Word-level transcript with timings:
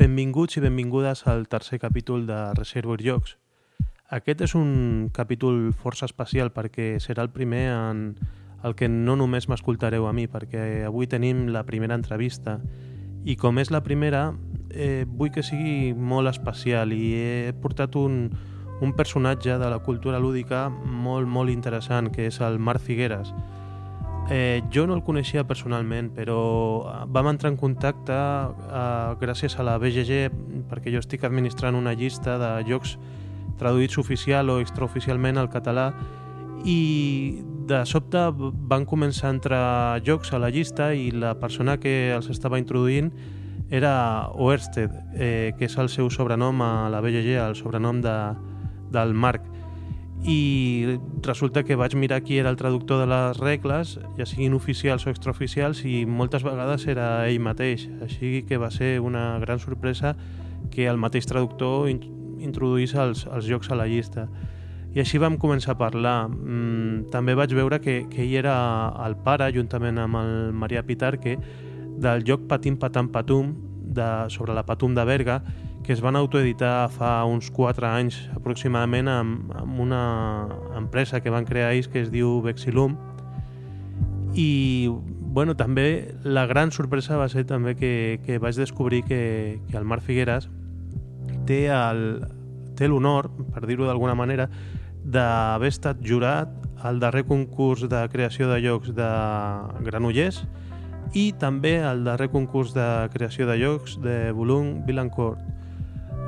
Benvinguts 0.00 0.56
i 0.56 0.60
benvingudes 0.64 1.26
al 1.26 1.46
tercer 1.46 1.78
capítol 1.78 2.22
de 2.26 2.54
Reservoir 2.54 3.02
Jocs. 3.04 3.34
Aquest 4.08 4.40
és 4.46 4.54
un 4.56 5.10
capítol 5.12 5.74
força 5.76 6.06
especial 6.08 6.48
perquè 6.54 6.94
serà 7.04 7.26
el 7.26 7.28
primer 7.34 7.66
en 7.68 8.00
el 8.64 8.76
que 8.78 8.88
no 8.88 9.18
només 9.20 9.50
m'escoltareu 9.52 10.06
a 10.08 10.14
mi, 10.16 10.24
perquè 10.24 10.86
avui 10.88 11.04
tenim 11.04 11.50
la 11.52 11.66
primera 11.68 11.98
entrevista 12.00 12.56
i 13.28 13.36
com 13.36 13.60
és 13.60 13.68
la 13.68 13.82
primera, 13.84 14.30
eh, 14.72 15.04
vull 15.04 15.34
que 15.34 15.44
sigui 15.44 15.92
molt 15.92 16.32
especial 16.32 16.96
i 16.96 17.12
he 17.20 17.52
portat 17.60 18.00
un, 18.00 18.30
un 18.80 18.96
personatge 18.96 19.58
de 19.60 19.68
la 19.68 19.82
cultura 19.84 20.16
lúdica 20.16 20.70
molt, 20.70 21.28
molt 21.28 21.52
interessant, 21.52 22.08
que 22.08 22.32
és 22.32 22.40
el 22.40 22.56
Marc 22.56 22.80
Figueres, 22.88 23.34
Eh, 24.32 24.62
jo 24.70 24.86
no 24.86 24.94
el 24.94 25.02
coneixia 25.02 25.42
personalment, 25.42 26.12
però 26.14 26.38
eh, 26.86 26.98
vam 27.10 27.32
entrar 27.32 27.50
en 27.50 27.56
contacte 27.58 28.14
eh, 28.14 29.16
gràcies 29.18 29.56
a 29.58 29.66
la 29.66 29.74
BGG 29.82 30.28
perquè 30.70 30.92
jo 30.94 31.02
estic 31.02 31.26
administrant 31.26 31.74
una 31.74 31.96
llista 31.98 32.36
de 32.38 32.50
jocs 32.68 32.94
traduïts 33.58 33.98
oficial 33.98 34.54
o 34.54 34.60
extraoficialment 34.62 35.40
al 35.40 35.50
català 35.50 35.88
i 36.62 37.42
de 37.66 37.82
sobte 37.90 38.22
van 38.70 38.86
començar 38.86 39.28
a 39.32 39.34
entrar 39.34 39.66
jocs 40.06 40.30
a 40.30 40.38
la 40.38 40.52
llista 40.54 40.92
i 40.94 41.10
la 41.10 41.34
persona 41.34 41.80
que 41.82 42.12
els 42.14 42.30
estava 42.30 42.62
introduint 42.62 43.10
era 43.70 44.30
Oersted, 44.38 44.94
eh, 45.14 45.52
que 45.58 45.66
és 45.66 45.74
el 45.78 45.90
seu 45.90 46.06
sobrenom 46.10 46.62
a 46.62 46.88
la 46.90 47.02
BGG, 47.02 47.34
el 47.48 47.58
sobrenom 47.58 47.98
de, 48.02 48.14
del 48.94 49.14
Marc 49.14 49.42
i 50.22 50.98
resulta 51.24 51.62
que 51.64 51.76
vaig 51.80 51.94
mirar 51.96 52.20
qui 52.20 52.36
era 52.38 52.50
el 52.50 52.56
traductor 52.56 53.00
de 53.00 53.06
les 53.08 53.38
regles, 53.40 53.96
ja 54.18 54.26
siguin 54.28 54.54
oficials 54.54 55.06
o 55.06 55.10
extraoficials, 55.10 55.84
i 55.88 56.04
moltes 56.04 56.44
vegades 56.44 56.86
era 56.92 57.26
ell 57.28 57.40
mateix. 57.40 57.88
Així 58.04 58.42
que 58.48 58.60
va 58.60 58.70
ser 58.70 58.98
una 59.00 59.38
gran 59.40 59.58
sorpresa 59.58 60.14
que 60.70 60.86
el 60.86 61.00
mateix 61.00 61.26
traductor 61.26 61.88
introduís 61.88 62.94
els, 62.94 63.24
els 63.26 63.48
jocs 63.48 63.70
a 63.70 63.80
la 63.80 63.88
llista. 63.88 64.28
I 64.92 65.00
així 65.00 65.20
vam 65.22 65.38
començar 65.38 65.76
a 65.76 65.80
parlar. 65.80 66.28
Mm, 66.28 67.08
també 67.14 67.36
vaig 67.38 67.54
veure 67.54 67.80
que, 67.80 68.02
que 68.10 68.24
ell 68.26 68.36
era 68.42 68.54
el 69.06 69.16
pare, 69.24 69.48
juntament 69.54 69.98
amb 70.02 70.20
el 70.20 70.52
Maria 70.52 70.82
Pitarque, 70.84 71.38
del 72.00 72.24
joc 72.26 72.48
Patim 72.50 72.76
Patam 72.80 73.08
Patum, 73.08 73.54
de, 73.90 74.08
sobre 74.28 74.54
la 74.54 74.64
Patum 74.66 74.94
de 74.94 75.04
Berga, 75.04 75.40
que 75.90 75.94
es 75.94 76.00
van 76.00 76.14
autoeditar 76.14 76.86
fa 76.94 77.24
uns 77.26 77.48
4 77.50 77.82
anys 77.88 78.20
aproximadament 78.38 79.08
amb, 79.10 79.48
amb 79.58 79.80
una 79.82 80.02
empresa 80.78 81.18
que 81.18 81.32
van 81.34 81.48
crear 81.48 81.72
ells 81.74 81.88
que 81.90 81.98
es 82.04 82.12
diu 82.14 82.36
Vexilum 82.44 82.94
i 84.38 84.86
bueno, 84.86 85.56
també 85.58 86.14
la 86.22 86.46
gran 86.46 86.70
sorpresa 86.70 87.18
va 87.18 87.26
ser 87.26 87.42
també 87.50 87.74
que, 87.74 88.20
que 88.22 88.38
vaig 88.38 88.54
descobrir 88.54 89.02
que, 89.02 89.58
que 89.66 89.76
el 89.82 89.90
Marc 89.90 90.06
Figueres 90.06 90.46
té 91.50 91.64
el, 91.74 92.22
té 92.78 92.86
l'honor, 92.86 93.32
per 93.50 93.66
dir-ho 93.66 93.90
d'alguna 93.90 94.14
manera, 94.14 94.46
d'haver 95.02 95.74
estat 95.74 96.06
jurat 96.06 96.54
al 96.86 97.02
darrer 97.02 97.26
concurs 97.26 97.88
de 97.90 98.06
creació 98.14 98.46
de 98.46 98.62
llocs 98.62 98.94
de 98.94 99.10
Granollers 99.90 100.44
i 101.18 101.32
també 101.34 101.80
al 101.82 102.06
darrer 102.06 102.30
concurs 102.30 102.78
de 102.78 102.92
creació 103.10 103.50
de 103.50 103.58
llocs 103.58 103.98
de 103.98 104.28
Boulogne-Billancourt. 104.30 105.58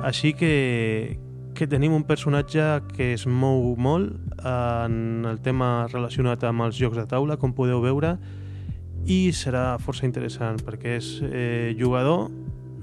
Així 0.03 0.33
que, 0.35 1.17
que 1.55 1.67
tenim 1.71 1.93
un 1.95 2.03
personatge 2.03 2.63
que 2.91 3.13
es 3.15 3.23
mou 3.23 3.71
molt 3.79 4.43
en 4.43 5.23
el 5.29 5.39
tema 5.43 5.87
relacionat 5.87 6.43
amb 6.49 6.65
els 6.65 6.75
jocs 6.75 6.99
de 6.99 7.05
taula, 7.07 7.37
com 7.39 7.55
podeu 7.55 7.79
veure, 7.83 8.17
i 9.07 9.31
serà 9.35 9.77
força 9.83 10.03
interessant 10.07 10.59
perquè 10.63 10.97
és 10.99 11.07
eh, 11.23 11.71
jugador 11.79 12.27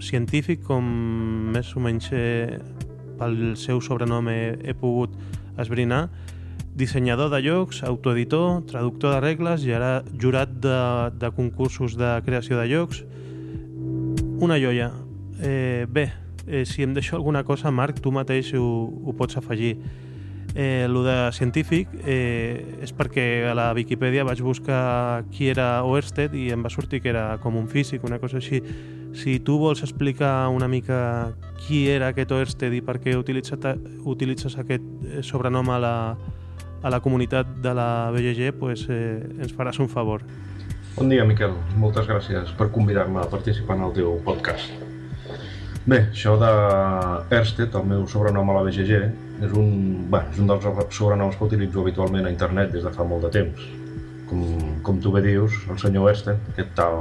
científic, 0.00 0.64
com 0.64 0.84
més 1.52 1.74
o 1.76 1.84
menys 1.84 2.08
eh, 2.16 2.56
pel 3.20 3.52
seu 3.60 3.82
sobrenom 3.84 4.28
he, 4.32 4.56
he 4.64 4.74
pogut 4.76 5.12
esbrinar, 5.60 6.06
dissenyador 6.80 7.28
de 7.34 7.42
llocs, 7.44 7.82
autoeditor, 7.84 8.62
traductor 8.70 9.16
de 9.16 9.20
regles 9.26 9.66
i 9.68 9.74
ara 9.76 10.00
jurat 10.16 10.56
de, 10.64 10.78
de 11.20 11.32
concursos 11.36 11.98
de 12.00 12.14
creació 12.24 12.56
de 12.60 12.66
llocs. 12.70 13.04
Una 14.40 14.56
joia. 14.56 14.88
Eh, 15.44 15.84
bé, 15.84 16.08
eh, 16.46 16.64
si 16.64 16.82
em 16.82 16.94
deixo 16.94 17.16
alguna 17.16 17.44
cosa, 17.44 17.70
Marc, 17.70 18.00
tu 18.00 18.12
mateix 18.12 18.54
ho, 18.54 18.64
ho 19.04 19.16
pots 19.16 19.36
afegir. 19.36 19.76
Eh, 20.54 20.86
lo 20.88 21.04
de 21.04 21.30
científic 21.30 21.88
eh, 22.02 22.82
és 22.82 22.90
perquè 22.90 23.46
a 23.46 23.54
la 23.54 23.68
Viquipèdia 23.76 24.24
vaig 24.26 24.40
buscar 24.42 25.22
qui 25.30 25.46
era 25.46 25.84
Oersted 25.86 26.34
i 26.34 26.48
em 26.50 26.64
va 26.64 26.72
sortir 26.74 26.98
que 27.04 27.12
era 27.12 27.38
com 27.38 27.54
un 27.56 27.68
físic, 27.70 28.02
una 28.04 28.18
cosa 28.18 28.40
així. 28.42 28.58
Si 29.14 29.38
tu 29.46 29.58
vols 29.62 29.82
explicar 29.86 30.48
una 30.50 30.66
mica 30.66 31.32
qui 31.62 31.86
era 31.90 32.10
aquest 32.10 32.34
Oersted 32.34 32.74
i 32.74 32.82
per 32.82 32.98
què 32.98 33.14
utilitzes, 33.14 34.58
aquest 34.58 34.82
eh, 35.06 35.22
sobrenom 35.22 35.70
a 35.70 35.78
la, 35.78 35.96
a 36.82 36.90
la 36.90 37.00
comunitat 37.00 37.58
de 37.62 37.74
la 37.74 38.10
BGG, 38.10 38.54
pues, 38.58 38.88
eh, 38.90 39.22
ens 39.38 39.54
faràs 39.54 39.78
un 39.78 39.88
favor. 39.88 40.26
Bon 40.96 41.08
dia, 41.08 41.24
Miquel. 41.24 41.54
Moltes 41.78 42.10
gràcies 42.10 42.50
per 42.58 42.72
convidar-me 42.74 43.22
a 43.22 43.28
participar 43.30 43.78
en 43.78 43.86
el 43.86 43.94
teu 43.94 44.16
podcast. 44.26 44.89
Bé, 45.90 46.04
això 46.12 46.36
de 46.38 46.48
Ersted, 47.34 47.74
el 47.74 47.86
meu 47.90 48.02
sobrenom 48.06 48.50
a 48.52 48.54
la 48.54 48.60
BGG, 48.62 48.98
és 49.42 49.54
un, 49.58 49.70
bé, 50.12 50.20
és 50.30 50.36
un 50.38 50.50
dels 50.50 50.66
sobrenoms 50.94 51.34
que 51.34 51.48
utilitzo 51.48 51.80
habitualment 51.82 52.28
a 52.28 52.30
internet 52.30 52.70
des 52.70 52.84
de 52.86 52.92
fa 52.94 53.02
molt 53.02 53.24
de 53.26 53.30
temps. 53.34 53.64
Com, 54.28 54.44
com 54.86 55.00
tu 55.02 55.10
bé 55.10 55.24
dius, 55.24 55.56
el 55.72 55.80
senyor 55.82 56.12
Ersted, 56.12 56.44
aquest 56.52 56.70
tal 56.78 57.00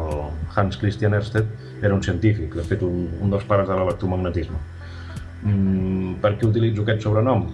Hans 0.55 0.79
Christian 0.81 1.13
Ersted, 1.13 1.51
era 1.83 1.93
un 1.93 2.01
científic, 2.01 2.55
de 2.57 2.65
fet 2.71 2.81
un, 2.87 3.03
un 3.21 3.35
dels 3.35 3.45
pares 3.51 3.69
de 3.69 3.77
l'electromagnetisme. 3.77 4.57
Mm, 5.43 6.15
per 6.23 6.33
què 6.39 6.49
utilitzo 6.49 6.87
aquest 6.87 7.05
sobrenom? 7.05 7.45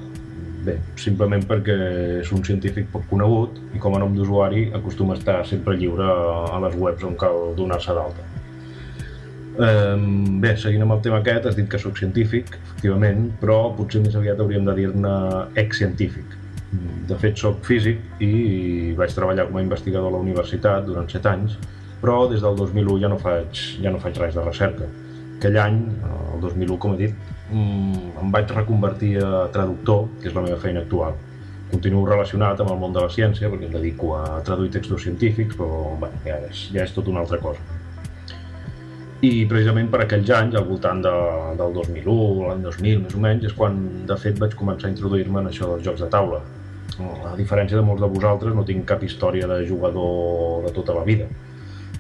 Bé, 0.70 0.78
simplement 1.04 1.44
perquè 1.52 1.76
és 2.22 2.32
un 2.32 2.48
científic 2.48 2.88
poc 2.96 3.10
conegut 3.12 3.60
i 3.76 3.84
com 3.84 3.98
a 3.98 4.02
nom 4.06 4.16
d'usuari 4.16 4.70
acostuma 4.80 5.18
a 5.18 5.20
estar 5.20 5.42
sempre 5.52 5.76
lliure 5.84 6.08
a 6.08 6.64
les 6.70 6.80
webs 6.80 7.04
on 7.12 7.20
cal 7.20 7.52
donar-se 7.60 8.00
d'alta. 8.00 8.35
Um, 9.56 10.42
bé, 10.44 10.52
seguint 10.60 10.84
amb 10.84 10.98
el 10.98 11.04
tema 11.04 11.22
aquest, 11.22 11.46
has 11.48 11.56
dit 11.56 11.68
que 11.72 11.80
sóc 11.80 11.96
científic, 11.96 12.58
efectivament, 12.58 13.30
però 13.40 13.70
potser 13.78 14.02
més 14.04 14.18
aviat 14.20 14.42
hauríem 14.44 14.66
de 14.68 14.74
dir-ne 14.76 15.14
ex-científic. 15.62 16.34
De 17.08 17.16
fet, 17.22 17.40
sóc 17.40 17.62
físic 17.64 18.02
i 18.26 18.92
vaig 18.98 19.14
treballar 19.16 19.46
com 19.48 19.62
a 19.62 19.64
investigador 19.64 20.12
a 20.12 20.16
la 20.18 20.20
universitat 20.26 20.84
durant 20.90 21.08
7 21.12 21.32
anys, 21.32 21.56
però 22.02 22.26
des 22.32 22.44
del 22.44 22.58
2001 22.60 22.98
ja 23.06 23.12
no 23.14 23.20
faig, 23.22 23.62
ja 23.86 23.94
no 23.94 24.02
faig 24.04 24.20
res 24.20 24.36
de 24.36 24.44
recerca. 24.44 24.90
Aquell 25.38 25.62
any, 25.62 25.80
el 26.10 26.44
2001, 26.44 26.78
com 26.82 26.98
he 26.98 27.06
dit, 27.06 27.32
mm, 27.54 28.12
em 28.26 28.36
vaig 28.36 28.52
reconvertir 28.58 29.14
a 29.24 29.48
traductor, 29.56 30.10
que 30.20 30.28
és 30.34 30.36
la 30.36 30.44
meva 30.50 30.60
feina 30.60 30.84
actual. 30.84 31.16
Continuo 31.72 32.04
relacionat 32.10 32.60
amb 32.60 32.76
el 32.76 32.84
món 32.84 32.92
de 32.92 33.08
la 33.08 33.10
ciència 33.10 33.48
perquè 33.48 33.72
em 33.72 33.80
dedico 33.80 34.18
a 34.20 34.44
traduir 34.44 34.76
textos 34.76 35.08
científics, 35.08 35.56
però 35.56 35.96
bé, 36.04 36.12
ja, 36.28 36.44
és, 36.52 36.68
ja 36.76 36.84
és 36.84 36.92
tot 36.92 37.08
una 37.08 37.24
altra 37.24 37.40
cosa 37.40 37.75
i 39.24 39.46
precisament 39.48 39.88
per 39.92 40.02
aquells 40.04 40.30
anys, 40.36 40.58
al 40.60 40.68
voltant 40.68 41.00
de, 41.04 41.14
del 41.60 41.74
2001, 41.78 42.50
l'any 42.50 42.66
2000 42.66 43.02
més 43.06 43.16
o 43.16 43.24
menys, 43.24 43.48
és 43.48 43.56
quan 43.56 43.80
de 44.10 44.18
fet 44.20 44.40
vaig 44.42 44.56
començar 44.60 44.90
a 44.90 44.94
introduir-me 44.94 45.40
en 45.42 45.50
això 45.52 45.70
dels 45.72 45.86
jocs 45.86 46.04
de 46.04 46.10
taula. 46.12 46.42
A 47.00 47.34
diferència 47.36 47.80
de 47.80 47.84
molts 47.84 48.04
de 48.04 48.10
vosaltres, 48.12 48.56
no 48.56 48.64
tinc 48.68 48.86
cap 48.88 49.04
història 49.04 49.48
de 49.52 49.62
jugador 49.68 50.68
de 50.68 50.74
tota 50.76 50.96
la 50.96 51.04
vida. 51.08 51.28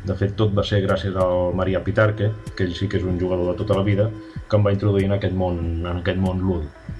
De 0.06 0.14
fet, 0.14 0.36
tot 0.38 0.52
va 0.54 0.64
ser 0.64 0.84
gràcies 0.84 1.16
al 1.18 1.56
Maria 1.58 1.82
Pitarque, 1.84 2.30
que 2.56 2.68
ell 2.68 2.76
sí 2.78 2.88
que 2.92 3.00
és 3.00 3.08
un 3.08 3.18
jugador 3.20 3.52
de 3.52 3.58
tota 3.64 3.78
la 3.80 3.86
vida, 3.88 4.10
que 4.50 4.60
em 4.60 4.66
va 4.68 4.74
introduir 4.76 5.08
en 5.08 5.16
aquest 5.16 5.34
món, 5.34 5.58
en 5.82 6.04
aquest 6.04 6.20
món 6.22 6.44
lúdic. 6.46 6.92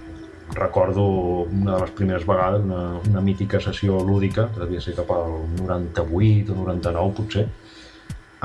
Recordo 0.56 1.04
una 1.44 1.76
de 1.76 1.82
les 1.84 1.92
primeres 1.98 2.26
vegades, 2.26 2.64
una, 2.66 2.82
una 3.10 3.22
mítica 3.22 3.60
sessió 3.62 4.00
lúdica, 4.08 4.48
que 4.54 4.64
devia 4.64 4.82
ser 4.82 4.96
cap 4.98 5.12
al 5.12 5.38
98 5.60 6.56
o 6.56 6.58
99 6.64 7.14
potser, 7.20 7.46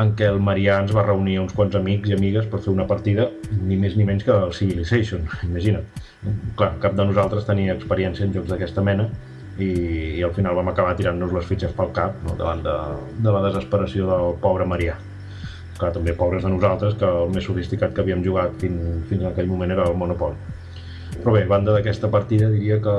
en 0.01 0.13
què 0.17 0.29
el 0.33 0.39
Marià 0.43 0.79
ens 0.83 0.93
va 0.97 1.05
reunir 1.07 1.39
uns 1.43 1.53
quants 1.57 1.77
amics 1.77 2.11
i 2.11 2.15
amigues 2.17 2.47
per 2.51 2.61
fer 2.65 2.73
una 2.73 2.87
partida 2.89 3.29
ni 3.51 3.77
més 3.81 3.97
ni 3.99 4.07
menys 4.09 4.25
que 4.27 4.33
el 4.35 4.55
Civilization, 4.57 5.27
imagina't. 5.49 5.87
Clar, 6.57 6.73
cap 6.83 6.97
de 6.97 7.07
nosaltres 7.09 7.49
tenia 7.49 7.77
experiència 7.77 8.27
en 8.27 8.35
jocs 8.37 8.51
d'aquesta 8.53 8.85
mena 8.87 9.09
i, 9.59 9.71
i 10.21 10.25
al 10.25 10.35
final 10.37 10.57
vam 10.57 10.71
acabar 10.73 10.97
tirant-nos 10.97 11.33
les 11.37 11.49
fitxes 11.49 11.73
pel 11.77 11.93
cap 11.97 12.17
no? 12.27 12.37
davant 12.39 12.63
de, 12.65 12.77
de 13.21 13.35
la 13.37 13.43
desesperació 13.49 14.09
del 14.11 14.39
pobre 14.45 14.69
Marià. 14.69 14.97
Clar, 15.81 15.93
també 15.97 16.13
pobres 16.17 16.45
de 16.45 16.53
nosaltres, 16.53 16.97
que 17.01 17.09
el 17.09 17.33
més 17.35 17.47
sofisticat 17.49 17.95
que 17.97 18.05
havíem 18.05 18.25
jugat 18.25 18.57
fins, 18.61 19.05
fins 19.09 19.25
en 19.25 19.31
aquell 19.33 19.49
moment 19.49 19.73
era 19.77 19.87
el 19.89 19.97
Monopoly. 19.97 20.57
Però 21.21 21.33
bé, 21.35 21.45
banda 21.49 21.73
d'aquesta 21.77 22.09
partida 22.13 22.49
diria 22.53 22.79
que 22.85 22.97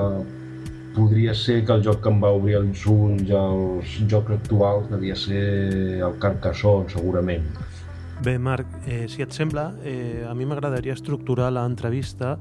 podria 0.96 1.34
ser 1.38 1.62
que 1.66 1.74
el 1.74 1.84
joc 1.86 2.02
que 2.04 2.12
em 2.12 2.22
va 2.24 2.32
obrir 2.36 2.58
els 2.60 2.86
ulls 2.90 3.30
als 3.36 3.94
jocs 4.12 4.36
actuals 4.38 4.90
devia 4.92 5.16
ser 5.16 5.44
el 6.04 6.18
Carcassonne, 6.22 6.90
segurament. 6.92 7.46
Bé, 8.22 8.38
Marc, 8.38 8.68
eh, 8.86 9.08
si 9.10 9.24
et 9.24 9.34
sembla, 9.34 9.72
eh, 9.84 10.26
a 10.30 10.34
mi 10.38 10.46
m'agradaria 10.46 10.94
estructurar 10.94 11.50
l'entrevista 11.52 12.36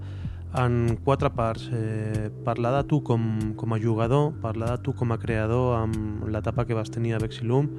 en 0.61 0.99
quatre 1.05 1.31
parts. 1.31 1.71
Eh, 1.73 2.29
parlar 2.45 2.75
de 2.77 2.89
tu 2.89 3.01
com, 3.03 3.55
com 3.57 3.73
a 3.73 3.79
jugador, 3.81 4.35
parlar 4.43 4.77
de 4.77 4.83
tu 4.83 4.93
com 4.93 5.13
a 5.13 5.19
creador 5.19 5.77
amb 5.79 6.27
l'etapa 6.29 6.67
que 6.67 6.75
vas 6.75 6.91
tenir 6.91 7.15
a 7.15 7.23
Vexilum, 7.23 7.71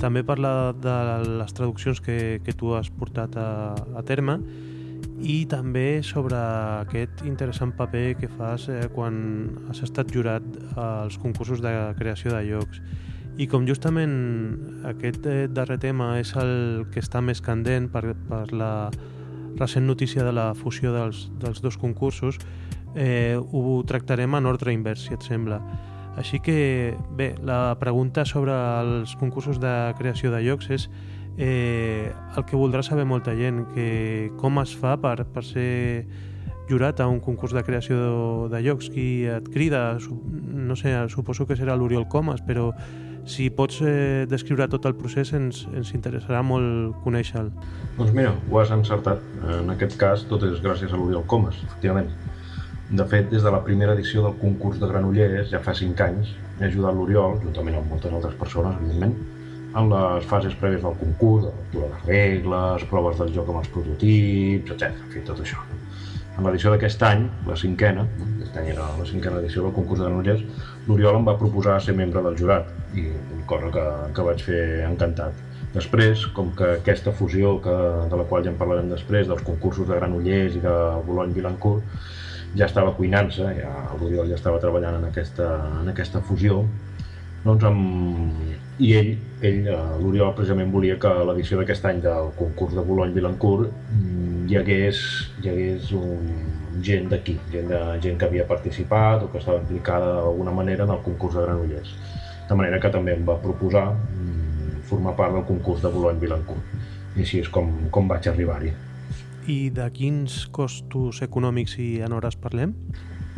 també 0.00 0.24
parlar 0.26 0.74
de 0.74 0.98
les 1.38 1.52
traduccions 1.54 2.00
que, 2.00 2.40
que 2.44 2.52
tu 2.52 2.74
has 2.74 2.90
portat 2.90 3.36
a, 3.38 3.74
a 3.96 4.02
terme 4.02 4.40
i 5.22 5.44
també 5.46 6.02
sobre 6.02 6.36
aquest 6.82 7.22
interessant 7.28 7.72
paper 7.78 8.16
que 8.18 8.28
fas 8.30 8.66
eh, 8.68 8.88
quan 8.94 9.14
has 9.70 9.82
estat 9.86 10.10
jurat 10.10 10.44
als 10.76 11.18
concursos 11.22 11.62
de 11.62 11.72
creació 11.98 12.34
de 12.34 12.42
llocs. 12.50 12.82
I 13.38 13.46
com 13.48 13.64
justament 13.68 14.12
aquest 14.88 15.26
eh, 15.30 15.46
darrer 15.48 15.78
tema 15.80 16.16
és 16.20 16.34
el 16.36 16.84
que 16.92 17.00
està 17.00 17.22
més 17.24 17.40
candent 17.40 17.88
per, 17.92 18.12
per 18.28 18.44
la 18.52 18.90
recent 19.60 19.86
notícia 19.86 20.24
de 20.26 20.34
la 20.34 20.52
fusió 20.58 20.92
dels, 20.92 21.28
dels 21.40 21.62
dos 21.62 21.78
concursos, 21.78 22.40
eh, 22.96 23.38
ho 23.38 23.80
tractarem 23.86 24.34
en 24.34 24.46
ordre 24.50 24.74
invers, 24.74 25.06
si 25.06 25.14
et 25.14 25.24
sembla. 25.24 25.62
Així 26.16 26.42
que, 26.44 26.92
bé, 27.16 27.32
la 27.40 27.78
pregunta 27.80 28.26
sobre 28.28 28.52
els 28.52 29.14
concursos 29.16 29.60
de 29.60 29.94
creació 29.96 30.32
de 30.32 30.42
llocs 30.44 30.68
és 30.68 30.88
eh, 31.38 32.12
el 32.36 32.44
que 32.44 32.58
voldrà 32.58 32.82
saber 32.82 33.06
molta 33.08 33.34
gent, 33.36 33.64
que 33.74 34.30
com 34.40 34.60
es 34.62 34.74
fa 34.76 34.96
per, 35.00 35.22
per 35.32 35.44
ser 35.46 36.04
jurat 36.68 37.00
a 37.00 37.08
un 37.08 37.20
concurs 37.20 37.52
de 37.52 37.62
creació 37.66 37.96
de, 37.98 38.10
de 38.54 38.62
llocs, 38.64 38.90
qui 38.92 39.24
et 39.28 39.48
crida, 39.52 39.98
no 40.00 40.76
sé, 40.76 40.94
suposo 41.12 41.46
que 41.46 41.56
serà 41.58 41.76
l'Oriol 41.76 42.08
Comas, 42.08 42.42
però 42.46 42.70
si 43.28 43.50
pots 43.54 43.80
eh, 43.86 44.26
descriure 44.28 44.66
tot 44.70 44.86
el 44.88 44.96
procés 44.98 45.30
ens, 45.36 45.62
ens 45.76 45.92
interessarà 45.94 46.42
molt 46.42 46.96
conèixer-lo. 47.04 47.52
Doncs 47.98 48.14
mira, 48.16 48.32
ho 48.50 48.60
has 48.60 48.72
encertat. 48.74 49.22
En 49.60 49.70
aquest 49.74 49.98
cas 50.00 50.24
tot 50.30 50.42
és 50.48 50.62
gràcies 50.64 50.92
a 50.92 50.98
l'Oriol 50.98 51.26
Comas, 51.30 51.60
efectivament. 51.62 52.10
De 52.92 53.04
fet, 53.08 53.30
des 53.30 53.44
de 53.44 53.50
la 53.52 53.62
primera 53.64 53.94
edició 53.96 54.24
del 54.26 54.34
concurs 54.40 54.80
de 54.80 54.88
Granollers, 54.90 55.52
ja 55.52 55.62
fa 55.64 55.72
5 55.72 56.02
anys, 56.04 56.34
he 56.58 56.66
ajudat 56.66 56.96
l'Oriol, 56.96 57.38
juntament 57.44 57.78
amb 57.78 57.94
moltes 57.94 58.12
altres 58.12 58.34
persones, 58.40 58.76
evidentment, 58.82 59.14
en 59.74 59.88
les 59.92 60.26
fases 60.28 60.54
prèvies 60.60 60.82
del 60.84 60.96
concurs, 61.00 61.46
de 61.46 61.52
lectura 61.52 61.88
de 61.92 62.00
regles, 62.08 62.84
proves 62.90 63.20
del 63.20 63.32
joc 63.36 63.48
amb 63.48 63.62
els 63.62 63.70
prototips, 63.72 64.74
etc. 64.74 64.90
En 64.92 65.14
fi, 65.14 65.24
tot 65.28 65.40
això. 65.44 65.62
En 66.32 66.46
l'edició 66.46 66.72
d'aquest 66.72 67.02
any, 67.04 67.26
la 67.48 67.56
cinquena, 67.60 68.06
aquest 68.38 68.58
any 68.60 68.70
era 68.72 68.88
la 68.98 69.06
cinquena 69.08 69.40
edició 69.40 69.66
del 69.66 69.74
concurs 69.76 70.00
de 70.00 70.08
Granollers, 70.08 70.44
l'Oriol 70.88 71.18
em 71.18 71.26
va 71.28 71.36
proposar 71.40 71.78
ser 71.84 71.96
membre 71.96 72.22
del 72.24 72.38
jurat, 72.40 72.68
i 72.96 73.08
cosa 73.48 73.68
que, 73.74 73.86
que 74.16 74.28
vaig 74.28 74.44
fer 74.44 74.62
encantat. 74.88 75.36
Després, 75.72 76.24
com 76.36 76.50
que 76.56 76.68
aquesta 76.78 77.12
fusió, 77.16 77.54
que, 77.64 77.74
de 78.12 78.16
la 78.20 78.24
qual 78.28 78.44
ja 78.44 78.52
en 78.52 78.58
parlarem 78.60 78.90
després, 78.92 79.28
dels 79.28 79.44
concursos 79.44 79.88
de 79.88 79.96
Granollers 79.96 80.56
i 80.58 80.64
de 80.64 80.74
Boulogne-Billancourt, 81.06 82.08
ja 82.56 82.68
estava 82.68 82.92
cuinant-se, 82.96 83.46
ja, 83.56 83.70
l'Oriol 84.00 84.28
ja 84.28 84.36
estava 84.36 84.60
treballant 84.60 84.98
en 84.98 85.06
aquesta, 85.08 85.48
en 85.80 85.88
aquesta 85.92 86.20
fusió, 86.28 86.60
doncs 87.44 87.64
amb... 87.68 88.50
i 88.82 88.94
ell, 88.98 89.12
ell 89.44 89.68
eh, 89.68 89.78
l'Oriol 90.00 90.32
precisament 90.34 90.72
volia 90.72 90.96
que 90.98 91.10
a 91.10 91.26
l'edició 91.28 91.60
d'aquest 91.60 91.84
any 91.90 92.00
del 92.02 92.32
concurs 92.38 92.74
de 92.74 92.82
Boulogne-Billancourt 92.86 93.68
mm, 93.68 94.48
hi 94.50 94.58
hagués, 94.58 95.02
hi 95.42 95.50
hagués 95.52 95.92
un, 95.98 96.30
gent 96.82 97.08
d'aquí, 97.10 97.36
gent, 97.52 97.68
de, 97.68 97.80
gent 98.02 98.18
que 98.18 98.28
havia 98.28 98.46
participat 98.48 99.22
o 99.22 99.30
que 99.32 99.38
estava 99.38 99.60
implicada 99.60 100.14
d'alguna 100.18 100.54
manera 100.54 100.84
en 100.84 100.94
el 100.94 101.02
concurs 101.04 101.36
de 101.36 101.44
Granollers. 101.44 101.94
De 102.48 102.56
manera 102.58 102.80
que 102.80 102.90
també 102.92 103.14
em 103.16 103.26
va 103.26 103.38
proposar 103.42 103.90
mm, 103.92 104.82
formar 104.88 105.14
part 105.18 105.36
del 105.36 105.44
concurs 105.48 105.82
de 105.84 105.92
Boulogne-Billancourt. 105.92 106.80
I 107.16 107.26
així 107.26 107.42
és 107.44 107.50
com, 107.52 107.70
com 107.92 108.08
vaig 108.08 108.28
arribar-hi. 108.28 108.72
I 109.52 109.58
de 109.74 109.88
quins 109.94 110.44
costos 110.54 111.20
econòmics 111.24 111.76
i 111.82 111.88
en 112.06 112.14
hores 112.16 112.38
parlem? 112.38 112.74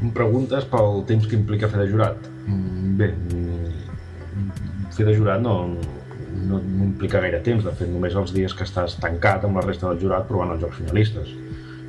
Em 0.02 0.10
preguntes 0.14 0.66
pel 0.68 1.02
temps 1.08 1.26
que 1.26 1.36
implica 1.38 1.70
fer 1.72 1.84
de 1.84 1.90
jurat. 1.90 2.28
Mm, 2.46 2.96
bé, 3.00 3.10
fer 4.96 5.06
de 5.08 5.14
jurat 5.16 5.42
no, 5.42 5.54
no, 5.70 6.58
no 6.58 6.88
implica 6.88 7.22
gaire 7.24 7.40
temps, 7.46 7.64
de 7.64 7.72
fet 7.78 7.90
només 7.90 8.16
els 8.18 8.34
dies 8.34 8.54
que 8.54 8.66
estàs 8.66 8.98
tancat 9.02 9.46
amb 9.46 9.60
la 9.60 9.64
resta 9.66 9.90
del 9.90 10.02
jurat 10.04 10.28
provant 10.28 10.54
els 10.54 10.62
jocs 10.62 10.80
finalistes. 10.82 11.32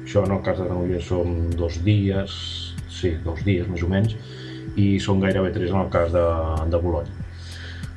Això 0.05 0.25
en 0.25 0.35
el 0.37 0.41
cas 0.45 0.61
de 0.61 0.69
Granollers 0.69 1.09
són 1.09 1.51
dos 1.57 1.81
dies, 1.85 2.39
sí, 2.93 3.15
dos 3.25 3.41
dies 3.45 3.69
més 3.69 3.83
o 3.85 3.91
menys, 3.91 4.17
i 4.75 4.95
són 5.01 5.21
gairebé 5.23 5.53
tres 5.55 5.71
en 5.71 5.85
el 5.85 5.93
cas 5.93 6.11
de, 6.13 6.25
de 6.69 6.81
Bologna 6.81 7.23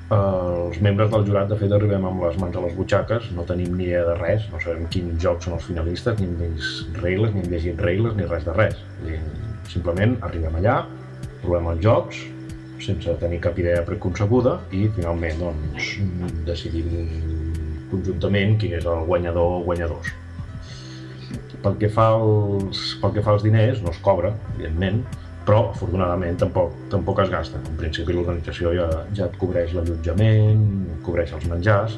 els 0.09 0.79
membres 0.81 1.11
del 1.13 1.27
jurat, 1.27 1.49
de 1.51 1.57
fet, 1.61 1.73
arribem 1.75 2.07
amb 2.09 2.23
les 2.25 2.37
mans 2.41 2.55
a 2.57 2.63
les 2.65 2.73
butxaques, 2.77 3.29
no 3.37 3.45
tenim 3.49 3.75
ni 3.77 3.91
idea 3.91 4.07
de 4.07 4.15
res, 4.17 4.47
no 4.53 4.61
sabem 4.63 4.87
quins 4.89 5.19
jocs 5.21 5.45
són 5.45 5.59
els 5.59 5.67
finalistes, 5.69 6.17
ni 6.21 6.29
hem 6.29 6.55
regles, 7.03 7.35
ni 7.35 7.43
hem 7.43 7.51
llegit 7.53 7.83
regles, 7.85 8.15
ni 8.17 8.29
res 8.31 8.47
de 8.47 8.55
res. 8.57 8.81
I 9.05 9.19
simplement 9.69 10.17
arribem 10.25 10.57
allà, 10.61 10.79
provem 11.43 11.69
els 11.75 11.85
jocs, 11.85 12.23
sense 12.85 13.15
tenir 13.21 13.41
cap 13.45 13.59
idea 13.59 13.85
preconcebuda 13.87 14.59
i 14.75 14.87
finalment 14.97 15.41
doncs, 15.43 15.93
decidim 16.47 16.89
conjuntament 17.91 18.59
quin 18.61 18.77
és 18.79 18.87
el 18.87 19.07
guanyador 19.09 19.59
o 19.59 19.63
guanyadors. 19.67 20.13
Pel 21.63 21.79
que, 21.81 21.89
fa 21.91 22.11
als, 22.15 22.83
pel 23.03 23.17
que 23.17 23.25
fa 23.25 23.35
als 23.35 23.43
diners, 23.45 23.81
no 23.83 23.91
es 23.91 23.99
cobra, 24.05 24.31
evidentment, 24.55 25.03
però 25.49 25.65
afortunadament 25.73 26.39
tampoc, 26.39 26.75
tampoc 26.93 27.23
es 27.25 27.33
gasta. 27.33 27.61
En 27.71 27.79
principi 27.81 28.15
l'organització 28.15 28.75
ja, 28.77 28.89
ja 29.17 29.27
et 29.27 29.39
cobreix 29.41 29.73
l'allotjament, 29.75 30.67
cobreix 31.07 31.33
els 31.35 31.49
menjars 31.51 31.97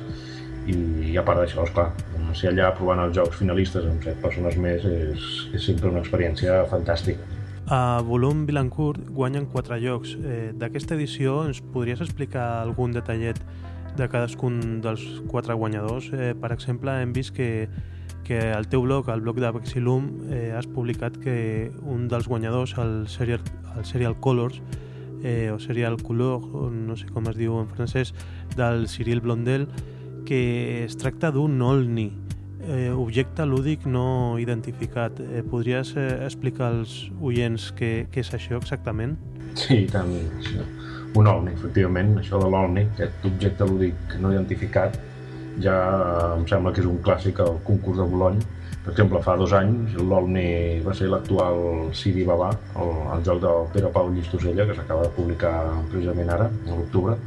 i, 0.71 0.77
i 1.11 1.19
a 1.19 1.25
part 1.27 1.43
d'això, 1.43 1.67
esclar, 1.67 1.91
ser 2.38 2.53
allà 2.53 2.71
provant 2.77 3.03
els 3.05 3.17
jocs 3.17 3.41
finalistes 3.41 3.87
amb 3.91 4.06
set 4.06 4.19
persones 4.23 4.56
més 4.61 4.87
és, 4.87 5.29
és 5.56 5.67
sempre 5.67 5.91
una 5.91 6.03
experiència 6.05 6.62
fantàstica. 6.71 7.39
A 7.70 8.00
Volum 8.02 8.46
Vilancourt 8.46 9.12
guanyen 9.14 9.44
quatre 9.46 9.76
llocs. 9.78 10.17
Eh, 10.26 10.50
D'aquesta 10.58 10.96
edició 10.96 11.44
ens 11.46 11.61
podries 11.62 12.00
explicar 12.02 12.64
algun 12.64 12.90
detallet 12.90 13.38
de 13.94 14.08
cadascun 14.11 14.81
dels 14.82 15.05
quatre 15.31 15.55
guanyadors? 15.55 16.08
Eh, 16.11 16.32
per 16.34 16.50
exemple, 16.50 16.96
hem 16.99 17.14
vist 17.14 17.31
que 17.37 17.69
que 18.31 18.52
al 18.55 18.69
teu 18.70 18.82
blog, 18.82 19.08
al 19.11 19.22
blog 19.22 19.40
de 19.43 19.50
Vexilum, 19.50 20.05
eh, 20.31 20.52
has 20.55 20.67
publicat 20.67 21.17
que 21.19 21.72
un 21.82 22.06
dels 22.06 22.28
guanyadors, 22.28 22.76
el 22.78 23.08
Serial, 23.08 23.40
el 23.76 23.84
serial 23.84 24.20
Colors, 24.20 24.61
eh, 25.25 25.50
o 25.50 25.58
Serial 25.58 25.96
Couleur, 26.00 26.40
no 26.70 26.96
sé 26.96 27.06
com 27.06 27.26
es 27.26 27.34
diu 27.37 27.58
en 27.58 27.67
francès, 27.67 28.14
del 28.56 28.87
Cyril 28.88 29.20
Blondel, 29.20 29.67
que 30.26 30.84
es 30.84 30.96
tracta 30.96 31.32
d'un 31.32 31.61
Olni, 31.61 32.12
eh, 32.68 32.90
objecte 32.92 33.46
lúdic 33.46 33.86
no 33.86 34.38
identificat. 34.38 35.20
Eh, 35.20 35.42
podries 35.46 35.94
eh, 35.96 36.08
explicar 36.26 36.70
als 36.74 37.10
oients 37.20 37.70
què, 37.76 38.06
què 38.12 38.24
és 38.24 38.32
això 38.36 38.60
exactament? 38.60 39.16
Sí, 39.58 39.84
tant. 39.90 40.12
Això. 40.38 40.66
Un 41.18 41.26
Olni, 41.26 41.52
efectivament, 41.56 42.14
això 42.20 42.38
de 42.38 42.48
l'Olni, 42.52 42.84
aquest 42.92 43.24
objecte 43.26 43.66
lúdic 43.66 44.14
no 44.22 44.30
identificat, 44.30 44.94
ja 45.60 45.76
em 46.36 46.44
sembla 46.46 46.70
que 46.72 46.84
és 46.84 46.86
un 46.86 47.00
clàssic 47.02 47.40
al 47.43 47.58
concurs 47.67 47.98
de 47.98 48.06
Boulogne. 48.06 48.44
Per 48.84 48.94
exemple, 48.94 49.20
fa 49.24 49.34
dos 49.36 49.52
anys 49.52 49.96
l'Olni 49.98 50.81
va 50.84 50.94
ser 50.96 51.10
l'actual 51.10 51.90
Sidi 51.98 52.22
Babà, 52.29 52.52
el, 52.81 52.93
el 53.17 53.24
joc 53.26 53.43
del 53.43 53.67
Pere 53.74 53.90
Pau 53.93 54.08
Llistosella, 54.14 54.69
que 54.69 54.76
s'acaba 54.79 55.08
de 55.08 55.12
publicar 55.19 55.55
precisament 55.90 56.31
ara, 56.36 56.46
a 56.46 56.79
l'octubre. 56.79 57.19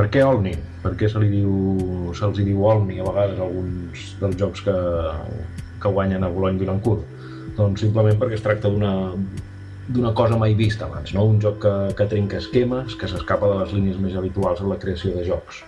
Per 0.00 0.06
què 0.08 0.22
Olni? 0.24 0.54
Per 0.80 0.94
què 0.96 1.10
se 1.12 1.20
li 1.20 1.28
diu, 1.28 2.12
se'ls 2.16 2.38
diu 2.40 2.62
Olni 2.64 3.02
a 3.02 3.04
vegades 3.04 3.40
alguns 3.44 4.06
dels 4.22 4.38
jocs 4.40 4.62
que, 4.64 4.76
que 5.82 5.92
guanyen 5.92 6.24
a 6.24 6.30
Boulogne-Billancourt? 6.32 7.02
Doncs 7.58 7.84
simplement 7.84 8.16
perquè 8.16 8.38
es 8.38 8.46
tracta 8.46 8.70
d'una 8.72 10.14
cosa 10.16 10.38
mai 10.40 10.56
vista 10.56 10.86
abans, 10.88 11.12
no? 11.12 11.26
un 11.28 11.36
joc 11.44 11.60
que, 11.66 11.74
que 11.98 12.08
trenca 12.14 12.40
esquemes, 12.40 12.96
que 12.96 13.10
s'escapa 13.12 13.52
de 13.52 13.60
les 13.60 13.76
línies 13.76 14.00
més 14.00 14.16
habituals 14.16 14.64
en 14.64 14.72
la 14.72 14.80
creació 14.80 15.12
de 15.18 15.26
jocs 15.28 15.60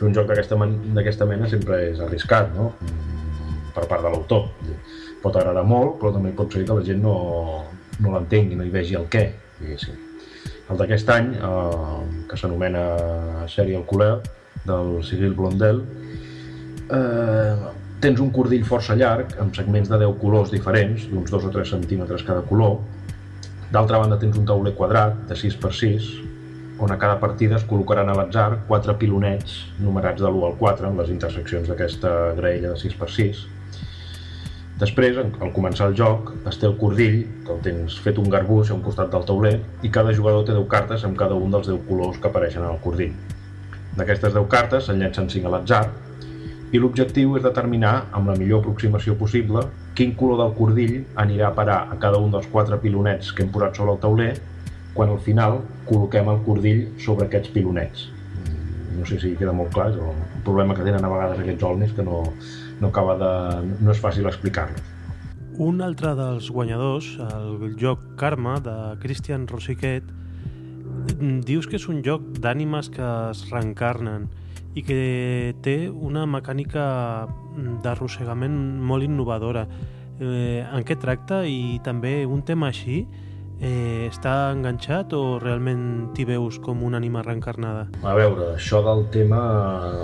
fer 0.00 0.08
un 0.08 0.14
joc 0.16 0.28
d'aquesta 0.32 1.28
mena 1.28 1.48
sempre 1.48 1.80
és 1.90 2.04
arriscat, 2.04 2.52
no? 2.56 2.70
per 3.72 3.86
part 3.86 4.04
de 4.04 4.12
l'autor. 4.12 4.48
Pot 5.24 5.36
agradar 5.36 5.64
molt, 5.68 5.98
però 6.00 6.12
també 6.16 6.36
pot 6.36 6.52
ser 6.52 6.66
que 6.68 6.76
la 6.76 6.84
gent 6.84 7.02
no, 7.04 7.16
no 8.00 8.14
l'entengui, 8.16 8.56
no 8.60 8.68
hi 8.68 8.76
vegi 8.76 9.00
el 9.00 9.08
què, 9.12 9.26
diguéssim. 9.60 10.09
El 10.70 10.78
d'aquest 10.78 11.08
any, 11.10 11.32
eh, 11.34 12.24
que 12.30 12.38
s'anomena 12.38 12.84
Serial 13.50 13.84
Cooler, 13.86 14.20
del 14.64 15.02
Cyril 15.02 15.34
Blondel, 15.34 15.82
eh, 16.90 17.54
tens 18.00 18.20
un 18.20 18.30
cordill 18.30 18.64
força 18.64 18.94
llarg, 18.94 19.34
amb 19.40 19.54
segments 19.54 19.88
de 19.88 19.98
10 19.98 20.16
colors 20.20 20.50
diferents, 20.50 21.08
d'uns 21.10 21.30
2 21.30 21.44
o 21.44 21.50
3 21.50 21.74
centímetres 21.76 22.22
cada 22.22 22.42
color. 22.42 22.78
D'altra 23.70 23.98
banda 23.98 24.18
tens 24.18 24.36
un 24.36 24.46
tauler 24.46 24.74
quadrat 24.74 25.26
de 25.28 25.36
6 25.36 25.58
x 25.60 25.80
6, 25.84 26.10
on 26.80 26.90
a 26.90 26.98
cada 26.98 27.18
partida 27.20 27.56
es 27.56 27.64
col·locaran 27.68 28.08
a 28.08 28.14
l'atzar 28.16 28.62
quatre 28.66 28.94
pilonets 28.96 29.66
numerats 29.84 30.22
de 30.22 30.28
l'1 30.30 30.46
al 30.46 30.56
4 30.56 30.88
en 30.88 30.96
les 30.96 31.10
interseccions 31.12 31.68
d'aquesta 31.68 32.32
graella 32.38 32.72
de 32.72 32.78
6x6. 32.80 33.42
Després, 34.80 35.18
al 35.20 35.50
començar 35.52 35.90
el 35.90 35.96
joc, 35.98 36.30
es 36.48 36.56
té 36.56 36.64
el 36.64 36.78
cordill, 36.80 37.18
que 37.44 37.52
el 37.52 37.58
tens 37.64 37.98
fet 38.00 38.16
un 38.20 38.30
garbuix 38.32 38.70
a 38.70 38.76
un 38.78 38.80
costat 38.80 39.10
del 39.12 39.26
tauler, 39.28 39.58
i 39.84 39.90
cada 39.92 40.14
jugador 40.16 40.46
té 40.48 40.54
10 40.56 40.70
cartes 40.72 41.04
amb 41.04 41.18
cada 41.20 41.36
un 41.36 41.52
dels 41.52 41.68
10 41.68 41.82
colors 41.88 42.16
que 42.16 42.30
apareixen 42.30 42.64
en 42.64 42.70
el 42.70 42.78
cordill. 42.80 43.12
D'aquestes 43.98 44.32
10 44.32 44.46
cartes 44.48 44.88
se'n 44.88 45.02
llencen 45.02 45.28
5 45.28 45.50
a 45.50 45.52
l'atzar, 45.52 45.82
i 46.72 46.80
l'objectiu 46.80 47.34
és 47.36 47.44
determinar, 47.44 48.06
amb 48.16 48.30
la 48.30 48.38
millor 48.38 48.62
aproximació 48.62 49.18
possible, 49.20 49.66
quin 49.98 50.14
color 50.16 50.40
del 50.40 50.56
cordill 50.56 50.96
anirà 51.26 51.50
a 51.50 51.56
parar 51.60 51.80
a 51.90 51.98
cada 52.00 52.22
un 52.22 52.32
dels 52.32 52.48
4 52.48 52.80
pilonets 52.80 53.34
que 53.34 53.44
hem 53.44 53.52
posat 53.52 53.76
sobre 53.76 53.98
el 53.98 54.00
tauler 54.00 54.30
quan 54.94 55.12
al 55.12 55.20
final 55.20 55.60
col·loquem 55.90 56.32
el 56.32 56.40
cordill 56.46 56.86
sobre 57.02 57.26
aquests 57.26 57.52
pilonets. 57.52 58.08
No 58.96 59.04
sé 59.04 59.20
si 59.20 59.36
queda 59.36 59.52
molt 59.52 59.74
clar, 59.74 59.90
és 59.92 60.00
el 60.00 60.42
problema 60.46 60.76
que 60.78 60.86
tenen 60.86 61.04
a 61.04 61.12
vegades 61.12 61.42
aquests 61.42 61.68
olnis 61.68 61.92
que 61.96 62.06
no, 62.06 62.22
no 62.80 62.88
acaba 62.88 63.16
de... 63.20 63.32
no 63.80 63.92
és 63.92 64.00
fàcil 64.00 64.28
explicar-los. 64.30 64.80
Un 65.60 65.82
altre 65.84 66.14
dels 66.16 66.48
guanyadors, 66.50 67.12
el 67.20 67.74
joc 67.80 68.02
Karma, 68.20 68.56
de 68.64 68.76
Christian 69.02 69.46
Rosiquet, 69.50 70.06
dius 71.44 71.68
que 71.68 71.76
és 71.76 71.86
un 71.90 72.00
joc 72.06 72.24
d'ànimes 72.40 72.88
que 72.94 73.06
es 73.30 73.44
reencarnen 73.50 74.28
i 74.78 74.84
que 74.86 75.00
té 75.64 75.76
una 75.90 76.24
mecànica 76.30 76.84
d'arrossegament 77.84 78.56
molt 78.86 79.04
innovadora. 79.04 79.66
Eh, 80.20 80.62
en 80.62 80.86
què 80.86 80.96
tracta? 81.00 81.42
I 81.44 81.80
també 81.84 82.24
un 82.26 82.44
tema 82.46 82.70
així 82.70 83.02
eh, 83.60 84.08
està 84.08 84.50
enganxat 84.54 85.12
o 85.16 85.38
realment 85.42 86.10
t'hi 86.16 86.24
veus 86.28 86.58
com 86.64 86.82
una 86.86 86.98
ànima 87.00 87.22
reencarnada? 87.26 87.86
A 88.02 88.16
veure, 88.16 88.54
això 88.56 88.80
del 88.86 89.06
tema... 89.14 89.40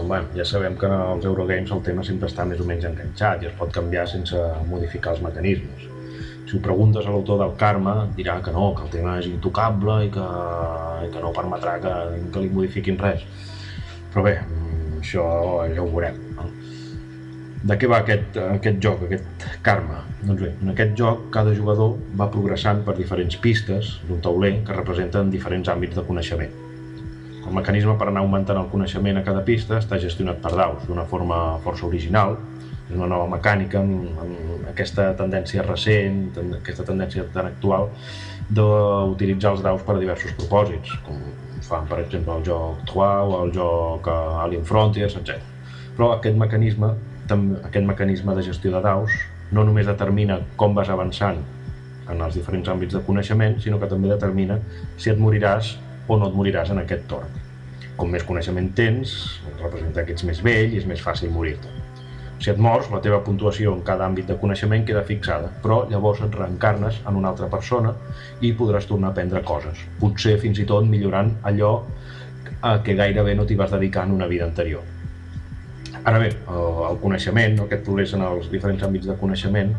Bueno, 0.04 0.28
ja 0.36 0.46
sabem 0.48 0.76
que 0.78 0.90
als 0.90 1.24
Eurogames 1.24 1.72
el 1.74 1.82
tema 1.86 2.04
sempre 2.06 2.30
està 2.30 2.46
més 2.48 2.60
o 2.62 2.68
menys 2.68 2.86
enganxat 2.88 3.42
i 3.42 3.50
es 3.50 3.56
pot 3.58 3.72
canviar 3.74 4.06
sense 4.10 4.40
modificar 4.70 5.16
els 5.16 5.24
mecanismes. 5.24 5.88
Si 6.46 6.54
ho 6.54 6.62
preguntes 6.62 7.06
a 7.06 7.10
l'autor 7.10 7.40
del 7.40 7.56
Karma, 7.58 7.96
et 8.04 8.12
dirà 8.20 8.36
que 8.44 8.52
no, 8.54 8.68
que 8.76 8.86
el 8.86 8.92
tema 8.92 9.16
és 9.18 9.26
intocable 9.26 9.98
i 10.06 10.12
que, 10.14 10.26
i 11.06 11.10
que 11.10 11.24
no 11.24 11.32
permetrà 11.34 11.80
que, 11.82 11.96
que 12.30 12.44
li 12.44 12.52
modifiquin 12.54 13.00
res. 13.00 13.26
Però 14.12 14.22
bé, 14.28 14.36
això 15.00 15.26
ja 15.72 15.82
ho 15.82 15.90
veurem. 15.90 16.22
No? 16.36 16.46
De 17.64 17.76
què 17.80 17.88
va 17.88 18.02
aquest, 18.02 18.36
aquest 18.36 18.82
joc, 18.84 19.06
aquest 19.06 19.46
Karma? 19.64 20.02
Doncs 20.20 20.42
bé, 20.42 20.50
en 20.62 20.72
aquest 20.74 20.92
joc 20.98 21.28
cada 21.34 21.54
jugador 21.56 21.94
va 22.18 22.28
progressant 22.32 22.82
per 22.84 22.96
diferents 22.98 23.38
pistes 23.40 23.94
d'un 24.08 24.20
tauler 24.20 24.58
que 24.66 24.76
representen 24.76 25.30
diferents 25.32 25.70
àmbits 25.72 25.96
de 25.96 26.04
coneixement. 26.04 26.52
El 27.46 27.54
mecanisme 27.54 27.94
per 27.96 28.10
anar 28.10 28.24
augmentant 28.24 28.58
el 28.60 28.68
coneixement 28.72 29.20
a 29.20 29.24
cada 29.24 29.44
pista 29.46 29.78
està 29.78 30.00
gestionat 30.02 30.42
per 30.42 30.52
daus, 30.58 30.84
d'una 30.88 31.06
forma 31.08 31.38
força 31.64 31.86
original, 31.86 32.36
és 32.86 32.94
una 32.94 33.08
nova 33.10 33.26
mecànica 33.30 33.80
amb, 33.80 34.20
amb 34.22 34.68
aquesta 34.70 35.08
tendència 35.18 35.64
recent, 35.66 36.22
aquesta 36.60 36.86
tendència 36.86 37.24
tan 37.34 37.48
actual 37.50 37.88
d'utilitzar 38.50 39.56
els 39.56 39.62
daus 39.64 39.82
per 39.86 39.96
a 39.96 40.02
diversos 40.02 40.34
propòsits, 40.38 40.94
com 41.06 41.22
fan 41.66 41.86
per 41.90 42.02
exemple 42.04 42.36
el 42.36 42.44
joc 42.46 42.84
Trois 42.86 43.32
o 43.32 43.42
el 43.42 43.52
joc 43.54 44.10
Alien 44.12 44.66
Frontiers, 44.66 45.16
etc. 45.18 45.40
Però 45.96 46.12
aquest 46.14 46.36
mecanisme 46.38 46.92
aquest 47.32 47.86
mecanisme 47.86 48.34
de 48.34 48.44
gestió 48.46 48.72
de 48.74 48.82
daus 48.84 49.12
no 49.50 49.64
només 49.64 49.86
determina 49.86 50.40
com 50.56 50.74
vas 50.74 50.90
avançant 50.90 51.42
en 52.10 52.22
els 52.22 52.36
diferents 52.38 52.68
àmbits 52.70 52.94
de 52.94 53.02
coneixement, 53.06 53.58
sinó 53.62 53.80
que 53.82 53.90
també 53.90 54.10
determina 54.12 54.60
si 54.96 55.10
et 55.10 55.18
moriràs 55.18 55.74
o 56.06 56.18
no 56.18 56.30
et 56.30 56.38
moriràs 56.38 56.70
en 56.70 56.82
aquest 56.82 57.06
torn. 57.10 57.30
Com 57.96 58.12
més 58.12 58.24
coneixement 58.28 58.68
tens, 58.76 59.16
representa 59.58 60.04
que 60.04 60.14
ets 60.14 60.26
més 60.28 60.42
vell 60.44 60.74
i 60.74 60.80
és 60.82 60.86
més 60.86 61.02
fàcil 61.02 61.32
morir-te. 61.34 61.72
Si 62.38 62.50
et 62.52 62.58
mors, 62.60 62.90
la 62.92 63.00
teva 63.00 63.22
puntuació 63.24 63.72
en 63.72 63.80
cada 63.84 64.04
àmbit 64.06 64.28
de 64.28 64.36
coneixement 64.40 64.84
queda 64.86 65.06
fixada, 65.08 65.48
però 65.62 65.86
llavors 65.90 66.20
et 66.26 66.34
reencarnes 66.36 67.00
en 67.08 67.16
una 67.16 67.32
altra 67.32 67.48
persona 67.52 67.94
i 68.44 68.52
podràs 68.58 68.88
tornar 68.90 69.10
a 69.10 69.16
aprendre 69.16 69.42
coses, 69.46 69.80
potser 70.02 70.36
fins 70.42 70.60
i 70.60 70.68
tot 70.68 70.84
millorant 70.84 71.32
allò 71.48 71.72
a 72.60 72.76
què 72.84 72.98
gairebé 72.98 73.34
no 73.34 73.48
t'hi 73.48 73.56
vas 73.56 73.72
dedicar 73.72 74.04
en 74.04 74.14
una 74.18 74.28
vida 74.28 74.44
anterior. 74.44 74.95
Ara 76.06 76.20
bé, 76.22 76.28
el, 76.30 76.66
el 76.86 76.98
coneixement, 77.02 77.56
aquest 77.64 77.82
progrés 77.86 78.12
en 78.14 78.22
els 78.22 78.46
diferents 78.52 78.84
àmbits 78.86 79.08
de 79.10 79.16
coneixement, 79.18 79.72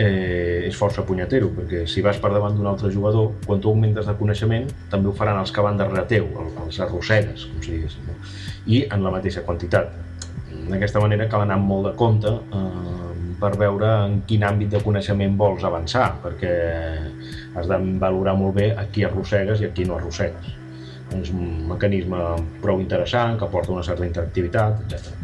eh, 0.00 0.64
és 0.70 0.76
força 0.76 1.04
punyetero, 1.04 1.50
perquè 1.56 1.82
si 1.90 2.00
vas 2.04 2.16
per 2.22 2.30
davant 2.32 2.56
d'un 2.56 2.70
altre 2.70 2.88
jugador, 2.94 3.34
quan 3.44 3.60
tu 3.60 3.68
augmentes 3.68 4.08
de 4.08 4.14
coneixement, 4.16 4.70
també 4.92 5.10
ho 5.10 5.12
faran 5.18 5.40
els 5.42 5.52
que 5.52 5.64
van 5.66 5.76
darrere 5.76 6.06
teu, 6.08 6.30
els 6.64 6.80
arrossegues, 6.80 7.44
com 7.50 7.60
si 7.60 7.74
digués, 7.76 7.98
no? 8.06 8.16
i 8.72 8.86
en 8.88 9.04
la 9.04 9.12
mateixa 9.12 9.44
quantitat. 9.44 9.92
D'aquesta 10.70 11.02
manera 11.02 11.28
cal 11.28 11.44
anar 11.44 11.60
molt 11.60 11.90
de 11.90 11.94
compte 11.98 12.32
eh, 12.32 13.12
per 13.40 13.52
veure 13.60 13.92
en 14.06 14.20
quin 14.28 14.48
àmbit 14.48 14.72
de 14.72 14.80
coneixement 14.84 15.36
vols 15.36 15.68
avançar, 15.68 16.08
perquè 16.24 16.54
has 17.52 17.68
de 17.68 17.82
valorar 18.00 18.38
molt 18.38 18.56
bé 18.56 18.72
a 18.72 18.88
qui 18.88 19.04
arrossegues 19.04 19.60
i 19.60 19.68
a 19.68 19.74
qui 19.76 19.84
no 19.84 20.00
arrossegues. 20.00 20.54
És 21.20 21.32
un 21.34 21.66
mecanisme 21.68 22.20
prou 22.62 22.80
interessant, 22.80 23.36
que 23.36 23.48
porta 23.52 23.74
una 23.74 23.84
certa 23.84 24.08
interactivitat, 24.08 24.86
etc. 24.86 25.19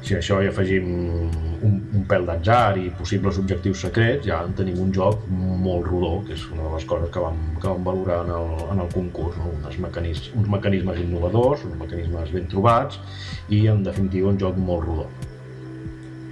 Si 0.00 0.16
això 0.16 0.38
hi 0.40 0.48
afegim 0.48 0.86
un, 0.88 1.74
un 1.94 2.04
pèl 2.08 2.24
d'atzar 2.28 2.78
i 2.80 2.86
possibles 2.96 3.38
objectius 3.42 3.82
secrets, 3.84 4.24
ja 4.26 4.40
en 4.46 4.54
tenim 4.56 4.78
un 4.80 4.92
joc 4.96 5.26
molt 5.30 5.86
rodó, 5.90 6.12
que 6.26 6.32
és 6.36 6.46
una 6.48 6.64
de 6.64 6.72
les 6.76 6.86
coses 6.88 7.12
que 7.12 7.24
vam, 7.24 7.40
que 7.60 7.68
vam 7.68 7.84
valorar 7.84 8.22
en 8.24 8.32
el, 8.38 8.54
en 8.72 8.80
el 8.86 8.92
concurs. 8.94 9.36
No? 9.40 9.52
Uns, 9.58 9.76
mecanismes, 9.82 10.30
uns 10.40 10.48
mecanismes 10.56 11.02
innovadors, 11.04 11.66
uns 11.68 11.76
mecanismes 11.82 12.32
ben 12.32 12.48
trobats 12.52 13.00
i, 13.48 13.66
en 13.68 13.84
definitiva, 13.84 14.32
un 14.32 14.40
joc 14.40 14.56
molt 14.56 14.88
rodó. 14.88 15.08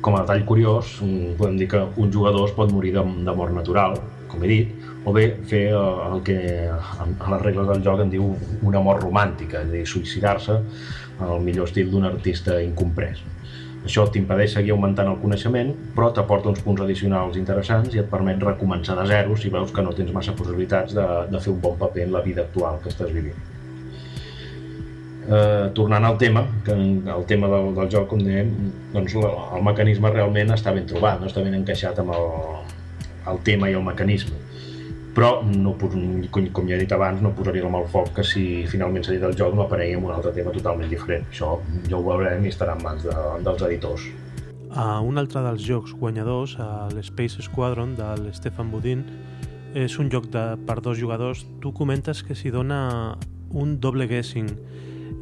Com 0.01 0.17
a 0.17 0.23
detall 0.25 0.47
curiós, 0.49 0.97
podem 1.37 1.59
dir 1.61 1.69
que 1.75 1.83
un 2.01 2.13
jugador 2.15 2.49
es 2.49 2.55
pot 2.57 2.73
morir 2.73 2.95
de, 2.97 3.05
de 3.27 3.37
mort 3.37 3.53
natural, 3.53 3.99
com 4.31 4.45
he 4.45 4.51
dit, 4.51 4.77
o 5.05 5.13
bé 5.13 5.29
fer 5.49 5.65
eh, 5.73 6.13
el 6.13 6.23
que 6.25 6.39
a 6.69 7.33
les 7.33 7.43
regles 7.43 7.69
del 7.69 7.83
joc 7.85 8.05
en 8.05 8.13
diu 8.13 8.31
una 8.69 8.83
mort 8.85 9.05
romàntica, 9.05 9.65
és 9.65 9.73
a 9.73 9.77
dir, 9.77 9.85
suïcidar-se 9.89 10.61
al 11.25 11.43
millor 11.45 11.69
estil 11.69 11.91
d'un 11.93 12.07
artista 12.09 12.61
incomprès. 12.63 13.21
Això 13.87 14.05
t'impedeix 14.13 14.57
seguir 14.57 14.73
augmentant 14.75 15.09
el 15.11 15.21
coneixement, 15.23 15.71
però 15.95 16.11
t'aporta 16.15 16.51
uns 16.51 16.63
punts 16.65 16.83
addicionals 16.85 17.39
interessants 17.41 17.95
i 17.95 18.03
et 18.03 18.09
permet 18.11 18.43
recomençar 18.43 18.97
de 18.99 19.07
zero 19.11 19.37
si 19.39 19.53
veus 19.55 19.71
que 19.75 19.85
no 19.85 19.95
tens 19.97 20.11
massa 20.17 20.35
possibilitats 20.39 20.97
de, 20.97 21.07
de 21.31 21.41
fer 21.45 21.53
un 21.55 21.63
bon 21.63 21.79
paper 21.79 22.05
en 22.09 22.13
la 22.17 22.25
vida 22.25 22.45
actual 22.45 22.83
que 22.83 22.93
estàs 22.93 23.15
vivint. 23.15 23.39
Eh, 25.29 25.69
tornant 25.77 26.05
al 26.09 26.19
tema, 26.19 26.43
que 26.65 26.75
el 26.75 27.25
tema 27.29 27.49
del, 27.53 27.71
del 27.77 27.89
joc, 27.93 28.09
com 28.11 28.21
dèiem, 28.25 28.51
doncs 28.95 29.15
el 29.21 29.65
mecanisme 29.65 30.13
realment 30.13 30.53
està 30.57 30.75
ben 30.75 30.89
trobat, 30.89 31.21
no 31.21 31.31
està 31.31 31.45
ben 31.45 31.57
encaixat 31.61 32.01
amb 32.03 32.17
el, 32.17 32.29
el 33.33 33.43
tema 33.47 33.71
i 33.71 33.77
el 33.79 33.85
mecanisme 33.85 34.48
però 35.19 35.41
no, 35.43 35.73
com, 36.31 36.69
ja 36.71 36.77
he 36.77 36.79
dit 36.79 36.93
abans 36.95 37.19
no 37.25 37.33
posaria 37.35 37.65
la 37.65 37.73
mà 37.75 37.81
al 37.83 37.89
foc 37.91 38.13
que 38.15 38.23
si 38.23 38.43
finalment 38.71 39.03
s'ha 39.03 39.17
dit 39.17 39.25
el 39.27 39.35
joc 39.35 39.57
no 39.59 39.65
aparegui 39.65 39.97
amb 39.99 40.07
un 40.07 40.13
altre 40.15 40.31
tema 40.37 40.53
totalment 40.55 40.87
diferent. 40.93 41.25
Això 41.33 41.57
ja 41.89 41.99
ho 41.99 42.05
veurem 42.07 42.47
i 42.47 42.53
estarà 42.53 42.77
en 42.79 42.85
mans 42.87 43.03
de, 43.03 43.17
dels 43.43 43.65
editors. 43.67 44.05
Uh, 44.69 45.01
un 45.03 45.19
altre 45.19 45.43
dels 45.43 45.65
jocs 45.65 45.97
guanyadors 45.99 46.55
l'Space 46.95 47.43
Squadron 47.43 47.97
de 47.99 48.13
l'Stefan 48.21 48.71
Budin 48.71 49.03
és 49.75 49.99
un 49.99 50.07
joc 50.13 50.31
de, 50.31 50.45
per 50.71 50.79
dos 50.87 51.01
jugadors. 51.01 51.43
Tu 51.65 51.75
comentes 51.75 52.23
que 52.23 52.39
s'hi 52.39 52.55
dona 52.55 52.79
un 53.51 53.75
doble 53.83 54.07
guessing. 54.07 54.55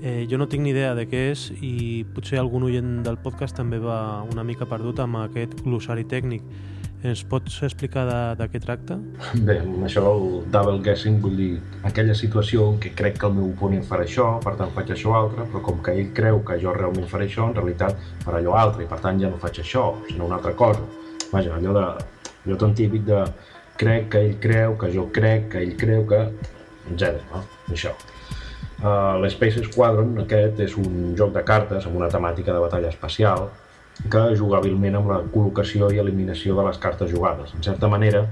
Eh, 0.02 0.26
jo 0.28 0.36
no 0.36 0.44
tinc 0.44 0.60
ni 0.60 0.74
idea 0.74 0.92
de 0.98 1.06
què 1.08 1.30
és 1.32 1.48
i 1.64 2.04
potser 2.12 2.36
algun 2.36 2.68
oient 2.68 2.98
del 3.06 3.16
podcast 3.16 3.56
també 3.56 3.80
va 3.80 4.26
una 4.28 4.44
mica 4.44 4.68
perdut 4.68 5.00
amb 5.00 5.22
aquest 5.24 5.62
glossari 5.64 6.04
tècnic 6.04 6.44
ens 7.10 7.22
pots 7.28 7.56
explicar 7.66 8.04
de, 8.08 8.18
de 8.40 8.46
què 8.52 8.60
tracta? 8.62 8.96
Bé, 9.46 9.58
amb 9.62 9.84
això 9.86 10.02
del 10.04 10.24
double 10.54 10.82
guessing 10.84 11.18
vull 11.22 11.36
dir 11.38 11.50
aquella 11.88 12.14
situació 12.18 12.66
en 12.72 12.80
què 12.82 12.92
crec 12.98 13.18
que 13.20 13.28
el 13.28 13.36
meu 13.38 13.50
oponent 13.52 13.84
farà 13.88 14.06
això, 14.06 14.28
per 14.44 14.54
tant 14.60 14.72
faig 14.76 14.92
això 14.94 15.14
altre, 15.18 15.46
però 15.52 15.62
com 15.68 15.82
que 15.84 15.94
ell 15.94 16.12
creu 16.16 16.42
que 16.46 16.58
jo 16.62 16.74
realment 16.76 17.08
faré 17.10 17.28
això, 17.30 17.48
en 17.48 17.56
realitat 17.58 18.00
farà 18.24 18.40
allò 18.42 18.56
altre 18.60 18.86
i 18.86 18.90
per 18.90 19.00
tant 19.04 19.20
ja 19.22 19.30
no 19.32 19.40
faig 19.42 19.62
això, 19.62 19.86
sinó 20.10 20.28
una 20.30 20.40
altra 20.40 20.54
cosa. 20.58 20.84
Vaja, 21.32 21.56
allò, 21.58 21.76
de, 21.76 22.32
allò 22.46 22.58
tan 22.60 22.74
típic 22.78 23.06
de 23.06 23.22
crec 23.80 24.10
que 24.12 24.24
ell 24.24 24.36
creu, 24.42 24.76
que 24.80 24.92
jo 24.94 25.08
crec, 25.12 25.50
que 25.52 25.64
ell 25.64 25.76
creu 25.80 26.06
que... 26.08 26.22
etc. 26.92 27.20
No? 27.32 27.44
Això. 27.72 27.92
Uh, 28.76 29.16
L'Space 29.22 29.62
Squadron 29.70 30.18
aquest 30.20 30.58
és 30.60 30.74
un 30.76 31.14
joc 31.16 31.32
de 31.32 31.42
cartes 31.48 31.86
amb 31.88 31.96
una 31.96 32.10
temàtica 32.12 32.52
de 32.52 32.60
batalla 32.60 32.90
espacial 32.92 33.48
que 34.12 34.22
juga 34.38 34.60
hàbilment 34.60 34.98
amb 34.98 35.10
la 35.10 35.20
col·locació 35.32 35.90
i 35.94 36.00
eliminació 36.02 36.56
de 36.58 36.66
les 36.68 36.78
cartes 36.78 37.10
jugades. 37.10 37.54
En 37.56 37.64
certa 37.64 37.88
manera, 37.88 38.26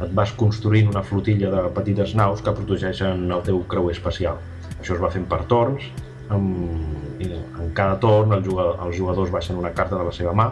et 0.00 0.12
vas 0.16 0.32
construint 0.32 0.88
una 0.88 1.02
flotilla 1.04 1.50
de 1.52 1.64
petites 1.76 2.14
naus 2.16 2.40
que 2.44 2.54
protegeixen 2.56 3.26
el 3.30 3.42
teu 3.46 3.60
creuer 3.68 3.96
espacial. 3.96 4.40
Això 4.78 4.96
es 4.96 5.02
va 5.02 5.12
fent 5.12 5.26
per 5.28 5.42
torns, 5.50 5.84
amb, 6.32 6.46
en 7.20 7.74
cada 7.74 7.98
torn 8.00 8.32
el 8.32 8.44
jugador, 8.46 8.78
els 8.86 8.96
jugadors 8.96 9.32
baixen 9.34 9.58
una 9.60 9.74
carta 9.76 9.98
de 9.98 10.06
la 10.06 10.14
seva 10.14 10.32
mà 10.36 10.48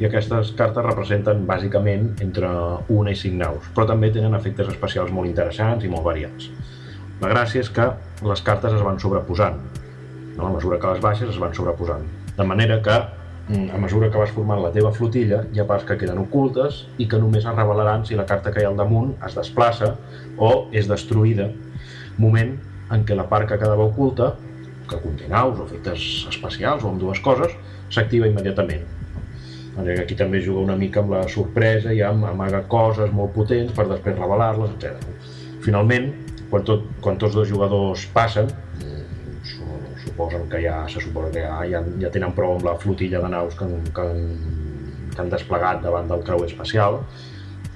i 0.00 0.06
aquestes 0.08 0.52
cartes 0.58 0.84
representen 0.84 1.44
bàsicament 1.46 2.08
entre 2.24 2.48
una 2.90 3.12
i 3.12 3.18
cinc 3.18 3.36
naus, 3.38 3.68
però 3.74 3.86
també 3.86 4.10
tenen 4.14 4.34
efectes 4.34 4.70
especials 4.72 5.12
molt 5.14 5.30
interessants 5.30 5.84
i 5.84 5.90
molt 5.92 6.06
variats. 6.06 6.48
La 7.22 7.30
gràcia 7.30 7.62
és 7.62 7.70
que 7.70 7.86
les 8.26 8.42
cartes 8.42 8.74
es 8.74 8.82
van 8.82 8.98
sobreposant, 8.98 9.60
no? 10.36 10.46
a 10.46 10.52
mesura 10.54 10.80
que 10.82 10.94
les 10.94 11.02
baixes 11.04 11.30
es 11.30 11.38
van 11.38 11.54
sobreposant, 11.54 12.06
de 12.36 12.46
manera 12.48 12.80
que 12.82 12.96
a 13.50 13.78
mesura 13.78 14.10
que 14.10 14.18
vas 14.18 14.30
formant 14.30 14.60
la 14.62 14.70
teva 14.72 14.92
flotilla, 14.94 15.42
hi 15.52 15.60
ha 15.60 15.66
parts 15.66 15.84
que 15.88 15.96
queden 15.98 16.20
ocultes 16.22 16.84
i 17.02 17.08
que 17.10 17.18
només 17.18 17.44
es 17.44 17.56
revelaran 17.56 18.06
si 18.06 18.14
la 18.14 18.26
carta 18.28 18.52
que 18.52 18.62
hi 18.62 18.68
ha 18.68 18.70
al 18.70 18.78
damunt 18.78 19.16
es 19.26 19.34
desplaça 19.34 19.96
o 20.38 20.52
és 20.72 20.88
destruïda, 20.88 21.48
moment 22.22 22.54
en 22.94 23.04
què 23.08 23.16
la 23.18 23.26
part 23.28 23.48
que 23.50 23.58
quedava 23.58 23.88
oculta, 23.90 24.32
que 24.88 25.00
conté 25.02 25.28
naus 25.28 25.58
o 25.58 25.66
efectes 25.66 26.26
especials 26.30 26.84
o 26.84 26.92
amb 26.92 27.00
dues 27.02 27.20
coses, 27.24 27.54
s'activa 27.90 28.28
immediatament. 28.30 28.84
Aquí 29.82 30.14
també 30.14 30.42
juga 30.44 30.66
una 30.66 30.76
mica 30.76 31.00
amb 31.00 31.14
la 31.14 31.22
sorpresa 31.32 31.94
i 31.96 32.02
amaga 32.04 32.62
coses 32.68 33.12
molt 33.12 33.32
potents 33.34 33.72
per 33.72 33.88
després 33.88 34.18
revelar-les, 34.18 34.76
etc. 34.76 35.00
Finalment, 35.64 36.10
quan, 36.50 36.64
tot, 36.68 36.84
quan 37.00 37.16
tots 37.18 37.34
dos 37.34 37.48
jugadors 37.48 38.04
passen, 38.12 38.50
suposen 40.12 40.48
que 40.52 40.62
ja 40.62 40.84
se 40.88 41.00
suposa 41.00 41.32
que 41.32 41.42
ja, 41.48 41.58
ja, 41.66 41.82
ja 42.04 42.12
tenen 42.12 42.36
prou 42.36 42.58
amb 42.60 42.68
la 42.68 42.76
flotilla 42.78 43.24
de 43.24 43.32
naus 43.32 43.56
que 43.58 43.66
que 43.96 44.06
que 45.14 45.20
han 45.22 45.32
desplegat 45.32 45.82
davant 45.84 46.08
del 46.08 46.24
creuer 46.24 46.48
espacial, 46.48 47.00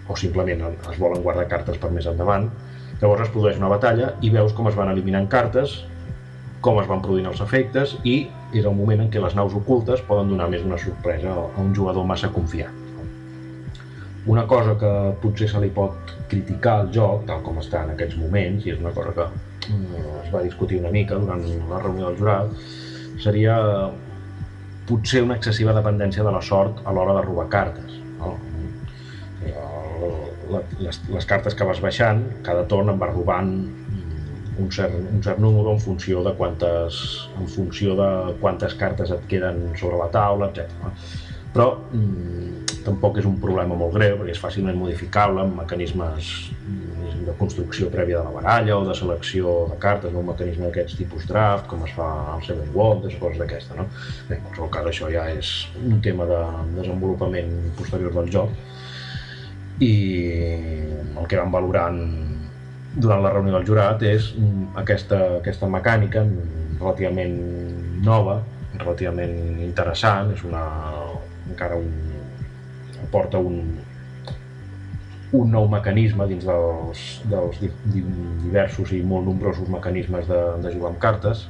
o 0.09 0.17
simplement 0.17 0.65
es 0.71 0.99
volen 0.99 1.23
guardar 1.23 1.47
cartes 1.51 1.79
per 1.83 1.91
més 1.93 2.07
endavant. 2.09 2.49
Llavors 3.01 3.27
es 3.27 3.33
produeix 3.35 3.59
una 3.61 3.71
batalla 3.73 4.15
i 4.25 4.31
veus 4.33 4.55
com 4.57 4.71
es 4.71 4.79
van 4.79 4.93
eliminant 4.93 5.29
cartes, 5.29 5.77
com 6.65 6.81
es 6.81 6.89
van 6.89 7.03
produint 7.05 7.29
els 7.31 7.43
efectes 7.45 7.97
i 8.05 8.17
és 8.55 8.65
el 8.65 8.75
moment 8.75 9.05
en 9.05 9.11
què 9.13 9.21
les 9.23 9.37
naus 9.37 9.55
ocultes 9.59 10.03
poden 10.09 10.33
donar 10.33 10.49
més 10.51 10.65
una 10.65 10.79
sorpresa 10.81 11.35
a 11.35 11.61
un 11.61 11.75
jugador 11.77 12.07
massa 12.09 12.33
confiat. 12.33 12.73
Una 14.27 14.47
cosa 14.51 14.75
que 14.79 14.93
potser 15.23 15.47
se 15.51 15.61
li 15.63 15.69
pot 15.71 16.15
criticar 16.31 16.81
al 16.81 16.89
joc, 16.95 17.27
tal 17.29 17.45
com 17.47 17.61
està 17.61 17.85
en 17.85 17.93
aquests 17.93 18.17
moments, 18.19 18.65
i 18.67 18.73
és 18.73 18.81
una 18.81 18.91
cosa 18.97 19.13
que 19.15 19.27
es 19.71 20.33
va 20.33 20.43
discutir 20.45 20.81
una 20.81 20.93
mica 20.95 21.19
durant 21.19 21.45
la 21.71 21.81
reunió 21.83 22.11
del 22.11 22.19
jurat, 22.21 22.67
seria 23.23 23.57
potser 24.87 25.23
una 25.27 25.37
excessiva 25.39 25.75
dependència 25.77 26.25
de 26.27 26.33
la 26.35 26.43
sort 26.43 26.83
a 26.85 26.95
l'hora 26.95 27.17
de 27.19 27.25
robar 27.27 27.49
cartes. 27.53 27.99
No? 28.21 28.37
Les, 30.79 31.01
les 31.11 31.27
cartes 31.27 31.57
que 31.59 31.67
vas 31.67 31.81
baixant, 31.83 32.23
cada 32.47 32.67
torn 32.71 32.93
en 32.93 33.01
vas 33.01 33.11
robant 33.15 33.51
un 34.59 34.71
cert, 34.73 34.95
un 34.95 35.23
cert 35.23 35.41
número 35.43 35.73
en 35.75 35.81
funció 35.81 36.23
de 36.25 36.33
quantes, 36.39 37.01
en 37.39 37.49
funció 37.49 37.97
de 37.99 38.11
quantes 38.41 38.75
cartes 38.75 39.11
et 39.11 39.27
queden 39.29 39.73
sobre 39.77 39.99
la 40.01 40.09
taula, 40.13 40.51
etc. 40.53 40.71
Però 41.53 41.69
mm, 41.93 42.81
tampoc 42.87 43.19
és 43.21 43.29
un 43.29 43.41
problema 43.43 43.77
molt 43.79 43.97
greu 43.99 44.21
perquè 44.21 44.37
és 44.37 44.43
fàcilment 44.43 44.79
modificable 44.79 45.43
amb 45.43 45.59
mecanismes 45.63 46.33
de 47.27 47.35
construcció 47.41 47.89
prèvia 47.93 48.21
de 48.21 48.29
la 48.29 48.35
baralla 48.39 48.77
o 48.79 48.85
de 48.87 48.95
selecció 48.95 49.57
de 49.73 49.79
cartes, 49.83 50.13
no? 50.15 50.23
un 50.23 50.31
mecanisme 50.31 50.69
d'aquests 50.69 50.97
tipus 51.01 51.27
draft, 51.29 51.67
com 51.71 51.83
es 51.87 51.93
fa 51.97 52.07
al 52.37 52.45
Seven 52.47 52.71
Wonders, 52.75 53.19
coses 53.21 53.41
d'aquesta. 53.43 53.77
No? 53.79 53.89
Bé, 54.29 54.39
en 54.39 54.47
qualsevol 54.47 54.73
cas, 54.77 54.89
això 54.93 55.11
ja 55.13 55.27
és 55.35 55.53
un 55.83 56.01
tema 56.05 56.29
de 56.31 56.41
desenvolupament 56.79 57.53
posterior 57.79 58.15
del 58.17 58.33
joc 58.33 59.85
i 59.85 59.93
el 61.17 61.27
que 61.29 61.37
vam 61.37 61.53
valorant 61.53 62.01
durant 62.97 63.21
la 63.21 63.33
reunió 63.33 63.59
del 63.59 63.67
jurat 63.69 64.03
és 64.09 64.31
aquesta, 64.81 65.19
aquesta 65.43 65.69
mecànica 65.69 66.23
relativament 66.79 67.37
nova, 68.05 68.39
relativament 68.79 69.61
interessant, 69.65 70.33
és 70.33 70.45
una, 70.49 70.63
encara 71.51 71.77
un, 71.81 71.91
aporta 73.05 73.41
un, 73.41 73.61
un 75.35 75.51
nou 75.51 75.67
mecanisme 75.71 76.27
dins 76.31 76.45
dels, 76.47 77.07
dels 77.31 77.63
diversos 77.95 78.93
i 78.95 79.03
molt 79.03 79.27
nombrosos 79.27 79.71
mecanismes 79.73 80.29
de, 80.31 80.43
de 80.63 80.75
jugar 80.75 80.93
amb 80.93 81.01
cartes 81.03 81.47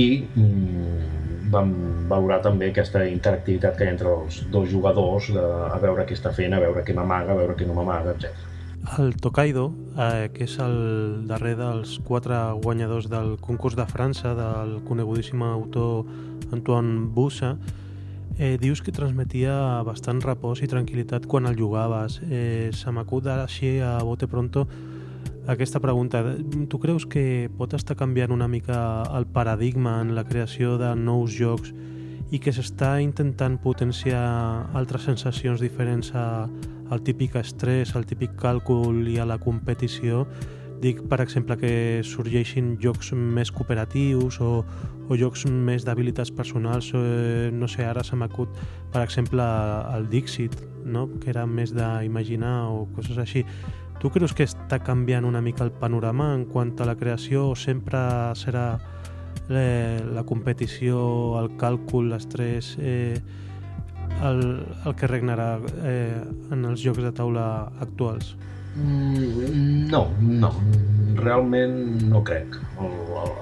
i 0.00 0.08
mm, 0.34 1.50
vam 1.52 1.70
valorar 2.10 2.40
també 2.42 2.72
aquesta 2.72 3.04
interactivitat 3.06 3.76
que 3.78 3.86
hi 3.86 3.92
ha 3.92 3.94
entre 3.94 4.10
els 4.16 4.40
dos 4.50 4.66
jugadors 4.72 5.30
de, 5.34 5.44
a 5.44 5.78
veure 5.82 6.06
què 6.08 6.16
està 6.16 6.32
fent, 6.34 6.56
a 6.56 6.62
veure 6.62 6.82
què 6.86 6.96
m'amaga, 6.96 7.34
a 7.34 7.38
veure 7.38 7.54
què 7.58 7.68
no 7.68 7.78
m'amaga, 7.78 8.16
etc. 8.16 8.50
El 8.98 9.14
Tokaido, 9.16 9.70
eh, 9.96 10.28
que 10.34 10.44
és 10.44 10.58
el 10.60 10.74
darrer 11.28 11.54
dels 11.56 11.94
quatre 12.04 12.36
guanyadors 12.64 13.06
del 13.08 13.36
concurs 13.40 13.78
de 13.78 13.86
França 13.88 14.34
del 14.36 14.80
conegudíssim 14.88 15.40
autor 15.46 16.04
Antoine 16.52 17.06
Bussa, 17.14 17.54
Eh, 18.36 18.58
dius 18.58 18.82
que 18.82 18.90
transmetia 18.90 19.82
bastant 19.86 20.18
repòs 20.24 20.58
i 20.64 20.66
tranquil·litat 20.66 21.28
quan 21.30 21.46
el 21.46 21.54
jugaves. 21.54 22.18
Eh, 22.26 22.70
se 22.74 22.90
m'acut 22.90 23.28
així 23.30 23.78
a 23.78 24.00
bote 24.02 24.26
pronto 24.26 24.66
aquesta 25.46 25.78
pregunta. 25.78 26.24
Tu 26.68 26.80
creus 26.80 27.06
que 27.06 27.48
pot 27.56 27.74
estar 27.78 27.94
canviant 27.96 28.32
una 28.34 28.48
mica 28.48 29.04
el 29.14 29.26
paradigma 29.26 30.00
en 30.02 30.14
la 30.16 30.24
creació 30.24 30.78
de 30.78 30.94
nous 30.96 31.30
jocs 31.30 31.70
i 32.34 32.40
que 32.42 32.50
s'està 32.50 32.96
intentant 33.04 33.60
potenciar 33.62 34.24
altres 34.74 35.06
sensacions 35.06 35.60
diferents 35.62 36.10
a, 36.18 36.48
al 36.90 37.04
típic 37.06 37.36
estrès, 37.38 37.94
al 37.94 38.08
típic 38.08 38.34
càlcul 38.40 39.06
i 39.12 39.20
a 39.22 39.28
la 39.28 39.38
competició 39.38 40.24
Dic, 40.82 41.00
per 41.08 41.20
exemple, 41.22 41.56
que 41.60 42.02
sorgeixin 42.04 42.74
jocs 42.82 43.12
més 43.14 43.50
cooperatius 43.54 44.40
o, 44.44 44.50
o 45.08 45.16
jocs 45.16 45.46
més 45.46 45.86
d'habilitats 45.86 46.32
personals. 46.34 46.90
Eh, 46.94 47.50
no 47.54 47.68
sé, 47.70 47.86
ara 47.88 48.04
se 48.04 48.16
m'acut, 48.16 48.52
per 48.92 49.04
exemple, 49.04 49.44
el 49.96 50.08
Dixit, 50.12 50.56
no? 50.84 51.06
que 51.20 51.30
era 51.32 51.46
més 51.46 51.72
d'imaginar 51.74 52.56
o 52.72 52.84
coses 52.96 53.18
així. 53.18 53.44
Tu 54.00 54.10
creus 54.12 54.34
que 54.36 54.44
està 54.44 54.80
canviant 54.84 55.24
una 55.24 55.40
mica 55.40 55.64
el 55.64 55.72
panorama 55.72 56.34
en 56.34 56.44
quant 56.44 56.74
a 56.82 56.88
la 56.90 56.96
creació 57.00 57.48
o 57.52 57.54
sempre 57.56 57.98
serà 58.36 58.66
eh, 59.48 60.02
la 60.12 60.24
competició, 60.28 60.98
el 61.40 61.54
càlcul, 61.60 62.10
l'estrès, 62.12 62.74
eh, 62.80 63.16
el, 64.22 64.42
el 64.84 64.96
que 64.98 65.08
regnarà 65.08 65.54
eh, 65.82 66.20
en 66.52 66.66
els 66.68 66.84
jocs 66.84 67.02
de 67.04 67.14
taula 67.16 67.46
actuals? 67.80 68.34
Mm, 68.76 69.86
no, 69.90 70.08
no, 70.20 70.50
realment 71.14 71.76
no 72.10 72.22
crec. 72.26 72.56
El, 72.82 72.94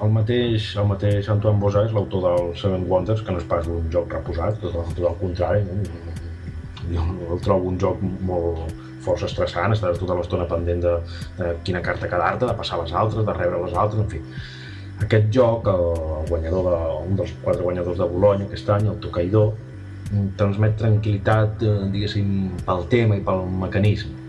el, 0.05 0.11
mateix, 0.13 0.69
el 0.77 0.87
mateix 0.91 1.29
Antoine 1.33 1.59
Bosa 1.61 1.85
és 1.87 1.95
l'autor 1.95 2.21
del 2.27 2.53
Seven 2.59 2.85
Wonders, 2.89 3.23
que 3.25 3.33
no 3.33 3.41
és 3.41 3.49
pas 3.49 3.67
un 3.69 3.89
joc 3.93 4.13
reposat, 4.13 4.59
tot, 4.61 4.77
tot 4.93 5.03
el 5.09 5.19
contrari. 5.21 5.65
No? 5.65 6.03
Jo 6.93 7.03
el 7.33 7.41
trobo 7.41 7.71
un 7.71 7.79
joc 7.81 8.01
molt 8.27 8.81
força 9.03 9.27
estressant, 9.27 9.73
estàs 9.73 9.97
tota 9.99 10.15
l'estona 10.19 10.45
pendent 10.47 10.83
de, 10.83 10.93
de 11.39 11.53
quina 11.67 11.81
carta 11.83 12.09
quedar-te, 12.11 12.45
de 12.47 12.55
passar 12.59 12.79
les 12.83 12.93
altres, 12.93 13.25
de 13.25 13.35
rebre 13.35 13.65
les 13.65 13.73
altres, 13.73 14.03
en 14.03 14.11
fi. 14.11 14.21
Aquest 15.03 15.31
joc, 15.33 15.67
el 15.67 16.27
guanyador 16.29 16.69
de, 16.69 16.79
un 17.09 17.17
dels 17.19 17.33
quatre 17.43 17.65
guanyadors 17.65 17.99
de 17.99 18.07
Bologna 18.13 18.45
aquest 18.47 18.69
any, 18.77 18.87
el 18.91 18.99
Tokaido, 19.03 19.47
transmet 20.37 20.77
tranquil·litat, 20.79 21.63
eh, 21.65 21.77
diguéssim, 21.95 22.51
pel 22.67 22.85
tema 22.91 23.17
i 23.17 23.23
pel 23.25 23.47
mecanisme 23.63 24.22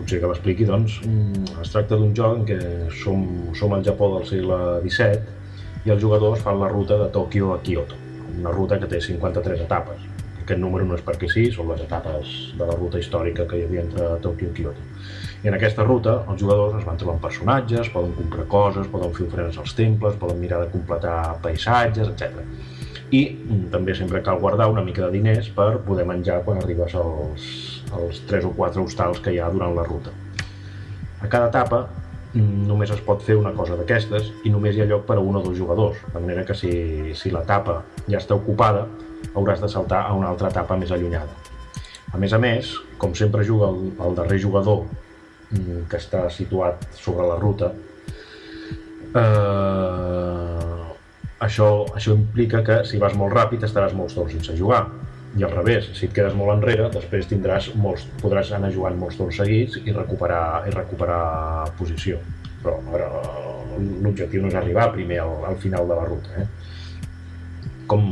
potser 0.00 0.20
que 0.20 0.30
l'expliqui, 0.30 0.66
doncs, 0.68 1.00
mm, 1.06 1.60
es 1.62 1.72
tracta 1.72 1.98
d'un 2.00 2.14
joc 2.16 2.38
en 2.38 2.46
què 2.48 2.60
som, 3.02 3.26
som 3.54 3.74
al 3.76 3.84
Japó 3.86 4.14
del 4.16 4.26
segle 4.28 4.58
XVII 4.84 5.86
i 5.86 5.92
els 5.94 6.02
jugadors 6.02 6.42
fan 6.44 6.60
la 6.60 6.68
ruta 6.68 6.98
de 7.00 7.10
Tòquio 7.12 7.54
a 7.54 7.60
Kyoto, 7.64 7.98
una 8.38 8.52
ruta 8.52 8.78
que 8.80 8.88
té 8.88 9.00
53 9.00 9.66
etapes. 9.66 10.06
Aquest 10.42 10.60
número 10.60 10.84
no 10.84 10.96
és 10.96 11.02
perquè 11.06 11.28
sí, 11.30 11.46
són 11.54 11.68
les 11.70 11.82
etapes 11.84 12.30
de 12.58 12.66
la 12.66 12.76
ruta 12.76 12.98
històrica 12.98 13.46
que 13.46 13.60
hi 13.60 13.66
havia 13.66 13.84
entre 13.84 14.08
Tòquio 14.24 14.50
i 14.50 14.56
Kyoto. 14.56 14.88
I 15.44 15.48
en 15.48 15.56
aquesta 15.56 15.84
ruta 15.86 16.18
els 16.28 16.40
jugadors 16.42 16.80
es 16.80 16.84
van 16.84 16.98
trobar 17.00 17.20
personatges, 17.22 17.88
poden 17.94 18.12
comprar 18.18 18.44
coses, 18.52 18.88
poden 18.92 19.14
fer 19.16 19.28
ofrenes 19.28 19.56
als 19.62 19.76
temples, 19.78 20.18
poden 20.20 20.40
mirar 20.40 20.60
de 20.64 20.72
completar 20.74 21.38
paisatges, 21.44 22.10
etc. 22.12 22.42
I 23.10 23.22
mm, 23.30 23.70
també 23.72 23.94
sempre 23.96 24.20
cal 24.26 24.40
guardar 24.42 24.68
una 24.70 24.84
mica 24.84 25.06
de 25.06 25.14
diners 25.16 25.48
per 25.56 25.78
poder 25.86 26.04
menjar 26.08 26.42
quan 26.44 26.60
arribes 26.60 26.94
als, 26.98 27.79
els 27.98 28.20
tres 28.28 28.44
o 28.46 28.52
quatre 28.56 28.82
hostals 28.82 29.20
que 29.24 29.32
hi 29.34 29.40
ha 29.40 29.50
durant 29.50 29.74
la 29.76 29.84
ruta. 29.86 30.12
A 31.20 31.28
cada 31.28 31.50
etapa 31.50 31.82
mm, 32.34 32.64
només 32.68 32.92
es 32.94 33.02
pot 33.06 33.22
fer 33.26 33.36
una 33.38 33.52
cosa 33.56 33.76
d'aquestes 33.78 34.30
i 34.44 34.52
només 34.54 34.76
hi 34.76 34.84
ha 34.84 34.88
lloc 34.88 35.06
per 35.08 35.18
a 35.18 35.24
un 35.24 35.36
o 35.40 35.44
dos 35.44 35.58
jugadors, 35.58 36.00
de 36.14 36.18
manera 36.20 36.46
que 36.48 36.56
si, 36.56 36.72
si 37.18 37.32
l'etapa 37.34 37.80
ja 38.06 38.18
està 38.20 38.36
ocupada 38.38 38.86
hauràs 39.34 39.60
de 39.62 39.68
saltar 39.68 40.04
a 40.06 40.14
una 40.16 40.30
altra 40.32 40.48
etapa 40.50 40.78
més 40.80 40.90
allunyada. 40.90 41.34
A 42.12 42.18
més 42.18 42.32
a 42.34 42.40
més, 42.42 42.72
com 42.98 43.14
sempre 43.14 43.44
juga 43.46 43.68
el, 43.70 43.92
el 44.02 44.16
darrer 44.18 44.40
jugador 44.42 44.86
mm, 45.50 45.84
que 45.90 46.00
està 46.00 46.26
situat 46.32 46.88
sobre 46.98 47.28
la 47.28 47.38
ruta, 47.38 47.70
eh, 49.14 50.80
això, 51.46 51.68
això 51.94 52.16
implica 52.16 52.64
que 52.66 52.82
si 52.88 52.98
vas 53.02 53.14
molt 53.18 53.34
ràpid 53.34 53.64
estaràs 53.66 53.94
molts 53.96 54.16
torns 54.18 54.34
sense 54.36 54.56
jugar 54.58 54.84
i 55.38 55.44
al 55.46 55.52
revés, 55.52 55.86
si 55.94 56.08
et 56.08 56.14
quedes 56.14 56.34
molt 56.34 56.56
enrere, 56.56 56.88
després 56.90 57.28
tindràs 57.30 57.70
molts, 57.78 58.06
podràs 58.22 58.50
anar 58.56 58.72
jugant 58.74 58.96
molts 58.98 59.18
torns 59.20 59.38
seguits 59.38 59.78
i 59.84 59.94
recuperar, 59.94 60.66
i 60.66 60.74
recuperar 60.74 61.20
posició. 61.78 62.18
Però 62.64 62.76
l'objectiu 64.02 64.42
no 64.42 64.50
és 64.50 64.58
arribar 64.58 64.90
primer 64.94 65.20
al, 65.22 65.36
al 65.52 65.58
final 65.62 65.86
de 65.88 65.98
la 66.00 66.06
ruta. 66.08 66.42
Eh? 66.42 66.48
Com, 67.90 68.10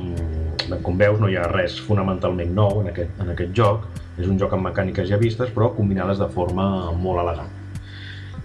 com 0.83 0.99
veus, 1.01 1.19
no 1.19 1.31
hi 1.31 1.37
ha 1.39 1.49
res 1.51 1.81
fonamentalment 1.89 2.55
nou 2.55 2.83
en 2.85 2.93
aquest, 2.93 3.19
en 3.19 3.35
aquest 3.35 3.55
joc. 3.57 3.89
És 4.19 4.27
un 4.27 4.39
joc 4.39 4.55
amb 4.55 4.67
mecàniques 4.71 5.07
ja 5.11 5.19
vistes, 5.19 5.51
però 5.55 5.73
combinades 5.75 6.19
de 6.23 6.27
forma 6.35 6.69
molt 6.99 7.23
elegant. 7.23 7.51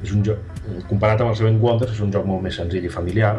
És 0.03 0.11
un 0.13 0.25
joc, 0.25 0.41
comparat 0.89 1.21
amb 1.21 1.31
el 1.31 1.37
Seven 1.39 1.61
Wonders, 1.61 1.93
és 1.95 2.01
un 2.03 2.11
joc 2.13 2.25
molt 2.29 2.43
més 2.45 2.57
senzill 2.59 2.85
i 2.85 2.91
familiar, 2.93 3.37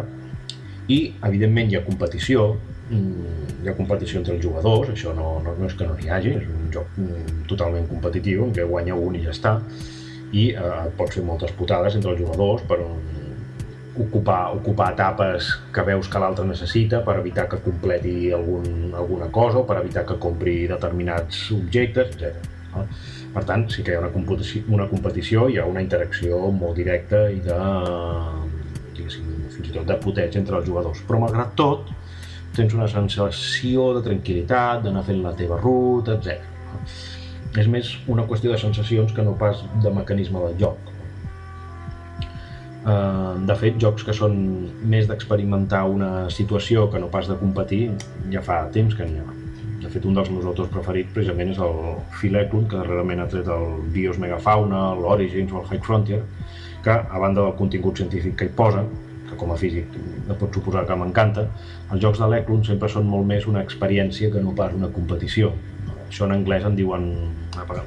i 0.89 1.01
evidentment 1.23 1.71
hi 1.73 1.79
ha 1.79 1.85
competició, 1.85 2.53
Mm, 2.91 3.63
hi 3.65 3.69
ha 3.71 3.73
competició 3.79 4.19
entre 4.21 4.35
els 4.37 4.43
jugadors, 4.45 4.91
això 4.93 5.15
no, 5.17 5.39
no, 5.41 5.55
no 5.57 5.69
és 5.71 5.75
que 5.79 5.87
no 5.89 5.95
n'hi 5.97 6.11
hagi, 6.13 6.35
és 6.37 6.49
un 6.53 6.67
joc 6.73 6.99
mm, 7.01 7.45
totalment 7.49 7.87
competitiu 7.89 8.45
en 8.45 8.53
què 8.53 8.67
guanya 8.69 8.97
un 9.01 9.17
i 9.17 9.23
ja 9.25 9.33
està, 9.33 9.55
i 10.37 10.51
eh, 10.53 10.73
pot 10.99 11.15
fer 11.15 11.25
moltes 11.25 11.55
putades 11.57 11.97
entre 11.97 12.13
els 12.13 12.21
jugadors 12.21 12.67
per 12.69 12.83
ocupar, 14.05 14.41
ocupar 14.59 14.91
etapes 14.93 15.49
que 15.73 15.85
veus 15.87 16.11
que 16.13 16.21
l'altre 16.21 16.45
necessita 16.45 17.01
per 17.07 17.17
evitar 17.23 17.47
que 17.49 17.63
completi 17.65 18.33
algun, 18.37 18.93
alguna 18.93 19.31
cosa 19.33 19.63
o 19.63 19.67
per 19.69 19.79
evitar 19.81 20.05
que 20.05 20.19
compri 20.21 20.59
determinats 20.69 21.47
objectes, 21.57 22.13
etc. 22.19 22.51
No? 22.75 22.85
Per 23.35 23.47
tant, 23.49 23.65
sí 23.73 23.83
que 23.87 23.95
hi 23.95 23.97
ha 23.97 24.03
una 24.03 24.13
competició, 24.13 24.67
una 24.77 24.91
competició, 24.91 25.49
hi 25.49 25.57
ha 25.57 25.65
una 25.71 25.81
interacció 25.83 26.51
molt 26.53 26.77
directa 26.83 27.25
i 27.33 27.41
de, 27.49 27.61
fins 29.57 29.71
i 29.71 29.75
tot 29.75 29.87
de 29.89 29.99
puteig 30.03 30.37
entre 30.41 30.59
els 30.61 30.67
jugadors. 30.69 31.03
Però 31.09 31.21
malgrat 31.23 31.55
tot, 31.59 31.93
tens 32.55 32.75
una 32.77 32.89
sensació 32.91 33.91
de 33.97 34.05
tranquil·litat, 34.07 34.85
d'anar 34.85 35.05
fent 35.07 35.23
la 35.25 35.35
teva 35.39 35.59
ruta, 35.61 36.19
etc. 36.19 36.43
És 37.59 37.71
més 37.71 37.93
una 38.11 38.27
qüestió 38.27 38.51
de 38.53 38.59
sensacions 38.59 39.15
que 39.15 39.23
no 39.27 39.37
pas 39.39 39.63
de 39.83 39.95
mecanisme 39.95 40.43
del 40.47 40.59
joc. 40.63 40.91
Uh, 42.85 43.41
de 43.49 43.55
fet, 43.57 43.79
jocs 43.81 44.05
que 44.05 44.13
són 44.13 44.35
més 44.93 45.07
d'experimentar 45.09 45.87
una 45.89 46.29
situació 46.29 46.85
que 46.93 47.01
no 47.01 47.09
pas 47.13 47.31
de 47.31 47.39
competir, 47.41 47.87
ja 48.35 48.43
fa 48.45 48.59
temps 48.75 48.97
que 48.99 49.07
n'hi 49.09 49.23
ha. 49.23 49.39
De 49.85 49.93
fet, 49.93 50.05
un 50.09 50.17
dels 50.17 50.29
meus 50.33 50.45
autors 50.51 50.69
preferits 50.73 51.15
precisament 51.15 51.55
és 51.55 51.63
el 51.65 51.79
Phil 52.19 52.37
Eklund, 52.41 52.69
que 52.69 52.77
darrerament 52.81 53.23
ha 53.25 53.31
tret 53.33 53.49
el 53.53 53.65
Bios 53.95 54.21
Megafauna, 54.21 54.91
l'Origins 55.01 55.53
o 55.55 55.63
el 55.63 55.71
High 55.71 55.83
Frontier, 55.87 56.21
que, 56.85 56.93
a 56.93 57.23
banda 57.23 57.41
del 57.41 57.57
contingut 57.57 58.03
científic 58.03 58.37
que 58.41 58.51
hi 58.51 58.55
posa, 58.59 58.85
que 59.35 59.41
com 59.43 59.53
a 59.53 59.59
físic 59.61 59.95
no 60.29 60.39
pot 60.41 60.55
suposar 60.55 60.87
que 60.89 60.97
m'encanta, 60.99 61.49
els 61.91 62.03
jocs 62.03 62.23
de 62.23 62.31
l'Eklund 62.31 62.67
sempre 62.71 62.89
són 62.91 63.09
molt 63.11 63.27
més 63.29 63.49
una 63.51 63.63
experiència 63.67 64.31
que 64.33 64.43
no 64.43 64.55
pas 64.57 64.75
una 64.75 64.91
competició. 64.95 65.53
Això 66.07 66.29
en 66.29 66.35
anglès 66.37 66.63
en 66.69 66.77
diuen, 66.79 67.09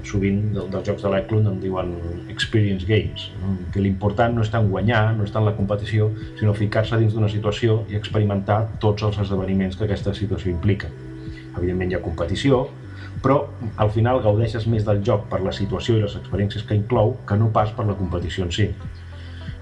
sovint 0.07 0.41
dels 0.55 0.83
jocs 0.87 1.05
de 1.05 1.11
l'Eklund 1.13 1.47
en 1.47 1.59
diuen 1.63 1.93
experience 2.33 2.87
games, 2.89 3.29
que 3.71 3.83
l'important 3.83 4.35
no 4.35 4.43
és 4.43 4.51
tant 4.51 4.67
guanyar, 4.67 5.13
no 5.15 5.23
és 5.23 5.31
tant 5.31 5.45
la 5.47 5.55
competició, 5.55 6.09
sinó 6.39 6.55
ficar-se 6.57 6.99
dins 6.99 7.15
d'una 7.15 7.29
situació 7.31 7.83
i 7.91 7.95
experimentar 7.99 8.63
tots 8.83 9.07
els 9.07 9.21
esdeveniments 9.23 9.79
que 9.79 9.87
aquesta 9.87 10.15
situació 10.17 10.51
implica. 10.51 10.91
Evidentment 11.55 11.93
hi 11.93 11.97
ha 11.97 12.03
competició, 12.03 12.65
però 13.23 13.39
al 13.81 13.89
final 13.95 14.19
gaudeixes 14.21 14.67
més 14.69 14.85
del 14.85 14.99
joc 15.05 15.25
per 15.31 15.39
la 15.45 15.55
situació 15.55 15.97
i 15.97 16.03
les 16.03 16.17
experiències 16.19 16.65
que 16.67 16.77
inclou 16.77 17.15
que 17.29 17.37
no 17.39 17.49
pas 17.53 17.71
per 17.73 17.87
la 17.87 17.95
competició 17.97 18.45
en 18.45 18.53
si 18.53 18.67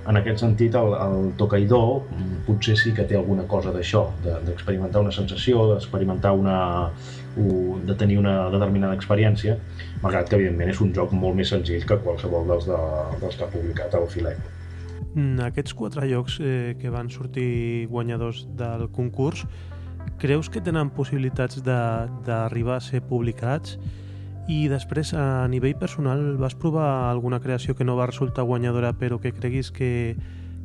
en 0.07 0.19
aquest 0.19 0.41
sentit 0.43 0.75
el, 0.77 0.93
el 0.93 1.31
Tokaido 1.39 1.79
potser 2.45 2.75
sí 2.77 2.93
que 2.95 3.05
té 3.09 3.17
alguna 3.17 3.45
cosa 3.49 3.73
d'això, 3.73 4.05
d'experimentar 4.23 4.99
de, 4.99 5.05
una 5.07 5.13
sensació, 5.15 5.65
d'experimentar 5.73 6.33
una, 6.37 6.57
de 7.35 7.95
tenir 7.97 8.19
una 8.21 8.35
determinada 8.53 8.95
experiència, 8.97 9.57
malgrat 10.03 10.29
que 10.29 10.37
evidentment 10.39 10.71
és 10.73 10.81
un 10.85 10.93
joc 10.95 11.15
molt 11.15 11.37
més 11.39 11.49
senzill 11.53 11.85
que 11.89 11.97
qualsevol 12.05 12.47
dels, 12.53 12.69
de, 12.69 12.81
dels 13.23 13.39
que 13.39 13.47
ha 13.47 13.51
publicat 13.53 13.97
el 13.97 14.07
Filet. 14.13 14.51
Mm, 15.15 15.39
aquests 15.47 15.73
quatre 15.73 16.07
jocs 16.11 16.39
eh, 16.43 16.75
que 16.79 16.91
van 16.93 17.09
sortir 17.09 17.87
guanyadors 17.91 18.45
del 18.59 18.89
concurs, 18.93 19.45
creus 20.21 20.49
que 20.51 20.61
tenen 20.63 20.91
possibilitats 20.93 21.63
d'arribar 21.65 22.77
a 22.77 22.83
ser 22.83 23.01
publicats? 23.09 23.79
I 24.47 24.67
després, 24.69 25.09
a 25.17 25.47
nivell 25.49 25.73
personal, 25.73 26.35
vas 26.37 26.53
provar 26.53 27.09
alguna 27.09 27.39
creació 27.41 27.73
que 27.73 27.85
no 27.85 27.95
va 27.97 28.05
resultar 28.05 28.43
guanyadora 28.45 28.91
però 28.93 29.17
que 29.17 29.31
creguis 29.33 29.71
que, 29.73 30.15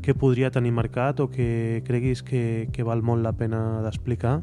que 0.05 0.13
podria 0.13 0.51
tenir 0.53 0.73
mercat 0.77 1.21
o 1.25 1.31
que 1.33 1.81
creguis 1.87 2.21
que, 2.23 2.69
que 2.75 2.85
val 2.85 3.01
molt 3.01 3.25
la 3.25 3.33
pena 3.33 3.81
d'explicar? 3.81 4.43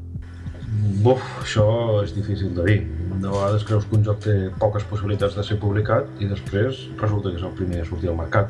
Buf, 1.05 1.21
això 1.43 1.67
és 2.01 2.15
difícil 2.15 2.55
de 2.57 2.65
dir. 2.65 2.79
De 3.21 3.29
vegades 3.29 3.63
creus 3.67 3.85
que 3.85 3.99
un 3.99 4.07
joc 4.07 4.23
té 4.25 4.35
poques 4.57 4.85
possibilitats 4.89 5.37
de 5.37 5.45
ser 5.45 5.59
publicat 5.61 6.09
i 6.17 6.29
després 6.31 6.87
resulta 6.97 7.29
que 7.29 7.37
és 7.37 7.45
el 7.45 7.53
primer 7.59 7.83
a 7.83 7.85
sortir 7.85 8.09
al 8.09 8.17
mercat. 8.17 8.49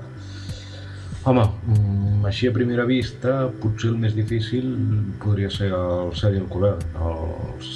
Home, 1.28 1.43
mm, 1.43 2.23
així 2.30 2.47
a 2.47 2.54
primera 2.56 2.86
vista, 2.88 3.50
potser 3.60 3.91
el 3.91 4.00
més 4.00 4.15
difícil 4.15 4.71
podria 5.19 5.52
ser 5.52 5.73
el 5.76 6.15
Serial 6.15 6.47
Killer. 6.47 6.78
Els, 7.10 7.73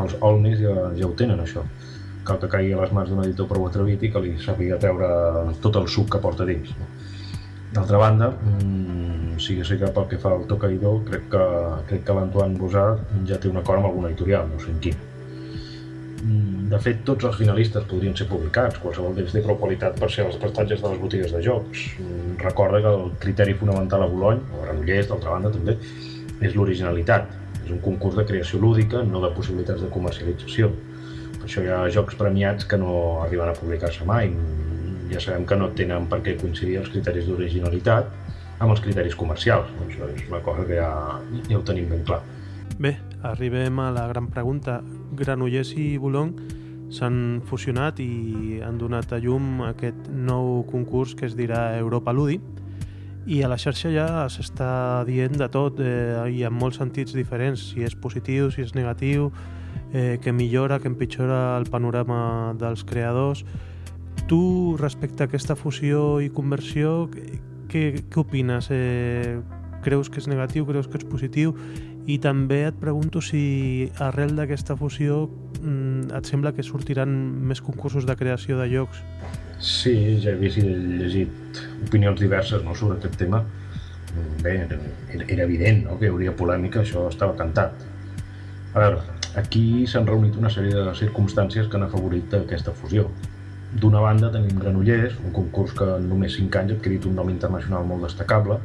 els 0.00 0.16
Olnis 0.24 0.56
ja, 0.64 0.88
ja 0.96 1.04
ho 1.04 1.12
tenen, 1.12 1.44
això 1.44 1.66
cal 2.26 2.40
que 2.42 2.50
caigui 2.52 2.74
a 2.74 2.82
les 2.82 2.92
mans 2.92 3.10
d'un 3.10 3.22
editor 3.24 3.48
prou 3.50 3.66
atrevit 3.68 4.02
i 4.02 4.12
que 4.12 4.22
li 4.24 4.36
sàpiga 4.42 4.80
treure 4.82 5.08
tot 5.64 5.78
el 5.80 5.88
suc 5.92 6.10
que 6.14 6.22
porta 6.22 6.46
dins. 6.48 6.72
No? 6.78 6.88
D'altra 7.76 7.98
banda, 8.00 8.30
mmm, 8.30 9.36
sí 9.42 9.56
que 9.58 9.90
pel 9.92 10.06
que 10.08 10.18
fa 10.18 10.32
al 10.32 10.46
Tokaido, 10.48 10.94
crec 11.08 11.26
que, 11.32 11.44
crec 11.90 12.06
que 12.06 12.14
l'Antoine 12.16 12.56
Bosart 12.56 13.02
ja 13.28 13.36
té 13.36 13.50
un 13.50 13.60
acord 13.60 13.82
amb 13.82 13.90
alguna 13.90 14.08
editorial, 14.08 14.48
no 14.52 14.60
sé 14.62 14.70
en 14.72 14.78
quin. 14.80 14.96
Mm, 16.22 16.68
de 16.70 16.78
fet, 16.80 17.02
tots 17.04 17.28
els 17.28 17.36
finalistes 17.36 17.84
podrien 17.90 18.16
ser 18.16 18.28
publicats, 18.30 18.80
qualsevol 18.80 19.14
d'ells 19.18 19.34
té 19.34 19.42
prou 19.44 19.58
qualitat 19.60 19.98
per 20.00 20.08
ser 20.10 20.24
als 20.24 20.38
prestatges 20.40 20.80
de 20.82 20.92
les 20.94 21.02
botigues 21.02 21.34
de 21.36 21.42
jocs. 21.44 21.84
Mm, 22.00 22.38
recorda 22.46 22.80
que 22.80 22.94
el 22.94 23.12
criteri 23.26 23.54
fonamental 23.60 24.06
a 24.06 24.10
Bologna, 24.14 24.42
o 24.54 24.62
a 24.62 24.66
Granollers, 24.66 25.10
d'altra 25.10 25.36
banda 25.36 25.52
també, 25.52 25.76
és 26.40 26.56
l'originalitat. 26.56 27.28
És 27.66 27.70
un 27.74 27.82
concurs 27.84 28.16
de 28.16 28.24
creació 28.24 28.60
lúdica, 28.62 29.02
no 29.02 29.20
de 29.20 29.34
possibilitats 29.36 29.82
de 29.82 29.92
comercialització 29.92 30.72
això 31.46 31.62
hi 31.62 31.70
ha 31.70 31.84
jocs 31.94 32.18
premiats 32.18 32.66
que 32.66 32.78
no 32.80 33.22
arriben 33.22 33.48
a 33.48 33.54
publicar-se 33.54 34.04
mai. 34.04 34.32
Ja 35.12 35.22
sabem 35.22 35.46
que 35.46 35.58
no 35.58 35.70
tenen 35.78 36.08
per 36.10 36.18
què 36.26 36.34
coincidir 36.40 36.80
els 36.80 36.90
criteris 36.90 37.28
d'originalitat 37.30 38.10
amb 38.58 38.72
els 38.72 38.82
criteris 38.82 39.14
comercials. 39.14 39.70
Això 39.86 40.10
és 40.10 40.26
una 40.26 40.42
cosa 40.42 40.66
que 40.66 40.80
ja, 40.80 40.90
ja 41.46 41.58
ho 41.58 41.62
tenim 41.66 41.88
ben 41.92 42.02
clar. 42.08 42.20
Bé, 42.82 42.96
arribem 43.22 43.78
a 43.80 43.92
la 43.94 44.08
gran 44.10 44.26
pregunta. 44.32 44.80
Granollers 45.16 45.72
i 45.78 45.94
Boulogne 46.02 46.64
s'han 46.92 47.40
fusionat 47.46 48.00
i 48.02 48.60
han 48.62 48.78
donat 48.78 49.14
a 49.14 49.22
llum 49.22 49.62
aquest 49.66 50.10
nou 50.10 50.64
concurs 50.70 51.14
que 51.18 51.26
es 51.26 51.34
dirà 51.38 51.76
Europa 51.78 52.14
Ludi 52.14 52.38
i 53.26 53.40
a 53.42 53.48
la 53.50 53.58
xarxa 53.58 53.90
ja 53.90 54.06
s'està 54.30 55.02
dient 55.06 55.34
de 55.34 55.48
tot 55.50 55.80
eh, 55.82 56.26
i 56.30 56.44
en 56.46 56.54
molts 56.54 56.78
sentits 56.78 57.14
diferents, 57.16 57.72
si 57.72 57.82
és 57.82 57.96
positiu, 57.98 58.52
si 58.54 58.62
és 58.62 58.74
negatiu, 58.76 59.32
eh, 59.92 60.18
que 60.22 60.32
millora, 60.32 60.78
que 60.78 60.88
empitjora 60.88 61.58
el 61.58 61.66
panorama 61.70 62.54
dels 62.58 62.84
creadors. 62.84 63.44
Tu, 64.26 64.76
respecte 64.80 65.22
a 65.22 65.26
aquesta 65.30 65.56
fusió 65.56 66.20
i 66.20 66.30
conversió, 66.34 67.08
què, 67.70 67.84
què 68.02 68.20
opines? 68.22 68.70
Eh, 68.70 69.38
creus 69.86 70.10
que 70.10 70.18
és 70.18 70.26
negatiu, 70.26 70.66
creus 70.66 70.88
que 70.90 70.98
és 70.98 71.06
positiu? 71.06 71.54
I 72.06 72.18
també 72.22 72.62
et 72.68 72.76
pregunto 72.78 73.20
si 73.22 73.90
arrel 74.02 74.36
d'aquesta 74.38 74.76
fusió 74.78 75.24
mm, 75.60 76.12
et 76.14 76.28
sembla 76.28 76.52
que 76.54 76.62
sortiran 76.66 77.10
més 77.50 77.62
concursos 77.62 78.06
de 78.06 78.14
creació 78.18 78.58
de 78.60 78.68
llocs? 78.70 79.02
Sí, 79.58 79.94
ja 80.22 80.34
he 80.34 80.38
vist 80.38 80.60
i 80.60 80.66
llegit 80.66 81.62
opinions 81.88 82.20
diverses 82.20 82.62
no, 82.62 82.74
sobre 82.78 82.98
aquest 83.00 83.18
tema. 83.22 83.42
Bé, 84.42 84.54
era, 84.64 84.78
era 85.26 85.44
evident 85.44 85.84
no, 85.86 85.98
que 85.98 86.06
hi 86.06 86.12
hauria 86.14 86.34
polèmica, 86.36 86.82
això 86.84 87.08
estava 87.10 87.34
cantat. 87.38 87.74
A 88.74 88.82
veure, 88.84 89.02
Aquí 89.36 89.84
s'han 89.84 90.06
reunit 90.08 90.36
una 90.40 90.48
sèrie 90.48 90.72
de 90.72 90.92
circumstàncies 90.96 91.66
que 91.68 91.76
han 91.76 91.84
afavorit 91.84 92.32
aquesta 92.38 92.72
fusió. 92.72 93.02
D'una 93.82 94.00
banda 94.00 94.30
tenim 94.32 94.56
Granollers, 94.62 95.18
un 95.28 95.34
concurs 95.36 95.74
que 95.76 95.88
en 95.98 96.06
només 96.08 96.38
5 96.38 96.56
anys 96.62 96.72
ha 96.72 96.76
adquirit 96.78 97.04
un 97.04 97.18
nom 97.20 97.28
internacional 97.28 97.84
molt 97.84 98.06
destacable. 98.06 98.56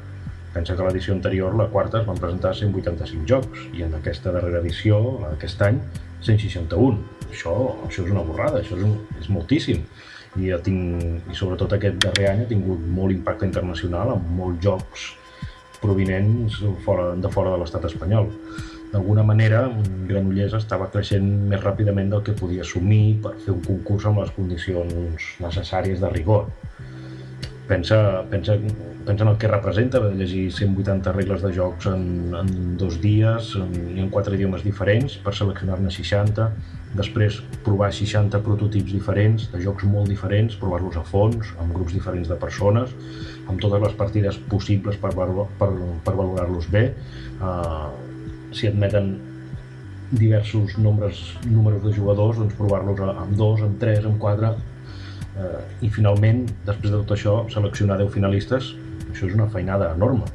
Pensa 0.54 0.78
que 0.78 0.86
l'edició 0.88 1.18
anterior, 1.18 1.58
la 1.60 1.68
quarta, 1.74 2.00
es 2.00 2.08
van 2.08 2.22
presentar 2.24 2.54
185 2.56 3.28
jocs 3.28 3.68
i 3.76 3.84
en 3.84 4.00
aquesta 4.00 4.32
darrera 4.32 4.64
edició, 4.64 5.02
aquest 5.34 5.68
any, 5.68 5.84
161. 6.24 7.04
Això, 7.28 7.58
això 7.90 8.08
és 8.08 8.16
una 8.16 8.24
borrada, 8.24 8.64
això 8.64 8.80
és, 8.80 8.88
un, 8.88 8.96
és 9.20 9.28
moltíssim. 9.28 9.84
I, 10.40 10.54
tinc, 10.64 11.28
I 11.28 11.36
sobretot 11.36 11.76
aquest 11.76 12.00
darrer 12.08 12.30
any 12.32 12.46
ha 12.46 12.52
tingut 12.52 12.88
molt 12.96 13.12
impacte 13.12 13.44
internacional 13.44 14.16
amb 14.16 14.36
molts 14.40 14.64
jocs 14.64 15.10
provinents 15.84 16.62
fora, 16.86 17.12
de 17.20 17.30
fora 17.34 17.52
de 17.52 17.60
l'estat 17.60 17.92
espanyol 17.92 18.30
d'alguna 18.92 19.24
manera 19.24 19.66
Granollers 20.10 20.58
estava 20.60 20.90
creixent 20.92 21.28
més 21.52 21.62
ràpidament 21.64 22.12
del 22.12 22.24
que 22.28 22.36
podia 22.38 22.66
assumir 22.66 23.22
per 23.24 23.38
fer 23.40 23.54
un 23.56 23.62
concurs 23.66 24.08
amb 24.10 24.24
les 24.24 24.34
condicions 24.36 25.30
necessàries 25.44 26.02
de 26.04 26.10
rigor. 26.12 26.50
Pensa, 27.72 28.26
pensa, 28.28 28.58
pensa 29.06 29.24
en 29.24 29.30
el 29.32 29.38
que 29.40 29.48
representa 29.48 29.98
haver 29.98 30.12
de 30.12 30.26
llegir 30.26 30.52
180 30.52 31.14
regles 31.16 31.46
de 31.46 31.54
jocs 31.56 31.88
en, 31.88 32.04
en 32.36 32.76
dos 32.78 32.98
dies 33.00 33.54
en, 33.56 33.72
i 33.96 34.04
en 34.04 34.10
quatre 34.12 34.36
idiomes 34.36 34.66
diferents 34.66 35.16
per 35.24 35.32
seleccionar-ne 35.38 35.94
60, 35.94 36.50
després 37.00 37.40
provar 37.64 37.94
60 37.96 38.44
prototips 38.44 38.92
diferents 38.92 39.48
de 39.54 39.64
jocs 39.64 39.88
molt 39.88 40.12
diferents, 40.12 40.58
provar-los 40.60 41.00
a 41.00 41.06
fons, 41.08 41.56
amb 41.64 41.72
grups 41.78 41.96
diferents 41.96 42.28
de 42.28 42.36
persones, 42.44 42.92
amb 43.48 43.62
totes 43.64 43.88
les 43.88 43.96
partides 43.96 44.42
possibles 44.52 45.00
per, 45.00 45.16
per, 45.16 45.72
per 46.04 46.16
valorar-los 46.18 46.68
bé, 46.74 46.90
eh, 47.40 48.11
si 48.52 48.68
admeten 48.68 49.14
diversos 50.12 50.78
nombres, 50.78 51.38
números 51.48 51.84
de 51.84 51.94
jugadors, 51.96 52.38
doncs 52.38 52.56
provar-los 52.60 53.00
amb 53.08 53.36
dos, 53.40 53.62
amb 53.64 53.80
tres, 53.80 54.06
amb 54.06 54.20
quatre, 54.20 54.54
eh, 55.40 55.60
i 55.88 55.90
finalment, 55.90 56.44
després 56.68 56.92
de 56.92 57.00
tot 57.00 57.14
això, 57.16 57.36
seleccionar 57.54 57.98
10 58.02 58.12
finalistes, 58.14 58.74
això 59.10 59.30
és 59.30 59.36
una 59.38 59.48
feinada 59.52 59.94
enorme. 59.96 60.28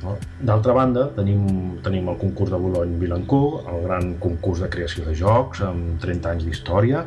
No? 0.00 0.16
D'altra 0.40 0.72
banda, 0.72 1.10
tenim, 1.16 1.42
tenim 1.84 2.08
el 2.08 2.16
concurs 2.20 2.52
de 2.54 2.60
Boulogne-Billancourt, 2.60 3.68
el 3.68 3.82
gran 3.84 4.14
concurs 4.22 4.62
de 4.64 4.70
creació 4.72 5.04
de 5.04 5.16
jocs, 5.18 5.60
amb 5.66 6.00
30 6.00 6.32
anys 6.34 6.46
d'història 6.48 7.04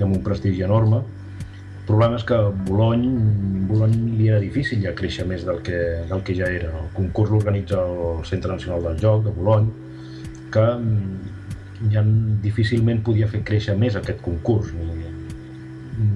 i 0.00 0.02
amb 0.02 0.16
un 0.16 0.22
prestigi 0.26 0.66
enorme, 0.66 1.04
el 1.84 1.88
problema 1.88 2.16
és 2.16 2.22
que 2.24 2.36
Boulogne, 2.64 3.10
Boulogne 3.68 4.14
li 4.16 4.30
era 4.30 4.38
difícil 4.40 4.78
ja 4.80 4.94
créixer 4.96 5.26
més 5.28 5.42
del 5.44 5.58
que, 5.66 5.80
del 6.08 6.22
que 6.24 6.32
ja 6.38 6.46
era. 6.48 6.70
El 6.80 6.86
concurs 6.94 7.28
l'organitza 7.28 7.76
el 7.76 8.22
Centre 8.24 8.54
Nacional 8.54 8.86
del 8.86 9.02
Joc 9.02 9.26
de 9.26 9.34
Boulogne, 9.36 9.68
que 10.54 10.64
mm, 10.78 11.90
ja 11.92 12.00
difícilment 12.46 13.04
podia 13.04 13.28
fer 13.28 13.42
créixer 13.44 13.76
més 13.76 14.00
aquest 14.00 14.24
concurs, 14.24 14.72
ni, 14.72 15.12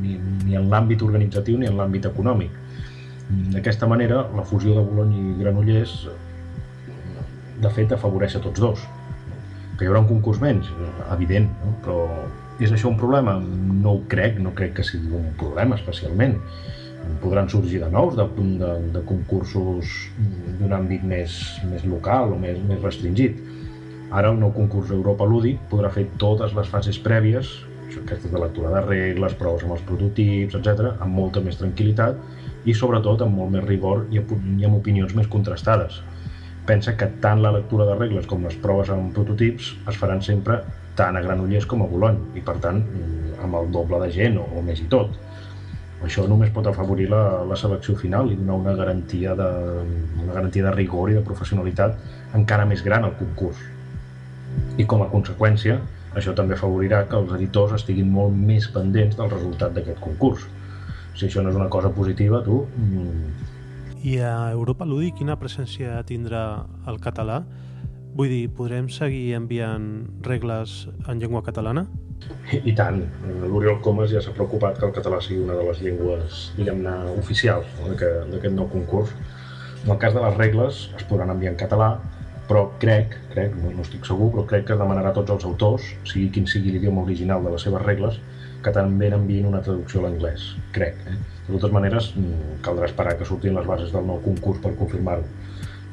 ni, 0.06 0.16
ni 0.46 0.56
en 0.56 0.72
l'àmbit 0.72 1.04
organitzatiu 1.04 1.60
ni 1.60 1.68
en 1.68 1.76
l'àmbit 1.76 2.08
econòmic. 2.08 2.56
D'aquesta 3.52 3.92
manera, 3.92 4.24
la 4.40 4.48
fusió 4.48 4.72
de 4.72 4.88
Boulogne 4.88 5.20
i 5.20 5.36
Granollers, 5.42 5.98
de 7.60 7.76
fet, 7.76 7.92
afavoreix 7.92 8.40
a 8.40 8.46
tots 8.48 8.64
dos. 8.64 8.88
que 9.76 9.84
hi 9.84 9.92
haurà 9.92 10.00
un 10.00 10.08
concurs 10.08 10.40
menys, 10.42 10.72
evident, 11.12 11.52
no? 11.62 11.76
però 11.84 12.00
és 12.64 12.72
això 12.74 12.90
un 12.90 12.98
problema? 12.98 13.36
No 13.38 13.94
ho 13.94 14.02
crec, 14.10 14.40
no 14.42 14.54
crec 14.58 14.74
que 14.78 14.86
sigui 14.86 15.12
un 15.14 15.30
problema 15.38 15.78
especialment. 15.78 16.36
Podran 17.22 17.48
sorgir 17.48 17.80
de 17.80 17.90
nous, 17.92 18.16
de, 18.18 18.26
de, 18.60 18.72
de 18.94 19.02
concursos 19.08 19.94
d'un 20.58 20.74
àmbit 20.74 21.04
més, 21.06 21.38
més 21.70 21.86
local 21.86 22.34
o 22.34 22.40
més, 22.40 22.58
més 22.68 22.82
restringit. 22.82 23.38
Ara 24.10 24.32
el 24.32 24.38
nou 24.40 24.50
concurs 24.56 24.90
Europa 24.90 25.26
Lúdic 25.28 25.60
podrà 25.70 25.92
fer 25.94 26.08
totes 26.20 26.54
les 26.56 26.68
fases 26.72 26.98
prèvies, 27.04 27.50
aquestes 27.98 28.30
de 28.32 28.40
lectura 28.40 28.70
de 28.74 28.82
regles, 28.86 29.34
proves 29.38 29.64
amb 29.64 29.74
els 29.76 29.84
prototips, 29.88 30.56
etc, 30.58 30.92
amb 30.98 31.14
molta 31.18 31.42
més 31.44 31.58
tranquil·litat 31.60 32.68
i 32.68 32.74
sobretot 32.76 33.22
amb 33.24 33.38
molt 33.38 33.54
més 33.54 33.64
rigor 33.64 34.06
i 34.12 34.20
amb 34.20 34.76
opinions 34.76 35.14
més 35.16 35.28
contrastades. 35.30 36.00
Pensa 36.68 36.94
que 37.00 37.08
tant 37.22 37.40
la 37.40 37.54
lectura 37.54 37.86
de 37.88 37.96
regles 37.96 38.26
com 38.28 38.44
les 38.44 38.56
proves 38.60 38.90
amb 38.92 39.14
prototips 39.16 39.72
es 39.88 40.00
faran 40.00 40.20
sempre 40.24 40.60
tant 40.98 41.16
a 41.16 41.22
Granollers 41.24 41.66
com 41.70 41.84
a 41.84 41.88
Bolony 41.88 42.18
i 42.38 42.42
per 42.44 42.58
tant 42.64 42.82
amb 43.42 43.58
el 43.60 43.70
doble 43.74 44.00
de 44.02 44.10
gent 44.14 44.38
o, 44.42 44.46
o 44.58 44.62
més 44.66 44.82
i 44.82 44.88
tot. 44.90 45.14
Això 46.06 46.28
només 46.30 46.52
pot 46.54 46.66
afavorir 46.70 47.08
la, 47.10 47.22
la 47.46 47.56
selecció 47.58 47.96
final 47.98 48.30
i 48.30 48.36
donar 48.38 48.58
una 48.60 48.74
garantia, 48.78 49.34
de, 49.38 49.48
una 50.22 50.34
garantia 50.34 50.68
de 50.68 50.74
rigor 50.76 51.10
i 51.10 51.16
de 51.18 51.24
professionalitat 51.26 51.96
encara 52.38 52.66
més 52.70 52.84
gran 52.86 53.06
al 53.06 53.16
concurs. 53.18 53.58
I 54.78 54.86
com 54.90 55.02
a 55.02 55.08
conseqüència, 55.10 55.80
això 56.18 56.34
també 56.38 56.54
afavorirà 56.54 57.02
que 57.10 57.18
els 57.18 57.34
editors 57.34 57.74
estiguin 57.80 58.10
molt 58.14 58.34
més 58.34 58.68
pendents 58.74 59.18
del 59.18 59.30
resultat 59.34 59.74
d'aquest 59.74 59.98
concurs. 60.02 60.46
Si 61.18 61.26
això 61.26 61.42
no 61.42 61.50
és 61.50 61.58
una 61.58 61.70
cosa 61.70 61.90
positiva, 61.94 62.44
tu... 62.46 62.62
Mm... 62.78 63.54
I 64.06 64.20
a 64.22 64.52
Europa 64.54 64.86
Ludi 64.86 65.10
quina 65.18 65.34
presència 65.38 65.98
tindrà 66.06 66.62
el 66.86 67.00
català? 67.02 67.42
Vull 68.18 68.32
dir, 68.32 68.48
podrem 68.50 68.88
seguir 68.90 69.36
enviant 69.36 69.84
regles 70.26 70.88
en 71.06 71.20
llengua 71.22 71.38
catalana? 71.46 71.84
I, 72.50 72.72
tant. 72.74 72.96
L'Oriol 73.44 73.76
Comas 73.84 74.10
ja 74.10 74.18
s'ha 74.24 74.32
preocupat 74.34 74.80
que 74.80 74.88
el 74.88 74.94
català 74.96 75.20
sigui 75.22 75.44
una 75.44 75.54
de 75.54 75.66
les 75.68 75.82
llengües, 75.84 76.40
diguem-ne, 76.56 76.94
oficials 77.20 77.68
d'aquest 78.00 78.56
nou 78.56 78.66
concurs. 78.72 79.12
En 79.84 79.92
el 79.94 80.00
cas 80.02 80.16
de 80.16 80.24
les 80.24 80.34
regles, 80.34 80.80
es 80.98 81.06
podran 81.06 81.30
enviar 81.30 81.52
en 81.54 81.60
català, 81.60 81.92
però 82.48 82.64
crec, 82.82 83.14
crec, 83.36 83.54
no, 83.54 83.70
no 83.76 83.86
estic 83.86 84.10
segur, 84.10 84.32
però 84.34 84.48
crec 84.50 84.66
que 84.66 84.74
es 84.74 84.82
demanarà 84.82 85.12
a 85.14 85.16
tots 85.20 85.36
els 85.36 85.46
autors, 85.46 85.86
sigui 86.10 86.32
quin 86.34 86.50
sigui 86.50 86.74
l'idioma 86.74 87.06
original 87.06 87.46
de 87.46 87.52
les 87.54 87.68
seves 87.68 87.84
regles, 87.86 88.18
que 88.66 88.72
també 88.74 89.12
n'enviïn 89.12 89.46
una 89.52 89.62
traducció 89.62 90.02
a 90.02 90.08
l'anglès, 90.08 90.56
crec. 90.74 90.98
Eh? 91.06 91.20
De 91.44 91.52
totes 91.54 91.70
maneres, 91.70 92.10
mm, 92.18 92.58
caldrà 92.66 92.90
esperar 92.90 93.14
que 93.20 93.30
surtin 93.30 93.54
les 93.54 93.70
bases 93.70 93.94
del 93.94 94.10
nou 94.10 94.18
concurs 94.26 94.58
per 94.66 94.74
confirmar-ho. 94.82 95.46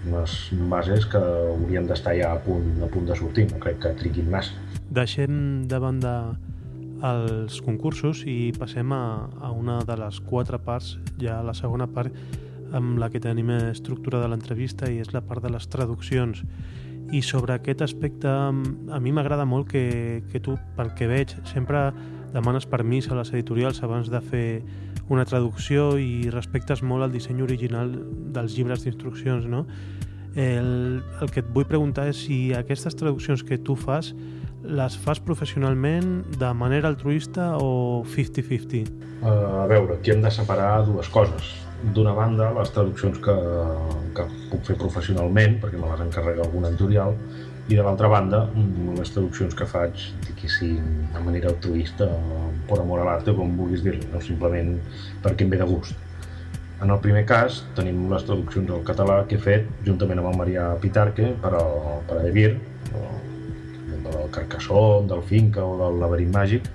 Unes 0.05 0.35
bases 0.69 1.05
que 1.09 1.19
haurien 1.19 1.87
d'estar 1.89 2.15
ja 2.17 2.33
a 2.35 2.39
punt, 2.41 2.75
a 2.83 2.89
punt 2.91 3.07
de 3.09 3.17
sortir, 3.17 3.47
no 3.51 3.61
crec 3.61 3.81
que 3.83 3.93
triguin 4.01 4.29
massa. 4.31 4.53
Deixem 4.93 5.65
de 5.69 5.79
banda 5.81 6.15
els 7.05 7.59
concursos 7.65 8.23
i 8.29 8.53
passem 8.57 8.93
a, 8.93 9.27
a 9.41 9.51
una 9.51 9.81
de 9.85 9.97
les 9.99 10.19
quatre 10.29 10.59
parts, 10.61 10.95
ja 11.21 11.41
la 11.43 11.53
segona 11.57 11.87
part, 11.87 12.13
amb 12.75 12.99
la 12.99 13.09
que 13.09 13.21
tenim 13.21 13.51
estructura 13.55 14.21
de 14.21 14.29
l'entrevista 14.31 14.89
i 14.91 14.99
és 15.03 15.13
la 15.13 15.21
part 15.25 15.43
de 15.43 15.51
les 15.53 15.67
traduccions. 15.67 16.43
I 17.13 17.21
sobre 17.21 17.53
aquest 17.53 17.83
aspecte, 17.85 18.29
a 18.29 18.99
mi 19.01 19.13
m'agrada 19.13 19.45
molt 19.45 19.69
que, 19.69 20.23
que 20.31 20.41
tu, 20.41 20.57
pel 20.77 20.93
que 20.97 21.09
veig, 21.09 21.35
sempre 21.45 21.91
demanes 22.35 22.67
permís 22.67 23.09
a 23.09 23.17
les 23.17 23.31
editorials 23.33 23.81
abans 23.83 24.11
de 24.11 24.21
fer 24.21 24.47
una 25.09 25.25
traducció 25.25 25.95
i 26.01 26.29
respectes 26.33 26.83
molt 26.83 27.07
el 27.07 27.13
disseny 27.15 27.43
original 27.45 27.93
dels 28.35 28.57
llibres 28.57 28.83
d'instruccions, 28.83 29.47
no? 29.47 29.65
El, 30.35 30.99
el 31.23 31.31
que 31.31 31.39
et 31.39 31.51
vull 31.55 31.67
preguntar 31.69 32.09
és 32.11 32.25
si 32.25 32.39
aquestes 32.53 32.97
traduccions 32.99 33.45
que 33.47 33.55
tu 33.55 33.77
fas 33.79 34.11
les 34.65 34.97
fas 34.97 35.21
professionalment 35.21 36.25
de 36.39 36.49
manera 36.57 36.89
altruista 36.89 37.53
o 37.61 38.03
50-50? 38.03 38.81
Uh, 39.21 39.61
a 39.61 39.67
veure, 39.69 39.99
aquí 39.99 40.11
hem 40.11 40.25
de 40.25 40.31
separar 40.33 40.83
dues 40.89 41.07
coses 41.13 41.53
d'una 41.93 42.15
banda, 42.17 42.49
les 42.55 42.71
traduccions 42.73 43.19
que, 43.21 43.35
que 44.17 44.25
puc 44.49 44.63
fer 44.71 44.77
professionalment, 44.79 45.59
perquè 45.61 45.79
me 45.79 45.91
les 45.91 46.01
encarrega 46.07 46.45
algun 46.47 46.65
editorial, 46.71 47.13
i 47.67 47.73
de 47.73 47.81
l'altra 47.81 48.09
banda, 48.11 48.43
les 48.97 49.11
traduccions 49.13 49.55
que 49.57 49.65
faig, 49.65 50.03
diguéssim, 50.27 50.81
de 51.13 51.21
manera 51.25 51.49
altruista, 51.49 52.07
per 52.69 52.77
amor 52.81 53.01
a 53.01 53.07
l'arte, 53.09 53.33
com 53.33 53.55
vulguis 53.57 53.81
dir-li, 53.85 54.05
no 54.11 54.21
simplement 54.21 54.75
perquè 55.23 55.45
em 55.45 55.53
ve 55.53 55.61
de 55.61 55.67
gust. 55.69 55.97
En 56.83 56.91
el 56.91 56.99
primer 57.01 57.23
cas, 57.25 57.63
tenim 57.77 58.03
les 58.11 58.25
traduccions 58.27 58.69
al 58.75 58.83
català 58.85 59.21
que 59.29 59.39
he 59.39 59.41
fet 59.41 59.69
juntament 59.87 60.21
amb 60.21 60.33
el 60.33 60.39
Marià 60.41 60.65
Pitarque 60.81 61.31
per 61.41 61.53
a, 61.57 61.65
per 62.05 62.19
a 62.19 62.25
Devir, 62.25 62.51
del 64.05 64.29
Carcassonne, 64.31 65.07
del 65.09 65.23
Finca 65.25 65.63
o 65.65 65.77
del 65.79 66.01
Laberint 66.01 66.33
Màgic, 66.35 66.67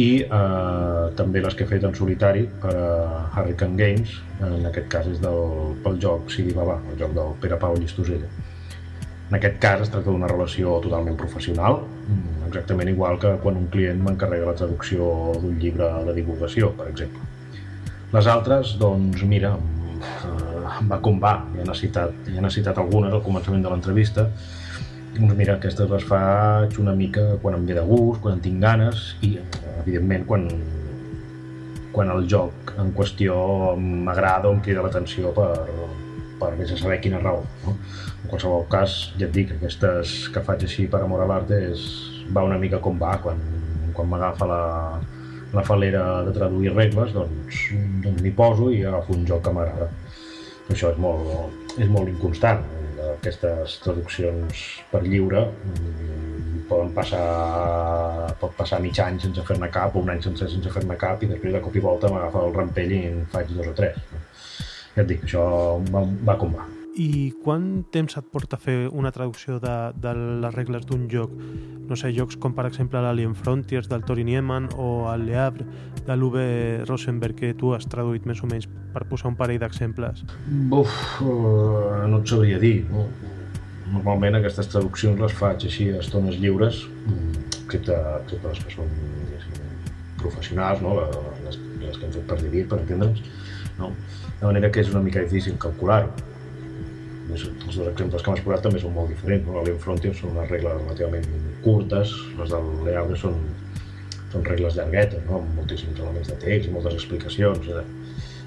i 0.00 0.22
eh, 0.24 1.02
també 1.18 1.42
les 1.44 1.56
que 1.56 1.66
he 1.66 1.68
fet 1.68 1.84
en 1.84 1.92
solitari 1.96 2.46
per 2.62 2.72
a 2.72 2.92
Hurricane 3.34 3.76
Games, 3.76 4.14
en 4.40 4.64
aquest 4.70 4.88
cas 4.94 5.10
és 5.10 5.20
del, 5.20 5.76
pel 5.84 6.00
joc 6.00 6.32
Sidi 6.32 6.56
Baba, 6.56 6.78
el 6.92 6.96
joc 7.02 7.12
del 7.18 7.36
Pere 7.42 7.60
Pau 7.60 7.76
Llistosella. 7.76 8.30
En 9.32 9.38
aquest 9.38 9.54
cas 9.64 9.80
es 9.80 9.88
tracta 9.88 10.12
d'una 10.12 10.28
relació 10.28 10.74
totalment 10.84 11.14
professional, 11.16 11.78
mm, 11.80 12.48
exactament 12.50 12.90
igual 12.90 13.18
que 13.18 13.30
quan 13.40 13.56
un 13.56 13.68
client 13.72 14.02
m'encarrega 14.04 14.50
la 14.50 14.52
traducció 14.58 15.06
d'un 15.40 15.54
llibre 15.58 15.88
de 16.04 16.12
divulgació, 16.18 16.68
per 16.76 16.88
exemple. 16.90 17.22
Les 18.12 18.26
altres, 18.26 18.74
doncs 18.78 19.22
mira, 19.22 19.54
eh, 19.56 20.84
va 20.90 21.00
com 21.00 21.18
va, 21.18 21.32
ja 21.56 21.62
he 21.62 21.78
citat, 21.80 22.12
ja 22.26 22.50
citat 22.50 22.76
algunes 22.76 23.10
al 23.10 23.22
començament 23.22 23.62
de 23.62 23.70
l'entrevista, 23.70 24.28
doncs 25.16 25.34
mira, 25.34 25.54
aquestes 25.54 25.88
les 25.88 26.04
faig 26.04 26.78
una 26.78 26.92
mica 26.92 27.38
quan 27.40 27.54
em 27.54 27.64
ve 27.64 27.72
de 27.80 27.88
gust, 27.88 28.20
quan 28.20 28.34
en 28.34 28.40
tinc 28.40 28.60
ganes 28.60 29.16
i, 29.22 29.38
evidentment, 29.80 30.26
quan, 30.26 30.48
quan 31.90 32.10
el 32.10 32.28
joc 32.28 32.74
en 32.76 32.92
qüestió 32.92 33.76
m'agrada 33.78 34.48
o 34.48 34.52
em 34.52 34.60
crida 34.60 34.82
l'atenció 34.82 35.32
per, 35.32 35.56
per 36.38 36.54
més 36.58 36.70
a 36.70 36.76
saber 36.76 37.00
quina 37.00 37.18
raó. 37.18 37.46
No? 37.64 37.78
En 38.22 38.30
qualsevol 38.30 38.66
cas, 38.70 38.96
ja 39.18 39.26
et 39.26 39.34
dic, 39.34 39.54
aquestes 39.56 40.14
que 40.34 40.42
faig 40.46 40.66
així 40.66 40.86
per 40.90 41.02
amor 41.02 41.24
a 41.24 41.30
l'art 41.30 41.50
és, 41.56 41.86
va 42.34 42.44
una 42.46 42.58
mica 42.60 42.80
com 42.82 43.00
va, 43.00 43.16
quan, 43.22 43.40
quan 43.96 44.08
m'agafa 44.10 44.48
la, 44.48 44.62
la 45.52 45.64
falera 45.66 46.04
de 46.28 46.34
traduir 46.36 46.74
regles, 46.76 47.12
doncs, 47.16 47.64
doncs 48.04 48.22
m'hi 48.22 48.34
poso 48.36 48.70
i 48.70 48.84
agafo 48.86 49.16
un 49.16 49.26
joc 49.28 49.42
que 49.46 49.56
m'agrada. 49.56 49.90
Això 50.70 50.92
és 50.94 51.02
molt, 51.02 51.74
és 51.82 51.90
molt 51.90 52.08
inconstant 52.12 52.62
aquestes 53.12 53.78
traduccions 53.84 54.62
per 54.90 55.02
lliure 55.04 55.44
mm, 55.46 56.64
poden 56.70 56.92
passar, 56.96 58.34
pot 58.40 58.54
passar 58.58 58.80
mig 58.82 58.98
any 59.02 59.18
sense 59.22 59.46
fer-ne 59.48 59.70
cap 59.72 59.96
o 59.96 60.02
un 60.04 60.12
any 60.14 60.22
sencer 60.24 60.50
sense 60.50 60.74
fer-ne 60.74 60.98
cap 61.00 61.22
i 61.22 61.30
després 61.30 61.54
de 61.54 61.62
cop 61.64 61.76
i 61.76 61.86
volta 61.86 62.12
m'agafa 62.12 62.46
el 62.46 62.54
rampell 62.58 62.94
i 62.98 63.02
en 63.10 63.24
faig 63.32 63.50
dos 63.56 63.72
o 63.72 63.74
tres. 63.78 63.98
Ja 64.94 65.02
et 65.04 65.10
dic, 65.14 65.26
això 65.28 65.44
va, 65.90 66.06
va 66.28 66.38
com 66.40 66.56
va. 66.58 66.68
I 66.92 67.32
quant 67.40 67.86
temps 67.88 68.18
et 68.18 68.26
porta 68.28 68.58
fer 68.60 68.74
una 68.92 69.08
traducció 69.12 69.56
de, 69.62 69.74
de 69.96 70.10
les 70.42 70.52
regles 70.52 70.84
d'un 70.84 71.06
joc? 71.08 71.30
No 71.88 71.96
sé, 71.96 72.10
jocs 72.12 72.36
com 72.40 72.52
per 72.52 72.66
exemple 72.68 73.00
l'Alien 73.00 73.32
Frontiers 73.32 73.86
del 73.88 74.02
Tori 74.04 74.26
Niemann 74.28 74.68
o 74.76 75.08
el 75.08 75.24
Le 75.24 75.38
Havre 75.40 75.64
de 76.04 76.16
l'Uwe 76.18 76.44
Rosenberg 76.84 77.38
que 77.38 77.54
tu 77.56 77.72
has 77.72 77.86
traduït 77.88 78.26
més 78.28 78.42
o 78.44 78.48
menys 78.50 78.68
per 78.92 79.06
posar 79.08 79.30
un 79.30 79.38
parell 79.38 79.62
d'exemples. 79.62 80.20
Buf, 80.68 80.92
uh, 81.24 82.02
no 82.12 82.20
et 82.20 82.28
sabria 82.28 82.58
dir. 82.60 82.82
No? 82.90 83.06
Normalment 83.94 84.36
aquestes 84.40 84.68
traduccions 84.72 85.20
les 85.20 85.36
faig 85.38 85.64
així 85.68 85.88
a 85.94 86.02
estones 86.02 86.36
lliures, 86.42 86.82
excepte, 87.62 87.96
excepte 88.18 88.52
les 88.52 88.60
que 88.66 88.74
són 88.76 88.92
professionals, 90.20 90.84
no? 90.84 90.98
les, 91.46 91.56
les 91.80 91.96
que 91.96 92.04
hem 92.04 92.12
fet 92.18 92.28
per 92.28 92.38
dividir, 92.42 92.66
per 92.68 92.82
entendre'ns. 92.82 93.24
No? 93.80 93.94
De 94.42 94.44
manera 94.44 94.68
que 94.68 94.84
és 94.84 94.92
una 94.92 95.00
mica 95.00 95.24
difícil 95.24 95.56
calcular-ho 95.60 96.31
més, 97.30 97.44
els 97.48 97.76
dos 97.78 97.88
exemples 97.90 98.22
que 98.22 98.32
m'has 98.34 98.44
posat 98.44 98.64
també 98.66 98.82
són 98.82 98.94
molt 98.96 99.12
diferents. 99.12 99.46
No? 99.46 99.56
L'Alien 99.58 99.80
Frontier 99.82 100.12
són 100.18 100.36
unes 100.36 100.50
regles 100.50 100.78
relativament 100.78 101.26
curtes, 101.64 102.14
les 102.38 102.54
del 102.54 102.70
Leabre 102.86 103.18
són, 103.20 103.36
són 104.32 104.46
regles 104.48 104.78
llarguetes, 104.78 105.24
no? 105.28 105.40
amb 105.40 105.58
moltíssims 105.60 106.00
elements 106.00 106.32
de 106.32 106.38
text 106.44 106.72
moltes 106.74 106.96
explicacions. 107.00 107.68
Eh? 107.68 107.84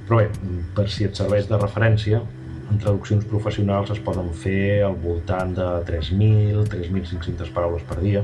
Però 0.08 0.22
bé, 0.22 0.56
per 0.78 0.88
si 0.92 1.08
et 1.08 1.18
serveix 1.18 1.48
de 1.50 1.60
referència, 1.62 2.22
en 2.66 2.82
traduccions 2.82 3.26
professionals 3.30 3.92
es 3.94 4.02
poden 4.06 4.32
fer 4.42 4.84
al 4.86 4.96
voltant 5.02 5.54
de 5.58 5.68
3.000, 5.88 6.66
3.500 6.72 7.54
paraules 7.54 7.86
per 7.90 8.00
dia, 8.02 8.24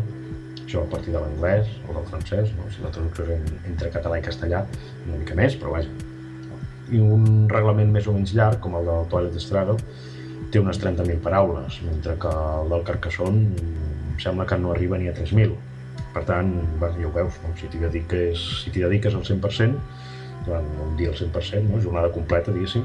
això 0.72 0.86
a 0.86 0.90
partir 0.90 1.14
de 1.14 1.20
l'anglès 1.20 1.68
o 1.88 1.96
del 1.98 2.08
francès, 2.10 2.54
no? 2.58 2.70
si 2.74 2.84
la 2.84 2.94
traducció 2.94 3.28
és 3.28 3.52
entre 3.70 3.92
català 3.94 4.22
i 4.22 4.26
castellà, 4.26 4.64
una 5.08 5.20
mica 5.20 5.38
més, 5.38 5.58
però 5.60 5.76
vaja. 5.76 5.92
I 6.92 7.00
un 7.00 7.48
reglament 7.52 7.92
més 7.94 8.08
o 8.08 8.16
menys 8.16 8.34
llarg, 8.36 8.60
com 8.64 8.76
el 8.80 8.88
del 8.90 9.06
Toilet 9.12 9.38
Struggle, 9.44 9.78
té 10.52 10.60
unes 10.60 10.80
30.000 10.82 11.22
paraules, 11.24 11.80
mentre 11.88 12.18
que 12.22 12.32
el 12.32 12.72
del 12.74 12.84
Carcassonne 12.88 13.68
sembla 14.22 14.46
que 14.46 14.58
no 14.60 14.74
arriba 14.74 15.00
ni 15.00 15.08
a 15.08 15.16
3.000. 15.16 15.56
Per 16.12 16.24
tant, 16.28 16.52
ja 16.82 17.08
ho 17.08 17.12
veus, 17.16 17.38
no? 17.44 17.54
si 17.60 17.70
t'hi 17.72 17.80
dediques, 17.82 18.42
si 18.66 18.74
dediques 18.76 19.16
al 19.16 19.24
100%, 19.28 19.78
durant 20.46 20.68
un 20.84 20.98
dia 21.00 21.14
al 21.14 21.18
100%, 21.18 21.70
no? 21.70 21.80
jornada 21.84 22.12
completa, 22.12 22.52
diguéssim, 22.52 22.84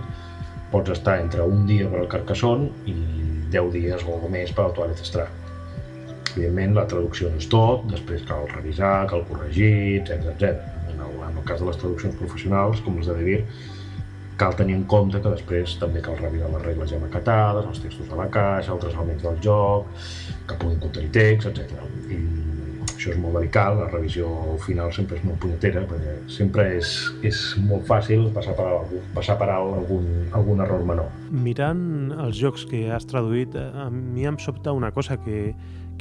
pots 0.71 0.95
estar 0.95 1.19
entre 1.23 1.43
un 1.43 1.67
dia 1.67 1.89
per 1.91 2.05
al 2.05 2.09
Carcassonne 2.13 2.71
i 2.91 2.95
10 3.51 3.73
dies 3.75 4.07
o 4.07 4.21
més 4.31 4.55
per 4.55 4.67
al 4.67 4.77
Toilet 4.77 5.03
Estrà. 5.03 5.27
Evidentment, 6.37 6.75
la 6.77 6.85
traducció 6.91 7.31
no 7.33 7.41
és 7.41 7.47
tot, 7.49 7.87
després 7.91 8.25
cal 8.29 8.45
revisar, 8.53 9.07
cal 9.11 9.25
corregir, 9.29 10.03
etc 10.03 10.33
etc. 10.35 10.67
En, 10.93 11.01
el, 11.01 11.15
en 11.31 11.39
el 11.41 11.47
cas 11.49 11.63
de 11.63 11.71
les 11.71 11.79
traduccions 11.81 12.19
professionals, 12.21 12.83
com 12.85 12.99
les 13.01 13.09
de 13.09 13.17
Devir, 13.17 13.41
cal 14.37 14.57
tenir 14.57 14.77
en 14.77 14.85
compte 14.91 15.21
que 15.23 15.33
després 15.33 15.77
també 15.81 16.03
cal 16.05 16.19
revisar 16.21 16.51
les 16.53 16.65
regles 16.65 16.91
ja 16.93 17.01
maquetades, 17.01 17.69
els 17.71 17.85
textos 17.85 18.11
de 18.11 18.19
la 18.19 18.29
caixa, 18.33 18.75
altres 18.75 18.95
elements 18.95 19.23
del 19.25 19.39
joc, 19.45 19.89
que 20.49 20.59
puguin 20.61 20.83
contenir 20.83 21.13
text, 21.15 21.49
etc. 21.53 21.87
I 22.13 22.21
això 22.97 23.13
és 23.13 23.19
molt 23.21 23.37
delicat, 23.37 23.77
la 23.77 23.89
revisió 23.91 24.29
final 24.65 24.93
sempre 24.95 25.19
és 25.19 25.25
molt 25.27 25.41
punyetera, 25.43 25.85
perquè 25.89 26.17
sempre 26.33 26.67
és, 26.79 26.93
és 27.27 27.41
molt 27.65 27.87
fàcil 27.89 28.29
passar 28.35 28.57
per, 28.59 28.67
algú, 28.73 29.01
passar 29.17 29.37
per 29.41 29.51
alt 29.53 29.77
algun, 29.83 30.07
algun 30.37 30.65
error 30.65 30.85
menor. 30.89 31.11
Mirant 31.31 32.13
els 32.25 32.37
jocs 32.41 32.67
que 32.69 32.87
has 32.93 33.09
traduït, 33.09 33.57
a 33.57 33.89
mi 33.93 34.27
em 34.29 34.41
sobta 34.43 34.77
una 34.77 34.93
cosa 34.97 35.19
que, 35.23 35.51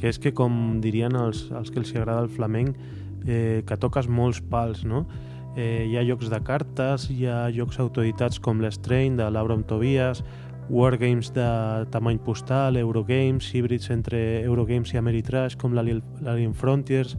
que 0.00 0.12
és 0.12 0.20
que, 0.20 0.32
com 0.36 0.80
dirien 0.84 1.16
els, 1.20 1.46
els 1.52 1.72
que 1.72 1.82
els 1.82 1.94
agrada 1.96 2.24
el 2.24 2.32
flamenc, 2.32 2.76
eh, 3.26 3.62
que 3.66 3.80
toques 3.80 4.08
molts 4.08 4.42
pals, 4.50 4.84
no? 4.84 5.06
Eh, 5.56 5.86
hi 5.88 5.96
ha 5.96 6.04
jocs 6.04 6.28
de 6.28 6.38
cartes, 6.44 7.06
hi 7.08 7.24
ha 7.24 7.46
jocs 7.48 7.78
autoeditats 7.80 8.36
com 8.44 8.60
l'Estrain 8.60 9.16
de 9.16 9.24
Laura 9.32 9.56
Tobias, 9.64 10.20
wargames 10.68 11.32
de 11.32 11.46
tamany 11.90 12.18
postal, 12.18 12.76
Eurogames, 12.76 13.54
híbrids 13.54 13.88
entre 13.90 14.42
Eurogames 14.44 14.92
i 14.92 15.00
Ameritrash, 15.00 15.56
com 15.56 15.72
l'Alien 15.72 16.52
Frontiers, 16.54 17.16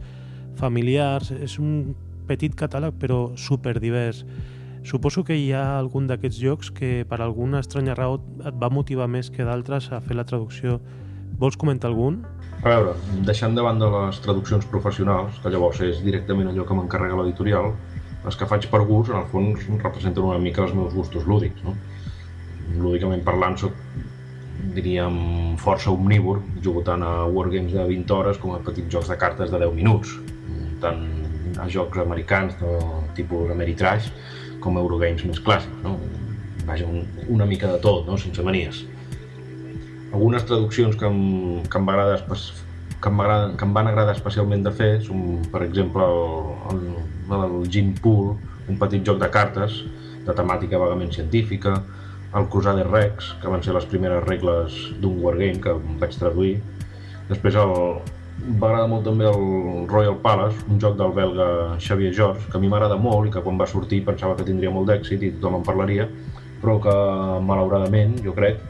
familiars... 0.54 1.32
És 1.32 1.58
un 1.58 1.96
petit 2.28 2.54
catàleg, 2.54 2.94
però 3.00 3.32
super 3.34 3.80
divers. 3.80 4.22
Suposo 4.86 5.24
que 5.24 5.34
hi 5.34 5.50
ha 5.52 5.78
algun 5.78 6.06
d'aquests 6.06 6.38
jocs 6.38 6.70
que 6.70 7.04
per 7.08 7.18
alguna 7.24 7.58
estranya 7.64 7.96
raó 7.98 8.20
et 8.46 8.54
va 8.54 8.70
motivar 8.70 9.08
més 9.10 9.32
que 9.34 9.44
d'altres 9.44 9.90
a 9.90 9.98
fer 10.00 10.14
la 10.14 10.28
traducció. 10.28 10.78
Vols 11.38 11.58
comentar 11.58 11.90
algun? 11.90 12.22
A 12.62 12.70
veure, 12.70 12.94
deixant 13.26 13.54
de 13.54 13.62
banda 13.62 13.90
les 13.92 14.22
traduccions 14.22 14.64
professionals, 14.70 15.36
que 15.42 15.50
llavors 15.50 15.82
és 15.82 16.00
directament 16.06 16.50
allò 16.50 16.64
que 16.66 16.76
m'encarrega 16.78 17.18
l'editorial, 17.18 17.72
les 18.28 18.36
que 18.36 18.48
faig 18.48 18.68
per 18.70 18.84
gust, 18.84 19.10
en 19.10 19.22
el 19.22 19.28
fons, 19.32 19.64
representen 19.82 20.28
una 20.28 20.38
mica 20.42 20.62
els 20.66 20.76
meus 20.76 20.94
gustos 20.94 21.26
lúdics, 21.28 21.64
no? 21.64 21.74
lúdicament 22.76 23.24
parlant 23.24 23.56
soc 23.56 23.76
diríem 24.74 25.56
força 25.62 25.90
omnívor 25.90 26.42
jugo 26.64 26.82
tant 26.86 27.02
a 27.06 27.12
wargames 27.30 27.72
de 27.72 27.84
20 27.88 28.14
hores 28.16 28.40
com 28.42 28.54
a 28.54 28.60
petits 28.64 28.90
jocs 28.92 29.08
de 29.12 29.16
cartes 29.20 29.52
de 29.52 29.60
10 29.62 29.74
minuts 29.76 30.12
tant 30.82 31.00
a 31.58 31.68
jocs 31.72 31.98
americans 32.02 32.58
de 32.60 32.74
tipus 33.16 33.50
Ameritrash 33.54 34.10
com 34.62 34.76
a 34.76 34.82
Eurogames 34.84 35.24
més 35.30 35.40
clàssics 35.42 35.82
no? 35.86 35.96
Vaja, 36.68 36.84
un, 36.84 37.06
una 37.32 37.46
mica 37.48 37.70
de 37.70 37.78
tot, 37.80 38.04
no? 38.06 38.18
sense 38.20 38.44
manies 38.44 38.84
algunes 40.12 40.44
traduccions 40.48 40.96
que 40.98 41.08
em, 41.08 41.62
que 41.64 41.80
agradar 41.80 42.20
que 43.02 43.10
que 43.10 43.64
em 43.64 43.72
van 43.74 43.86
agradar 43.86 44.14
especialment 44.16 44.64
de 44.66 44.72
fer 44.74 44.90
són, 45.06 45.44
per 45.52 45.62
exemple, 45.62 46.04
el, 46.04 46.82
el, 47.30 47.38
el 47.38 47.70
Gin 47.70 47.94
Pool, 48.02 48.34
un 48.68 48.78
petit 48.78 49.04
joc 49.06 49.20
de 49.22 49.30
cartes 49.30 49.84
de 50.26 50.34
temàtica 50.34 50.80
vagament 50.80 51.12
científica, 51.14 51.78
el 52.36 52.48
Crusader 52.52 52.86
Rex, 52.90 53.32
que 53.40 53.48
van 53.48 53.62
ser 53.64 53.74
les 53.76 53.86
primeres 53.88 54.24
regles 54.26 54.76
d'un 55.00 55.20
wargame 55.24 55.62
que 55.64 55.74
vaig 56.00 56.16
traduir. 56.20 56.58
Després 57.30 57.56
el, 57.56 57.72
m'agrada 58.46 58.88
molt 58.90 59.06
també 59.08 59.26
el 59.28 59.86
Royal 59.88 60.18
Palace, 60.22 60.60
un 60.68 60.80
joc 60.80 60.98
del 60.98 61.14
belga 61.16 61.48
Xavier 61.80 62.12
George, 62.14 62.50
que 62.50 62.58
a 62.58 62.60
mi 62.60 62.68
m'agrada 62.68 62.98
molt 63.00 63.28
i 63.28 63.32
que 63.34 63.42
quan 63.44 63.58
va 63.60 63.66
sortir 63.66 64.02
pensava 64.06 64.36
que 64.36 64.46
tindria 64.46 64.74
molt 64.74 64.90
d'èxit 64.90 65.24
i 65.24 65.32
tothom 65.38 65.60
en 65.60 65.64
parlaria, 65.66 66.08
però 66.58 66.76
que 66.82 66.94
malauradament, 67.46 68.18
jo 68.24 68.34
crec, 68.34 68.60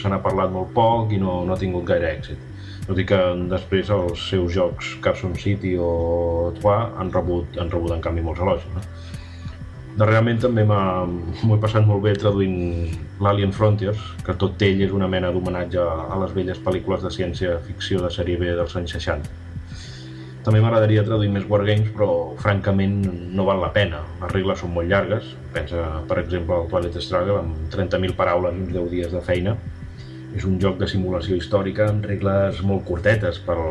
se 0.00 0.10
n'ha 0.10 0.20
parlat 0.24 0.52
molt 0.52 0.72
poc 0.74 1.12
i 1.12 1.20
no, 1.20 1.42
no 1.44 1.54
ha 1.54 1.60
tingut 1.60 1.86
gaire 1.88 2.10
èxit. 2.16 2.50
Tot 2.84 2.98
i 3.00 3.06
que 3.08 3.18
després 3.48 3.88
els 3.94 4.28
seus 4.28 4.52
jocs 4.52 4.94
Carson 5.04 5.32
City 5.40 5.74
o 5.80 6.52
Trois 6.58 6.98
han 7.00 7.12
rebut, 7.14 7.56
han 7.60 7.72
rebut 7.72 7.94
en 7.96 8.02
canvi 8.04 8.24
molts 8.26 8.42
elogis. 8.44 8.68
No? 8.76 8.82
Darrerament 9.94 10.40
també 10.42 10.64
m'ho 10.66 11.54
he 11.54 11.60
passat 11.62 11.84
molt 11.86 12.02
bé 12.02 12.16
traduint 12.18 12.56
l'Alien 13.22 13.52
Frontiers, 13.54 14.00
que 14.26 14.34
tot 14.40 14.62
ell 14.66 14.82
és 14.82 14.92
una 14.92 15.06
mena 15.06 15.30
d'homenatge 15.30 15.78
a 15.80 16.18
les 16.24 16.34
velles 16.34 16.58
pel·lícules 16.64 17.04
de 17.06 17.12
ciència-ficció 17.14 18.02
de 18.02 18.10
sèrie 18.10 18.40
B 18.40 18.56
dels 18.58 18.74
anys 18.80 18.96
60. 18.98 19.30
També 20.44 20.60
m'agradaria 20.60 21.04
traduir 21.06 21.30
més 21.32 21.46
wargames, 21.48 21.92
però 21.94 22.08
francament 22.42 22.98
no 23.38 23.46
val 23.46 23.62
la 23.62 23.70
pena. 23.72 24.02
Les 24.20 24.34
regles 24.34 24.58
són 24.60 24.74
molt 24.74 24.90
llargues. 24.90 25.30
Pensa, 25.54 25.86
per 26.10 26.18
exemple, 26.20 26.58
al 26.58 26.66
Twilight 26.68 26.98
Struggle, 27.00 27.38
amb 27.40 27.70
30.000 27.72 28.18
paraules 28.18 28.58
i 28.58 28.64
uns 28.66 28.74
10 28.74 28.90
dies 28.92 29.14
de 29.14 29.22
feina. 29.24 29.54
És 30.34 30.44
un 30.48 30.58
joc 30.62 30.80
de 30.80 30.88
simulació 30.90 31.38
històrica 31.38 31.86
amb 31.92 32.06
regles 32.10 32.60
molt 32.66 32.84
curtetes 32.88 33.38
pel, 33.46 33.62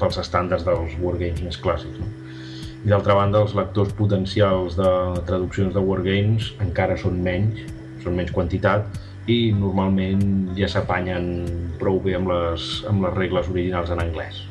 pels 0.00 0.20
estàndards 0.20 0.66
dels 0.68 0.98
wargames 1.00 1.40
més 1.46 1.60
clàssics. 1.60 1.98
No? 2.00 2.10
I 2.84 2.90
d'altra 2.92 3.14
banda, 3.16 3.40
els 3.40 3.54
lectors 3.56 3.94
potencials 3.96 4.74
de 4.76 4.88
traduccions 5.24 5.72
de 5.72 5.80
Wargames 5.80 6.50
encara 6.60 6.98
són 7.00 7.16
menys, 7.24 7.62
són 8.04 8.18
menys 8.18 8.32
quantitat, 8.36 8.84
i 9.24 9.54
normalment 9.56 10.50
ja 10.58 10.68
s'apanyen 10.68 11.30
prou 11.80 11.96
bé 12.04 12.18
amb 12.18 12.28
les, 12.28 12.66
amb 12.90 13.06
les 13.06 13.14
regles 13.16 13.48
originals 13.48 13.92
en 13.94 14.02
anglès. 14.04 14.42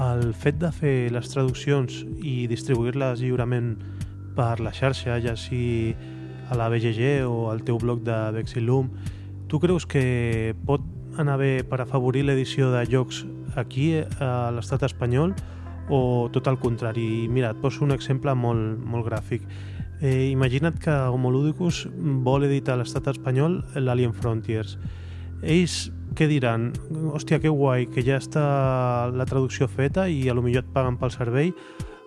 El 0.00 0.34
fet 0.36 0.58
de 0.60 0.68
fer 0.76 1.08
les 1.12 1.32
traduccions 1.32 2.02
i 2.20 2.44
distribuir-les 2.52 3.24
lliurement 3.24 3.72
per 4.36 4.58
la 4.60 4.74
xarxa, 4.76 5.16
ja 5.24 5.32
sigui 5.36 5.94
a 6.52 6.60
la 6.60 6.68
BGG 6.68 7.24
o 7.24 7.48
al 7.48 7.64
teu 7.64 7.80
blog 7.80 8.04
de 8.04 8.18
Vexilum, 8.36 8.92
tu 9.50 9.58
creus 9.58 9.84
que 9.84 10.54
pot 10.64 10.84
anar 11.18 11.34
bé 11.40 11.64
per 11.66 11.80
afavorir 11.82 12.22
l'edició 12.22 12.70
de 12.70 12.84
jocs 12.86 13.24
aquí 13.58 13.98
a 14.22 14.52
l'estat 14.54 14.86
espanyol 14.86 15.34
o 15.90 16.30
tot 16.30 16.46
el 16.46 16.60
contrari. 16.62 17.26
Mira, 17.26 17.50
et 17.50 17.58
poso 17.58 17.82
un 17.82 17.90
exemple 17.90 18.32
molt, 18.38 18.78
molt 18.78 19.08
gràfic. 19.10 19.42
Eh, 20.00 20.30
imagina't 20.30 20.78
que 20.78 20.94
Homoludicus 21.10 21.88
vol 22.24 22.46
editar 22.46 22.78
a 22.78 22.80
l'estat 22.84 23.10
espanyol 23.10 23.58
l'Alien 23.74 24.14
Frontiers. 24.14 24.78
Ells 25.42 25.90
què 26.14 26.30
diran? 26.30 26.70
Hòstia, 27.10 27.42
que 27.42 27.50
guai, 27.50 27.90
que 27.90 28.06
ja 28.06 28.22
està 28.22 29.10
la 29.10 29.26
traducció 29.26 29.66
feta 29.68 30.06
i 30.08 30.28
a 30.30 30.34
lo 30.34 30.46
millor 30.46 30.62
et 30.62 30.72
paguen 30.72 30.96
pel 31.00 31.10
servei 31.10 31.50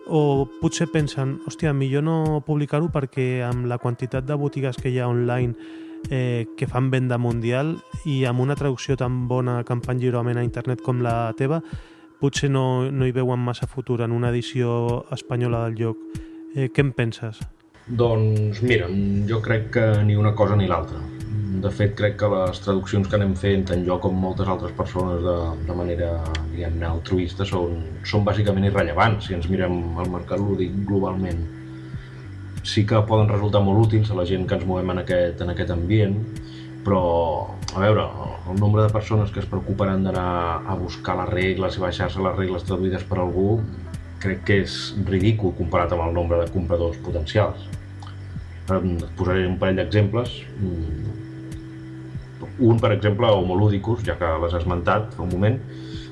o 0.08 0.47
potser 0.60 0.89
pensen, 0.91 1.38
hòstia, 1.47 1.71
millor 1.75 2.03
no 2.03 2.41
publicar-ho 2.47 2.89
perquè 2.91 3.43
amb 3.47 3.67
la 3.67 3.79
quantitat 3.79 4.25
de 4.27 4.36
botigues 4.36 4.79
que 4.79 4.91
hi 4.91 4.99
ha 4.99 5.08
online 5.08 5.82
eh, 6.09 6.45
que 6.57 6.67
fan 6.67 6.89
venda 6.91 7.17
mundial 7.17 7.77
i 8.05 8.23
amb 8.25 8.43
una 8.43 8.57
traducció 8.59 8.97
tan 8.99 9.27
bona 9.27 9.61
que 9.63 9.73
en 9.73 9.81
fan 9.81 9.99
lliurament 9.99 10.39
a 10.39 10.45
internet 10.45 10.81
com 10.83 11.01
la 11.05 11.33
teva, 11.37 11.61
potser 12.19 12.49
no, 12.51 12.91
no 12.91 13.07
hi 13.07 13.15
veuen 13.15 13.41
massa 13.43 13.67
futur 13.67 14.01
en 14.05 14.13
una 14.15 14.31
edició 14.31 15.03
espanyola 15.11 15.65
del 15.67 15.79
lloc. 15.81 16.21
Eh, 16.55 16.69
què 16.69 16.85
en 16.85 16.93
penses? 16.95 17.41
Doncs 17.87 18.61
mira, 18.63 18.87
jo 19.27 19.41
crec 19.43 19.71
que 19.75 19.85
ni 20.07 20.15
una 20.15 20.31
cosa 20.35 20.55
ni 20.55 20.69
l'altra. 20.69 21.01
De 21.63 21.69
fet, 21.71 21.93
crec 21.99 22.15
que 22.19 22.29
les 22.31 22.61
traduccions 22.63 23.07
que 23.07 23.17
anem 23.17 23.33
fent, 23.39 23.65
tant 23.69 23.83
jo 23.87 23.97
com 24.03 24.15
moltes 24.19 24.47
altres 24.47 24.71
persones 24.77 25.19
de, 25.23 25.35
de 25.67 25.75
manera 25.75 26.13
diguem 26.53 26.79
altruista, 26.87 27.45
són, 27.47 27.81
són 28.07 28.23
bàsicament 28.27 28.69
irrellevants 28.69 29.27
si 29.27 29.35
ens 29.35 29.49
mirem 29.51 29.75
el 29.99 30.09
mercat 30.15 30.39
lúdic 30.39 30.73
globalment. 30.87 31.43
Sí 32.63 32.86
que 32.88 33.02
poden 33.08 33.28
resultar 33.28 33.62
molt 33.63 33.88
útils 33.88 34.12
a 34.12 34.17
la 34.17 34.26
gent 34.26 34.47
que 34.47 34.56
ens 34.56 34.65
movem 34.67 34.93
en 34.93 35.02
aquest, 35.04 35.41
en 35.43 35.52
aquest 35.52 35.73
ambient, 35.76 36.15
però, 36.84 37.04
a 37.76 37.80
veure, 37.80 38.06
el 38.52 38.60
nombre 38.60 38.84
de 38.84 38.91
persones 38.91 39.32
que 39.32 39.39
es 39.39 39.47
preocuparan 39.47 40.04
d'anar 40.04 40.63
a 40.67 40.76
buscar 40.80 41.15
les 41.21 41.30
regles 41.32 41.78
i 41.78 41.84
baixar-se 41.84 42.23
les 42.23 42.36
regles 42.36 42.65
traduïdes 42.67 43.06
per 43.08 43.21
algú 43.23 43.58
crec 44.23 44.43
que 44.47 44.60
és 44.63 44.78
ridícul 45.08 45.54
comparat 45.58 45.91
amb 45.95 46.08
el 46.08 46.15
nombre 46.15 46.39
de 46.39 46.52
compradors 46.52 46.99
potencials. 47.04 47.67
Et 48.71 49.04
posaré 49.19 49.43
un 49.47 49.58
parell 49.60 49.82
d'exemples. 49.82 50.38
Mm. 50.60 51.20
Un, 52.68 52.80
per 52.80 52.93
exemple, 52.95 53.28
Homoludicus, 53.32 54.03
ja 54.07 54.16
que 54.20 54.30
l'has 54.39 54.55
esmentat 54.59 55.16
fa 55.16 55.24
un 55.26 55.32
moment. 55.32 55.59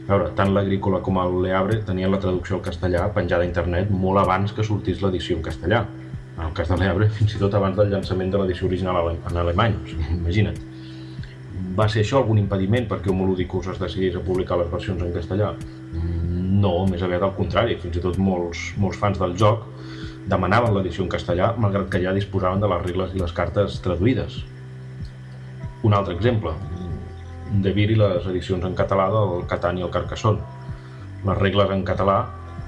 A 0.08 0.12
veure, 0.12 0.32
tant 0.36 0.52
l'Agrícola 0.56 1.00
com 1.06 1.20
el 1.22 1.38
Leabre 1.46 1.80
tenien 1.88 2.12
la 2.12 2.20
traducció 2.20 2.58
al 2.58 2.66
castellà 2.66 3.06
penjada 3.16 3.46
a 3.46 3.48
internet 3.48 3.92
molt 3.92 4.20
abans 4.24 4.56
que 4.56 4.66
sortís 4.68 5.04
l'edició 5.04 5.38
en 5.38 5.46
castellà. 5.46 5.86
En 6.38 6.46
el 6.48 6.54
cas 6.58 6.72
de 6.72 6.80
l'Eabre, 6.80 7.10
fins 7.16 7.36
i 7.36 7.42
tot 7.42 7.56
abans 7.60 7.78
del 7.78 7.92
llançament 7.92 8.32
de 8.32 8.42
l'edició 8.42 8.70
original 8.72 9.14
en 9.14 9.42
alemany, 9.46 9.78
o 9.78 9.88
sigui, 9.90 10.12
imagina't 10.18 10.62
va 11.78 11.88
ser 11.90 12.04
això 12.04 12.20
algun 12.20 12.40
impediment 12.42 12.88
perquè 12.90 13.12
Homoludicus 13.12 13.70
es 13.72 13.80
decidís 13.80 14.16
a 14.18 14.24
publicar 14.26 14.58
les 14.60 14.72
versions 14.72 15.04
en 15.06 15.14
castellà? 15.16 15.52
No, 16.62 16.74
més 16.90 17.04
aviat 17.06 17.24
al 17.26 17.36
contrari. 17.38 17.78
Fins 17.82 17.98
i 17.98 18.04
tot 18.04 18.20
molts, 18.22 18.72
molts 18.82 19.00
fans 19.02 19.20
del 19.22 19.38
joc 19.40 19.64
demanaven 20.32 20.76
l'edició 20.76 21.06
en 21.06 21.12
castellà, 21.12 21.52
malgrat 21.58 21.90
que 21.92 22.02
ja 22.04 22.14
disposaven 22.14 22.62
de 22.62 22.70
les 22.72 22.84
regles 22.86 23.16
i 23.16 23.22
les 23.22 23.34
cartes 23.38 23.80
traduïdes. 23.86 24.42
Un 25.88 25.96
altre 25.98 26.14
exemple, 26.14 26.54
de 27.64 27.74
Vir 27.76 27.90
i 27.92 27.98
les 28.00 28.28
edicions 28.30 28.68
en 28.68 28.76
català 28.78 29.08
del 29.12 29.48
Catan 29.50 29.80
i 29.80 29.88
el 29.88 29.92
Carcassonne. 29.92 30.44
Les 31.26 31.40
regles 31.40 31.74
en 31.74 31.82
català 31.88 32.20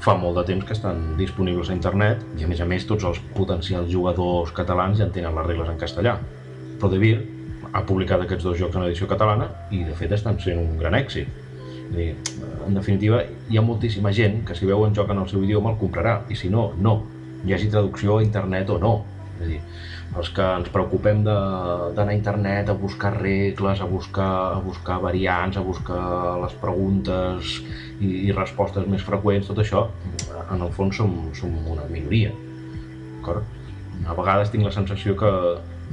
fa 0.04 0.18
molt 0.20 0.36
de 0.36 0.44
temps 0.50 0.66
que 0.68 0.76
estan 0.76 1.14
disponibles 1.16 1.70
a 1.70 1.76
internet 1.78 2.24
i 2.38 2.44
a 2.44 2.50
més 2.52 2.60
a 2.60 2.68
més 2.68 2.84
tots 2.88 3.06
els 3.08 3.22
potencials 3.38 3.88
jugadors 3.92 4.52
catalans 4.56 5.00
ja 5.00 5.08
en 5.08 5.14
tenen 5.16 5.38
les 5.38 5.48
regles 5.48 5.70
en 5.72 5.80
castellà. 5.80 6.18
Però 6.80 6.90
De 6.92 7.00
Vir 7.00 7.16
ha 7.72 7.86
publicat 7.88 8.26
aquests 8.26 8.44
dos 8.44 8.60
jocs 8.60 8.76
en 8.76 8.84
edició 8.90 9.08
catalana 9.08 9.48
i 9.72 9.84
de 9.88 9.96
fet 9.96 10.12
estan 10.12 10.40
sent 10.44 10.60
un 10.60 10.76
gran 10.78 10.98
èxit. 11.00 11.40
dir, 11.94 12.16
en 12.68 12.74
definitiva, 12.74 13.22
hi 13.50 13.58
ha 13.58 13.62
moltíssima 13.62 14.12
gent 14.12 14.40
que 14.48 14.56
si 14.56 14.66
veu 14.66 14.84
en 14.86 14.96
joc 14.98 15.12
en 15.14 15.20
el 15.22 15.28
seu 15.30 15.44
idioma 15.44 15.72
el 15.72 15.78
comprarà, 15.78 16.22
i 16.30 16.36
si 16.36 16.50
no, 16.50 16.72
no. 16.78 16.96
Hi 17.46 17.54
hagi 17.54 17.70
traducció 17.70 18.18
a 18.18 18.24
internet 18.24 18.70
o 18.70 18.80
no. 18.80 18.94
És 19.40 19.48
dir, 19.48 19.60
els 20.14 20.30
que 20.30 20.46
ens 20.60 20.70
preocupem 20.70 21.24
d'anar 21.26 22.12
a 22.12 22.16
internet 22.16 22.70
a 22.70 22.76
buscar 22.78 23.16
regles, 23.16 23.82
a 23.82 23.88
buscar, 23.90 24.30
a 24.54 24.60
buscar 24.62 25.00
variants, 25.02 25.58
a 25.58 25.66
buscar 25.66 26.04
les 26.44 26.54
preguntes 26.62 27.56
i, 28.00 28.28
i 28.28 28.36
respostes 28.36 28.86
més 28.90 29.06
freqüents, 29.06 29.50
tot 29.50 29.64
això, 29.64 29.88
en 30.44 30.62
el 30.62 30.72
fons 30.76 31.02
som, 31.02 31.16
som 31.38 31.54
una 31.74 31.88
minoria. 31.90 32.34
A 33.24 34.14
vegades 34.18 34.52
tinc 34.54 34.68
la 34.68 34.76
sensació 34.76 35.16
que 35.18 35.32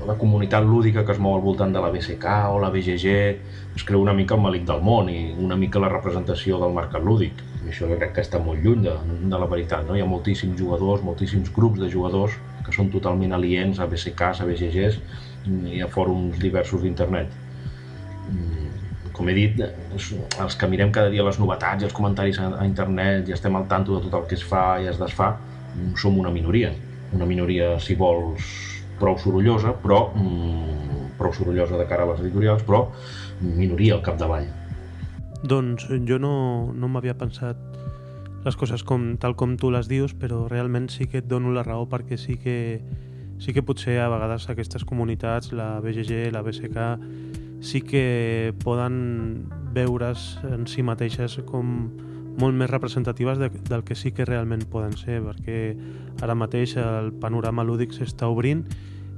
la 0.06 0.16
comunitat 0.20 0.64
lúdica 0.64 1.04
que 1.04 1.12
es 1.12 1.20
mou 1.20 1.36
al 1.36 1.44
voltant 1.44 1.72
de 1.72 1.80
la 1.80 1.90
BSK 1.92 2.36
o 2.52 2.60
la 2.60 2.70
BGG 2.72 3.08
es 3.76 3.84
creu 3.86 4.00
una 4.00 4.14
mica 4.16 4.36
el 4.36 4.44
malic 4.44 4.64
del 4.68 4.80
món 4.84 5.10
i 5.12 5.32
una 5.38 5.56
mica 5.60 5.82
la 5.82 5.90
representació 5.92 6.60
del 6.60 6.76
mercat 6.76 7.04
lúdic. 7.04 7.40
I 7.64 7.72
això 7.72 7.88
crec 7.88 8.14
que 8.16 8.24
està 8.24 8.40
molt 8.42 8.60
lluny 8.64 8.86
de, 8.86 8.94
de 9.32 9.40
la 9.40 9.48
veritat. 9.48 9.84
No? 9.88 9.96
Hi 9.96 10.04
ha 10.04 10.08
moltíssims 10.08 10.56
jugadors, 10.60 11.04
moltíssims 11.04 11.52
grups 11.56 11.80
de 11.82 11.90
jugadors 11.92 12.36
que 12.70 12.78
són 12.78 12.90
totalment 12.94 13.34
aliens 13.36 13.80
a 13.82 13.88
BSKs, 13.90 14.40
a 14.40 14.48
BGGs 14.48 15.00
i 15.74 15.82
a 15.82 15.88
fòrums 15.90 16.38
diversos 16.40 16.84
d'internet. 16.84 17.34
Mm, 18.30 18.68
com 19.16 19.28
he 19.28 19.36
dit, 19.36 19.60
els 19.60 20.56
que 20.56 20.68
mirem 20.70 20.92
cada 20.94 21.10
dia 21.12 21.26
les 21.26 21.40
novetats 21.42 21.82
i 21.82 21.88
els 21.88 21.96
comentaris 21.96 22.38
a, 22.40 22.52
internet 22.64 23.28
i 23.28 23.36
estem 23.36 23.56
al 23.58 23.66
tanto 23.68 23.96
de 23.96 24.06
tot 24.06 24.20
el 24.20 24.28
que 24.30 24.38
es 24.38 24.44
fa 24.46 24.64
i 24.80 24.88
es 24.90 25.00
desfà, 25.00 25.32
mm, 25.74 25.96
som 26.00 26.18
una 26.18 26.32
minoria. 26.32 26.72
Una 27.12 27.26
minoria, 27.26 27.74
si 27.82 27.96
vols, 27.98 28.46
prou 29.00 29.18
sorollosa, 29.18 29.74
però 29.82 30.04
mm, 30.14 31.16
prou 31.18 31.34
sorollosa 31.34 31.80
de 31.80 31.88
cara 31.90 32.06
a 32.06 32.12
les 32.12 32.22
editorials, 32.22 32.62
però 32.62 32.86
minoria 33.40 33.96
al 33.98 34.04
capdavall. 34.06 34.46
Doncs 35.42 35.88
jo 36.06 36.20
no, 36.20 36.34
no 36.76 36.88
m'havia 36.92 37.16
pensat 37.16 37.69
les 38.44 38.56
coses 38.56 38.82
com, 38.86 39.16
tal 39.20 39.36
com 39.36 39.56
tu 39.60 39.70
les 39.72 39.88
dius, 39.88 40.14
però 40.16 40.46
realment 40.48 40.88
sí 40.88 41.06
que 41.06 41.20
et 41.20 41.28
dono 41.28 41.52
la 41.52 41.64
raó 41.66 41.86
perquè 41.90 42.16
sí 42.18 42.38
que, 42.40 42.80
sí 43.38 43.52
que 43.52 43.64
potser 43.64 43.98
a 44.00 44.08
vegades 44.12 44.48
aquestes 44.48 44.84
comunitats, 44.88 45.52
la 45.52 45.78
BGG, 45.84 46.30
la 46.32 46.42
BSK, 46.46 46.86
sí 47.60 47.82
que 47.84 48.54
poden 48.64 49.50
veure's 49.74 50.38
en 50.48 50.64
si 50.66 50.82
mateixes 50.82 51.36
com 51.46 51.90
molt 52.40 52.56
més 52.56 52.70
representatives 52.70 53.38
de, 53.38 53.50
del 53.68 53.84
que 53.84 53.94
sí 53.94 54.14
que 54.16 54.24
realment 54.24 54.64
poden 54.72 54.96
ser, 54.96 55.20
perquè 55.24 55.74
ara 56.24 56.36
mateix 56.38 56.76
el 56.80 57.12
panorama 57.20 57.64
lúdic 57.66 57.92
s'està 57.92 58.30
obrint 58.32 58.64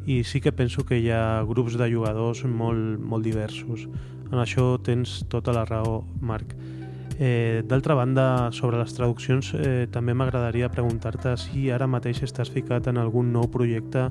i 0.06 0.22
sí 0.26 0.40
que 0.42 0.50
penso 0.50 0.82
que 0.82 0.98
hi 0.98 1.10
ha 1.14 1.44
grups 1.46 1.78
de 1.78 1.86
jugadors 1.92 2.42
molt, 2.42 2.98
molt 2.98 3.22
diversos. 3.22 3.86
En 4.32 4.40
això 4.42 4.74
tens 4.82 5.20
tota 5.30 5.54
la 5.54 5.66
raó, 5.68 6.02
Marc. 6.20 6.56
Eh, 7.24 7.62
D'altra 7.62 7.94
banda, 7.94 8.50
sobre 8.50 8.78
les 8.80 8.94
traduccions, 8.96 9.52
eh, 9.54 9.86
també 9.94 10.10
m'agradaria 10.10 10.66
preguntar-te 10.74 11.36
si 11.38 11.68
ara 11.70 11.86
mateix 11.86 12.18
estàs 12.26 12.50
ficat 12.50 12.88
en 12.90 12.98
algun 12.98 13.30
nou 13.30 13.46
projecte 13.46 14.08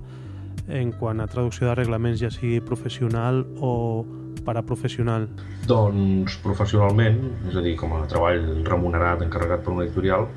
en 0.70 0.94
quant 0.96 1.20
a 1.20 1.28
traducció 1.28 1.68
de 1.68 1.74
reglaments, 1.76 2.22
ja 2.22 2.30
sigui 2.32 2.62
professional 2.62 3.42
o 3.60 4.06
paraprofessional. 4.46 5.28
Doncs 5.68 6.40
professionalment, 6.40 7.20
és 7.52 7.60
a 7.60 7.66
dir, 7.68 7.76
com 7.76 7.98
a 8.00 8.06
treball 8.08 8.64
remunerat, 8.64 9.28
encarregat 9.28 9.68
per 9.68 9.76
una 9.76 9.84
editorial, 9.84 10.30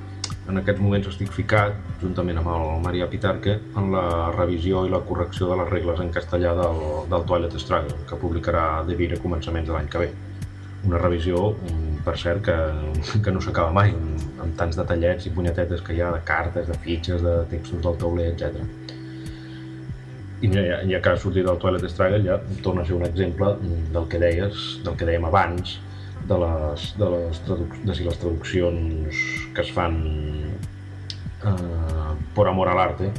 en 0.50 0.58
aquests 0.58 0.82
moments 0.82 1.06
estic 1.14 1.30
ficat, 1.30 1.78
juntament 2.02 2.42
amb 2.42 2.56
el 2.56 2.82
Maria 2.82 3.06
Pitarque, 3.06 3.60
en 3.78 3.92
la 3.94 4.32
revisió 4.34 4.82
i 4.84 4.90
la 4.90 5.04
correcció 5.06 5.46
de 5.46 5.62
les 5.62 5.70
regles 5.70 6.02
en 6.02 6.10
castellà 6.10 6.58
del, 6.58 6.84
del 7.06 7.30
Twilight 7.30 7.54
Struggle, 7.54 8.02
que 8.10 8.18
publicarà 8.18 8.82
De 8.82 8.98
Vir 8.98 9.12
a 9.14 9.22
començaments 9.22 9.70
de 9.70 9.78
l'any 9.78 9.86
que 9.86 10.08
ve 10.08 10.14
una 10.84 11.00
revisió, 11.00 11.54
per 12.04 12.16
cert, 12.20 12.44
que, 12.46 12.56
que 13.24 13.32
no 13.32 13.42
s'acaba 13.44 13.72
mai, 13.76 13.94
amb, 13.96 14.24
amb 14.44 14.56
tants 14.58 14.78
detallets 14.80 15.28
i 15.28 15.32
punyetetes 15.34 15.82
que 15.84 15.96
hi 15.96 16.02
ha 16.04 16.12
de 16.14 16.22
cartes, 16.28 16.68
de 16.68 16.78
fitxes, 16.84 17.22
de 17.24 17.36
textos 17.52 17.82
del 17.84 17.96
tauler, 18.00 18.32
etc. 18.34 18.60
I 20.44 20.50
ja, 20.52 20.64
ja 20.90 21.00
que 21.00 21.14
ha 21.14 21.20
sortit 21.20 21.46
del 21.46 21.60
Twilight 21.62 21.88
Struggle, 21.92 22.22
ja 22.26 22.38
torna 22.66 22.84
a 22.84 22.88
ser 22.88 22.98
un 22.98 23.06
exemple 23.08 23.54
del 23.94 24.08
que 24.12 24.20
deies, 24.20 24.64
del 24.84 24.98
que 25.00 25.08
dèiem 25.08 25.24
abans, 25.30 25.78
de, 26.28 26.36
les, 26.40 26.90
de, 26.98 27.08
les 27.12 27.40
de 27.84 27.94
si 27.96 28.04
les 28.04 28.18
traduccions 28.18 29.24
que 29.54 29.64
es 29.64 29.72
fan 29.76 29.98
eh, 31.44 32.12
per 32.36 32.46
amor 32.48 32.70
a 32.72 32.76
l'arte 32.78 33.10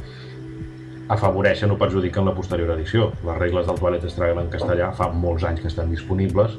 afavoreixen 1.14 1.70
o 1.70 1.76
perjudiquen 1.78 2.26
la 2.26 2.34
posterior 2.34 2.72
edició. 2.74 3.12
Les 3.26 3.38
regles 3.38 3.68
del 3.68 3.78
Twilight 3.78 4.08
Struggle 4.10 4.42
en 4.42 4.50
castellà 4.50 4.90
fa 4.98 5.06
molts 5.14 5.46
anys 5.46 5.62
que 5.62 5.70
estan 5.70 5.92
disponibles, 5.92 6.56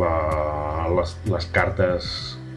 la, 0.00 0.88
les, 0.96 1.16
les 1.30 1.48
cartes 1.54 2.08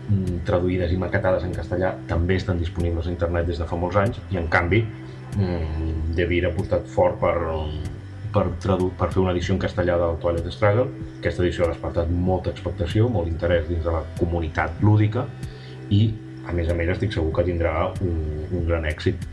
mm, 0.10 0.42
traduïdes 0.48 0.94
i 0.94 1.00
maquetades 1.02 1.46
en 1.48 1.56
castellà 1.56 1.94
també 2.10 2.38
estan 2.40 2.60
disponibles 2.62 3.08
a 3.08 3.14
internet 3.14 3.50
des 3.50 3.60
de 3.62 3.68
fa 3.70 3.80
molts 3.80 4.00
anys 4.02 4.22
i 4.34 4.40
en 4.42 4.50
canvi 4.52 4.84
mm, 4.86 6.16
De 6.18 6.28
Vir 6.30 6.46
ha 6.46 6.52
apostat 6.54 6.88
fort 6.92 7.20
per, 7.22 7.36
per, 8.36 8.46
tradu 8.64 8.92
per 9.00 9.12
fer 9.14 9.24
una 9.24 9.34
edició 9.36 9.56
en 9.56 9.62
castellà 9.64 9.98
del 10.02 10.20
Twilight 10.24 10.52
Struggle. 10.54 10.88
Aquesta 11.20 11.44
edició 11.44 11.66
ha 11.66 11.74
despertat 11.74 12.12
molta 12.12 12.54
expectació, 12.54 13.10
molt 13.12 13.32
interès 13.32 13.68
dins 13.72 13.84
de 13.86 13.96
la 13.96 14.04
comunitat 14.20 14.82
lúdica 14.84 15.26
i 15.94 16.08
a 16.46 16.54
més 16.54 16.70
a 16.70 16.76
més 16.78 16.92
estic 16.94 17.14
segur 17.14 17.34
que 17.34 17.46
tindrà 17.48 17.90
un, 18.06 18.20
un 18.52 18.68
gran 18.70 18.86
èxit 18.86 19.24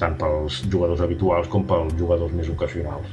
tant 0.00 0.16
pels 0.20 0.62
jugadors 0.72 1.02
habituals 1.04 1.48
com 1.52 1.66
pels 1.68 1.96
jugadors 1.98 2.32
més 2.36 2.48
ocasionals. 2.52 3.10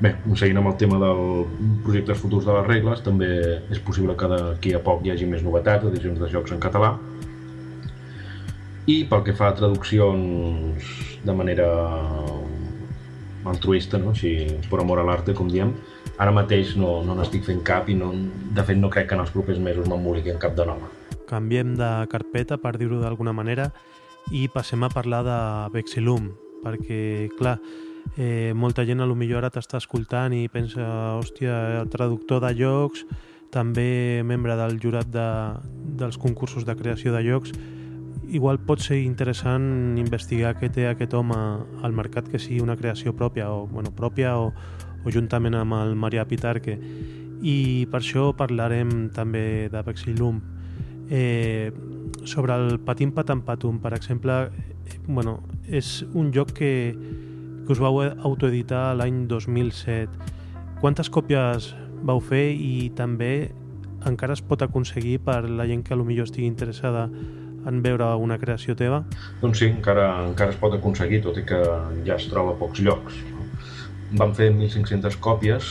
Bé, 0.00 0.14
seguint 0.34 0.58
amb 0.58 0.70
el 0.72 0.76
tema 0.80 0.98
dels 0.98 1.50
projectes 1.84 2.18
futurs 2.18 2.46
de 2.48 2.54
les 2.56 2.66
regles, 2.66 3.02
també 3.04 3.28
és 3.70 3.80
possible 3.84 4.16
que 4.18 4.30
d'aquí 4.30 4.72
a 4.74 4.80
poc 4.82 5.04
hi 5.04 5.12
hagi 5.12 5.28
més 5.30 5.44
novetats, 5.46 5.86
edicions 5.90 6.18
de 6.18 6.30
jocs 6.32 6.54
en 6.54 6.62
català. 6.62 6.96
I 8.90 9.04
pel 9.10 9.22
que 9.22 9.34
fa 9.38 9.52
a 9.52 9.56
traduccions 9.58 10.88
de 11.22 11.34
manera 11.38 11.68
altruista, 13.46 13.98
no? 13.98 14.10
Així, 14.10 14.34
per 14.70 14.80
amor 14.82 15.02
a 15.02 15.06
l'arte, 15.06 15.34
com 15.38 15.50
diem, 15.50 15.70
ara 16.18 16.34
mateix 16.34 16.74
no 16.78 17.00
no 17.06 17.16
n'estic 17.18 17.46
fent 17.46 17.62
cap 17.66 17.88
i 17.90 17.96
no, 17.98 18.12
de 18.56 18.64
fet 18.66 18.78
no 18.78 18.90
crec 18.90 19.08
que 19.10 19.18
en 19.18 19.22
els 19.24 19.32
propers 19.34 19.58
mesos 19.62 19.88
m'emboliqui 19.90 20.34
en 20.34 20.42
cap 20.42 20.56
de 20.58 20.66
nova. 20.66 20.90
Canviem 21.30 21.76
de 21.78 21.90
carpeta, 22.12 22.58
per 22.58 22.76
dir-ho 22.78 23.00
d'alguna 23.00 23.32
manera, 23.32 23.70
i 24.30 24.48
passem 24.52 24.82
a 24.82 24.90
parlar 24.92 25.22
de 25.26 25.38
Vexilum, 25.74 26.28
perquè, 26.62 27.30
clar, 27.38 27.56
eh, 28.16 28.52
molta 28.54 28.84
gent 28.84 29.00
a 29.00 29.06
lo 29.06 29.16
millor 29.18 29.42
ara 29.42 29.50
t'està 29.52 29.80
escoltant 29.80 30.34
i 30.36 30.48
pensa, 30.52 30.86
hòstia, 31.18 31.84
traductor 31.92 32.42
de 32.44 32.52
llocs, 32.58 33.04
també 33.52 34.22
membre 34.24 34.56
del 34.56 34.78
jurat 34.80 35.08
de, 35.12 35.28
dels 36.00 36.18
concursos 36.18 36.64
de 36.64 36.76
creació 36.76 37.12
de 37.12 37.22
llocs, 37.26 37.52
igual 38.32 38.58
pot 38.64 38.80
ser 38.80 39.02
interessant 39.04 39.98
investigar 40.00 40.54
què 40.56 40.70
té 40.72 40.86
aquest 40.88 41.12
home 41.14 41.36
al 41.84 41.92
mercat 41.92 42.30
que 42.32 42.40
sigui 42.40 42.62
una 42.64 42.78
creació 42.80 43.12
pròpia 43.12 43.50
o, 43.52 43.66
bueno, 43.68 43.92
pròpia 43.92 44.38
o, 44.40 44.52
o 45.04 45.12
juntament 45.12 45.58
amb 45.58 45.76
el 45.82 45.96
Maria 46.00 46.24
Pitarque. 46.24 46.78
I 47.42 47.86
per 47.92 48.00
això 48.00 48.30
parlarem 48.38 49.10
també 49.12 49.68
de 49.68 49.82
Vexilum 49.84 50.38
eh, 51.10 51.72
sobre 52.24 52.54
el 52.54 52.78
Patim 52.80 53.12
Patam 53.12 53.42
Patum 53.42 53.80
per 53.82 53.92
exemple 53.98 54.38
eh, 54.46 54.98
bueno, 55.06 55.40
és 55.66 56.00
un 56.14 56.30
joc 56.32 56.54
que, 56.56 56.72
que 57.66 57.72
us 57.72 57.80
vau 57.82 58.00
autoeditar 58.02 58.92
l'any 58.98 59.26
2007. 59.30 60.08
Quantes 60.80 61.10
còpies 61.12 61.72
vau 62.02 62.20
fer 62.20 62.50
i 62.52 62.90
també 62.98 63.52
encara 64.08 64.34
es 64.34 64.42
pot 64.42 64.62
aconseguir 64.64 65.20
per 65.22 65.44
la 65.46 65.66
gent 65.70 65.84
que 65.86 65.96
millor 65.96 66.26
estigui 66.26 66.48
interessada 66.48 67.06
en 67.66 67.78
veure 67.82 68.08
una 68.18 68.38
creació 68.38 68.74
teva? 68.74 69.04
Doncs 69.40 69.62
sí, 69.62 69.70
encara, 69.70 70.08
encara 70.26 70.50
es 70.50 70.58
pot 70.58 70.74
aconseguir, 70.74 71.22
tot 71.22 71.38
i 71.38 71.46
que 71.46 71.62
ja 72.06 72.18
es 72.18 72.26
troba 72.30 72.56
a 72.56 72.58
pocs 72.58 72.82
llocs. 72.82 73.20
Vam 74.18 74.34
fer 74.34 74.50
1.500 74.50 75.20
còpies 75.22 75.70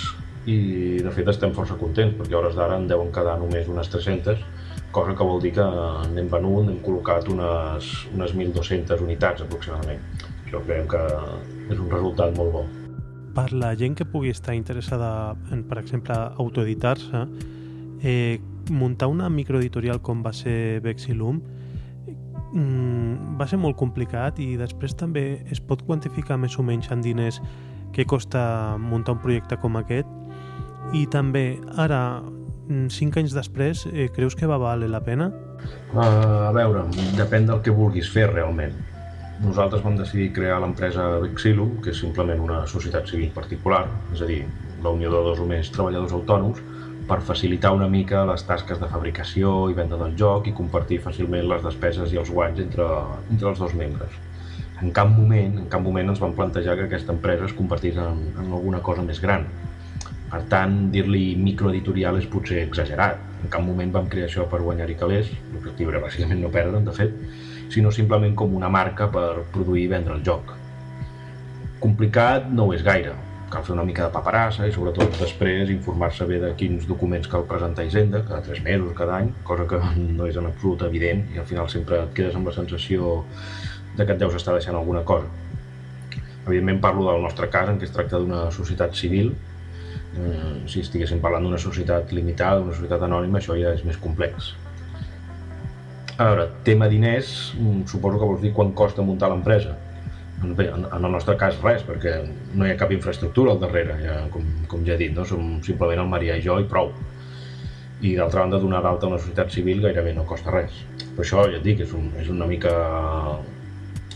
i 0.49 0.57
de 1.03 1.11
fet 1.13 1.27
estem 1.29 1.51
força 1.53 1.75
contents 1.77 2.15
perquè 2.17 2.33
a 2.33 2.39
hores 2.39 2.55
d'ara 2.57 2.79
en 2.79 2.87
deuen 2.89 3.11
quedar 3.13 3.35
només 3.37 3.67
unes 3.69 3.91
300 3.93 4.39
cosa 4.91 5.15
que 5.15 5.23
vol 5.23 5.39
dir 5.41 5.53
que 5.55 5.65
n'hem 6.13 6.27
venut, 6.29 6.67
hem 6.67 6.79
col·locat 6.83 7.29
unes, 7.31 7.87
unes 8.11 8.35
1.200 8.35 9.03
unitats 9.05 9.45
aproximadament. 9.45 10.03
Això 10.51 10.59
creiem 10.67 10.87
que 10.91 10.99
és 11.71 11.79
un 11.79 11.85
resultat 11.87 12.33
molt 12.35 12.51
bo. 12.51 12.61
Per 13.31 13.45
la 13.55 13.69
gent 13.79 13.93
que 13.95 14.03
pugui 14.03 14.33
estar 14.35 14.51
interessada 14.51 15.31
en, 15.55 15.61
per 15.63 15.77
exemple, 15.79 16.17
autoeditar-se, 16.43 17.21
eh, 18.03 18.41
muntar 18.67 19.07
una 19.07 19.29
microeditorial 19.31 20.01
com 20.03 20.19
va 20.25 20.33
ser 20.35 20.81
Vexilum 20.83 21.39
mm, 22.51 23.39
va 23.39 23.47
ser 23.47 23.61
molt 23.63 23.79
complicat 23.79 24.43
i 24.43 24.57
després 24.59 24.97
també 24.99 25.23
es 25.47 25.63
pot 25.63 25.85
quantificar 25.87 26.35
més 26.35 26.59
o 26.59 26.67
menys 26.67 26.91
en 26.91 26.99
diners 26.99 27.39
què 27.95 28.03
costa 28.03 28.75
muntar 28.75 29.15
un 29.15 29.23
projecte 29.23 29.55
com 29.63 29.79
aquest 29.79 30.91
i 30.91 31.07
també 31.07 31.61
ara, 31.79 32.19
mm, 32.19 32.91
cinc 32.91 33.23
anys 33.23 33.39
després, 33.39 33.87
eh, 33.87 34.11
creus 34.11 34.35
que 34.35 34.51
va 34.51 34.59
valer 34.59 34.91
la 34.91 34.99
pena? 34.99 35.31
Uh, 35.95 36.49
a 36.51 36.51
veure, 36.51 36.89
depèn 37.15 37.47
del 37.47 37.63
que 37.63 37.71
vulguis 37.71 38.11
fer 38.11 38.27
realment 38.33 38.90
nosaltres 39.41 39.81
vam 39.83 39.97
decidir 39.97 40.31
crear 40.35 40.59
l'empresa 40.61 41.07
Vexilum, 41.23 41.79
que 41.81 41.91
és 41.91 42.01
simplement 42.03 42.41
una 42.41 42.61
societat 42.69 43.09
civil 43.09 43.31
particular, 43.35 43.85
és 44.13 44.21
a 44.21 44.29
dir, 44.29 44.43
la 44.83 44.93
unió 44.93 45.11
de 45.13 45.21
dos 45.27 45.41
o 45.41 45.47
més 45.49 45.69
treballadors 45.73 46.13
autònoms, 46.17 46.61
per 47.09 47.19
facilitar 47.27 47.73
una 47.75 47.87
mica 47.91 48.21
les 48.29 48.43
tasques 48.47 48.79
de 48.79 48.87
fabricació 48.87 49.69
i 49.71 49.77
venda 49.77 49.97
del 49.99 50.13
joc 50.17 50.47
i 50.47 50.53
compartir 50.55 51.01
fàcilment 51.03 51.49
les 51.49 51.63
despeses 51.65 52.13
i 52.13 52.19
els 52.21 52.29
guanys 52.31 52.61
entre, 52.63 52.87
entre 53.33 53.49
els 53.51 53.59
dos 53.59 53.73
membres. 53.75 54.13
En 54.81 54.93
cap 54.95 55.09
moment, 55.09 55.57
en 55.61 55.67
cap 55.69 55.81
moment 55.83 56.13
ens 56.13 56.21
van 56.21 56.37
plantejar 56.37 56.77
que 56.77 56.87
aquesta 56.87 57.13
empresa 57.13 57.49
es 57.49 57.57
convertís 57.57 57.97
en, 58.01 58.23
en 58.37 58.47
alguna 58.47 58.79
cosa 58.85 59.03
més 59.05 59.19
gran. 59.21 59.45
Per 60.31 60.41
tant, 60.51 60.75
dir-li 60.93 61.35
microeditorial 61.35 62.19
és 62.21 62.27
potser 62.31 62.61
exagerat. 62.63 63.19
En 63.43 63.51
cap 63.51 63.63
moment 63.65 63.91
vam 63.91 64.07
crear 64.11 64.29
això 64.29 64.45
per 64.47 64.61
guanyar-hi 64.63 64.95
calés, 64.99 65.31
l'objectiu 65.51 65.91
era 65.91 66.03
bàsicament 66.03 66.39
no 66.39 66.51
perdre'n, 66.53 66.85
de 66.87 66.93
fet, 66.95 67.17
sinó 67.73 67.91
simplement 67.91 68.37
com 68.39 68.55
una 68.55 68.69
marca 68.71 69.09
per 69.11 69.43
produir 69.51 69.87
i 69.87 69.91
vendre 69.91 70.15
el 70.15 70.23
joc. 70.23 70.55
Complicat 71.83 72.47
no 72.53 72.69
ho 72.69 72.73
és 72.77 72.85
gaire, 72.85 73.15
cal 73.51 73.65
fer 73.67 73.75
una 73.75 73.83
mica 73.83 74.05
de 74.05 74.13
paperassa 74.15 74.65
i 74.67 74.73
sobretot 74.73 75.19
després 75.19 75.69
informar-se 75.73 76.25
bé 76.29 76.39
de 76.41 76.53
quins 76.59 76.87
documents 76.87 77.27
cal 77.31 77.43
presentar 77.49 77.83
a 77.83 77.89
Hisenda, 77.89 78.23
cada 78.27 78.41
tres 78.45 78.63
mesos, 78.63 78.93
cada 78.97 79.17
any, 79.19 79.31
cosa 79.47 79.67
que 79.67 79.79
no 80.17 80.29
és 80.29 80.39
en 80.39 80.47
absolut 80.49 80.87
evident 80.87 81.25
i 81.35 81.41
al 81.41 81.47
final 81.49 81.69
sempre 81.73 81.99
et 82.05 82.15
quedes 82.17 82.37
amb 82.39 82.47
la 82.47 82.55
sensació 82.55 83.21
de 83.97 84.05
que 84.05 84.15
et 84.15 84.19
deus 84.21 84.37
estar 84.39 84.55
deixant 84.55 84.79
alguna 84.79 85.03
cosa. 85.03 85.27
Evidentment 86.47 86.79
parlo 86.81 87.09
del 87.11 87.21
nostre 87.21 87.51
cas, 87.53 87.69
en 87.69 87.77
què 87.81 87.89
es 87.89 87.93
tracta 87.93 88.19
d'una 88.21 88.45
societat 88.55 88.95
civil. 88.97 89.33
Eh, 90.11 90.55
si 90.67 90.81
estiguéssim 90.83 91.21
parlant 91.23 91.45
d'una 91.47 91.59
societat 91.61 92.11
limitada, 92.11 92.59
d'una 92.59 92.75
societat 92.75 93.05
anònima, 93.07 93.39
això 93.39 93.55
ja 93.59 93.71
és 93.77 93.85
més 93.87 93.99
complex. 94.01 94.51
A 96.17 96.27
veure, 96.27 96.49
tema 96.63 96.89
diners, 96.91 97.53
mm, 97.57 97.87
suposo 97.87 98.19
que 98.19 98.25
vols 98.25 98.41
dir 98.41 98.51
quan 98.53 98.73
costa 98.73 99.01
muntar 99.01 99.29
l'empresa 99.31 99.77
Bé, 100.41 100.71
en, 100.73 100.87
el 100.89 101.11
nostre 101.13 101.35
cas 101.37 101.57
res, 101.61 101.83
perquè 101.85 102.15
no 102.57 102.65
hi 102.65 102.71
ha 102.73 102.77
cap 102.77 102.89
infraestructura 102.93 103.53
al 103.53 103.59
darrere, 103.61 103.97
ja, 104.01 104.15
com, 104.33 104.45
com 104.71 104.85
ja 104.87 104.95
he 104.95 105.01
dit, 105.03 105.11
no? 105.13 105.25
som 105.27 105.59
simplement 105.61 106.01
el 106.01 106.09
Maria 106.09 106.37
i 106.37 106.41
jo 106.41 106.55
i 106.57 106.65
prou. 106.69 106.89
I 108.01 108.15
d'altra 108.17 108.41
banda, 108.41 108.57
donar 108.63 108.81
d'alta 108.81 109.05
a 109.05 109.11
una 109.11 109.19
societat 109.21 109.53
civil 109.53 109.83
gairebé 109.85 110.15
no 110.17 110.25
costa 110.25 110.53
res. 110.55 110.79
Per 111.03 111.21
això, 111.21 111.45
ja 111.51 111.59
et 111.59 111.67
dic, 111.67 111.83
és, 111.85 111.93
un, 111.93 112.09
és 112.17 112.31
una 112.33 112.49
mica 112.49 112.73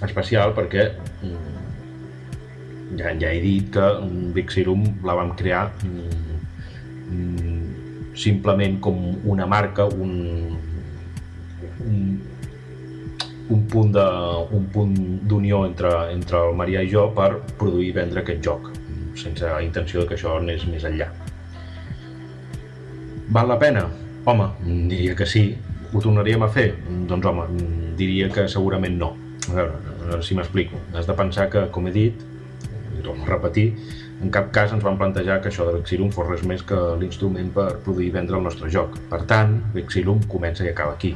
especial 0.05 0.55
perquè 0.57 0.87
mm, 0.95 1.64
ja, 2.99 3.13
ja 3.21 3.29
he 3.31 3.41
dit 3.43 3.71
que 3.73 3.85
Vixirum 4.35 4.83
la 5.05 5.15
vam 5.17 5.35
crear 5.37 5.69
mm, 5.83 7.59
simplement 8.15 8.79
com 8.81 8.95
una 9.25 9.45
marca, 9.45 9.85
un, 9.85 10.57
un 11.85 11.99
un 13.49 13.67
punt 13.67 13.91
de, 13.93 14.05
un 14.51 14.65
punt 14.73 14.95
d'unió 15.29 15.65
entre, 15.67 15.91
entre 16.13 16.39
el 16.47 16.55
Maria 16.57 16.81
i 16.81 16.89
jo 16.89 17.05
per 17.15 17.35
produir 17.59 17.91
i 17.91 17.95
vendre 17.95 18.23
aquest 18.23 18.41
joc, 18.43 18.71
sense 19.19 19.51
intenció 19.63 20.01
de 20.01 20.09
que 20.09 20.17
això 20.17 20.37
anés 20.39 20.65
més 20.69 20.85
enllà. 20.87 21.11
Val 23.35 23.49
la 23.49 23.59
pena? 23.61 23.85
Home, 24.25 24.49
diria 24.89 25.15
que 25.17 25.27
sí. 25.29 25.47
Ho 25.93 26.01
tornaríem 26.01 26.41
a 26.43 26.49
fer? 26.49 26.71
Doncs 27.09 27.25
home, 27.29 27.45
diria 27.97 28.29
que 28.33 28.47
segurament 28.49 28.97
no. 29.01 29.13
A 29.49 29.53
veure, 29.53 29.77
a 29.77 30.07
veure 30.09 30.25
si 30.25 30.37
m'explico. 30.37 30.79
Has 30.93 31.07
de 31.07 31.13
pensar 31.17 31.47
que, 31.53 31.67
com 31.73 31.85
he 31.87 31.93
dit, 31.93 32.25
torno 33.05 33.23
a 33.23 33.29
repetir, 33.29 33.69
en 34.23 34.31
cap 34.33 34.51
cas 34.55 34.73
ens 34.73 34.83
van 34.83 34.97
plantejar 34.99 35.39
que 35.41 35.51
això 35.51 35.65
de 35.67 35.77
Vexilum 35.77 36.11
fos 36.15 36.27
res 36.29 36.43
més 36.49 36.63
que 36.65 36.77
l'instrument 37.01 37.49
per 37.55 37.67
produir 37.85 38.09
i 38.09 38.13
vendre 38.15 38.37
el 38.39 38.45
nostre 38.47 38.69
joc. 38.73 38.97
Per 39.11 39.21
tant, 39.29 39.57
Vexilum 39.75 40.23
comença 40.31 40.65
i 40.65 40.71
acaba 40.71 40.95
aquí. 40.95 41.15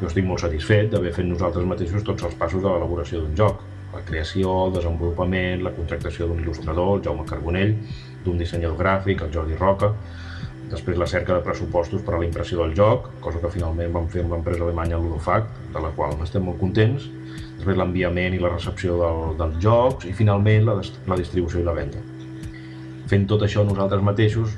Jo 0.00 0.10
estic 0.10 0.26
molt 0.28 0.42
satisfet 0.44 0.90
d'haver 0.92 1.14
fet 1.16 1.26
nosaltres 1.28 1.64
mateixos 1.68 2.04
tots 2.04 2.26
els 2.28 2.36
passos 2.36 2.62
de 2.62 2.68
l'elaboració 2.68 3.22
d'un 3.22 3.36
joc. 3.38 3.62
La 3.94 4.02
creació, 4.04 4.52
el 4.66 4.74
desenvolupament, 4.74 5.62
la 5.64 5.72
contractació 5.72 6.28
d'un 6.28 6.42
il·lustrador, 6.42 6.98
el 6.98 7.04
Jaume 7.06 7.24
Carbonell, 7.28 7.72
d'un 8.26 8.36
dissenyador 8.42 8.76
gràfic, 8.76 9.24
el 9.24 9.32
Jordi 9.32 9.56
Roca, 9.56 9.94
després 10.70 10.98
la 10.98 11.06
cerca 11.06 11.34
de 11.36 11.44
pressupostos 11.46 12.02
per 12.02 12.16
a 12.16 12.20
la 12.20 12.26
impressió 12.26 12.62
del 12.62 12.74
joc, 12.78 13.10
cosa 13.24 13.42
que 13.42 13.52
finalment 13.54 13.92
vam 13.94 14.08
fer 14.12 14.24
amb 14.24 14.34
l'empresa 14.34 14.64
alemanya 14.66 15.00
Ludofact, 15.02 15.50
de 15.74 15.82
la 15.82 15.92
qual 15.96 16.16
estem 16.24 16.46
molt 16.46 16.58
contents, 16.62 17.08
després 17.56 17.78
l'enviament 17.78 18.34
i 18.34 18.40
la 18.42 18.52
recepció 18.54 18.96
del, 19.02 19.36
dels 19.40 19.60
jocs 19.62 20.08
i 20.10 20.14
finalment 20.16 20.66
la, 20.66 20.78
la 20.82 21.20
distribució 21.20 21.62
i 21.62 21.66
la 21.66 21.76
venda. 21.76 22.02
Fent 23.10 23.28
tot 23.30 23.44
això 23.46 23.62
nosaltres 23.64 24.02
mateixos, 24.02 24.56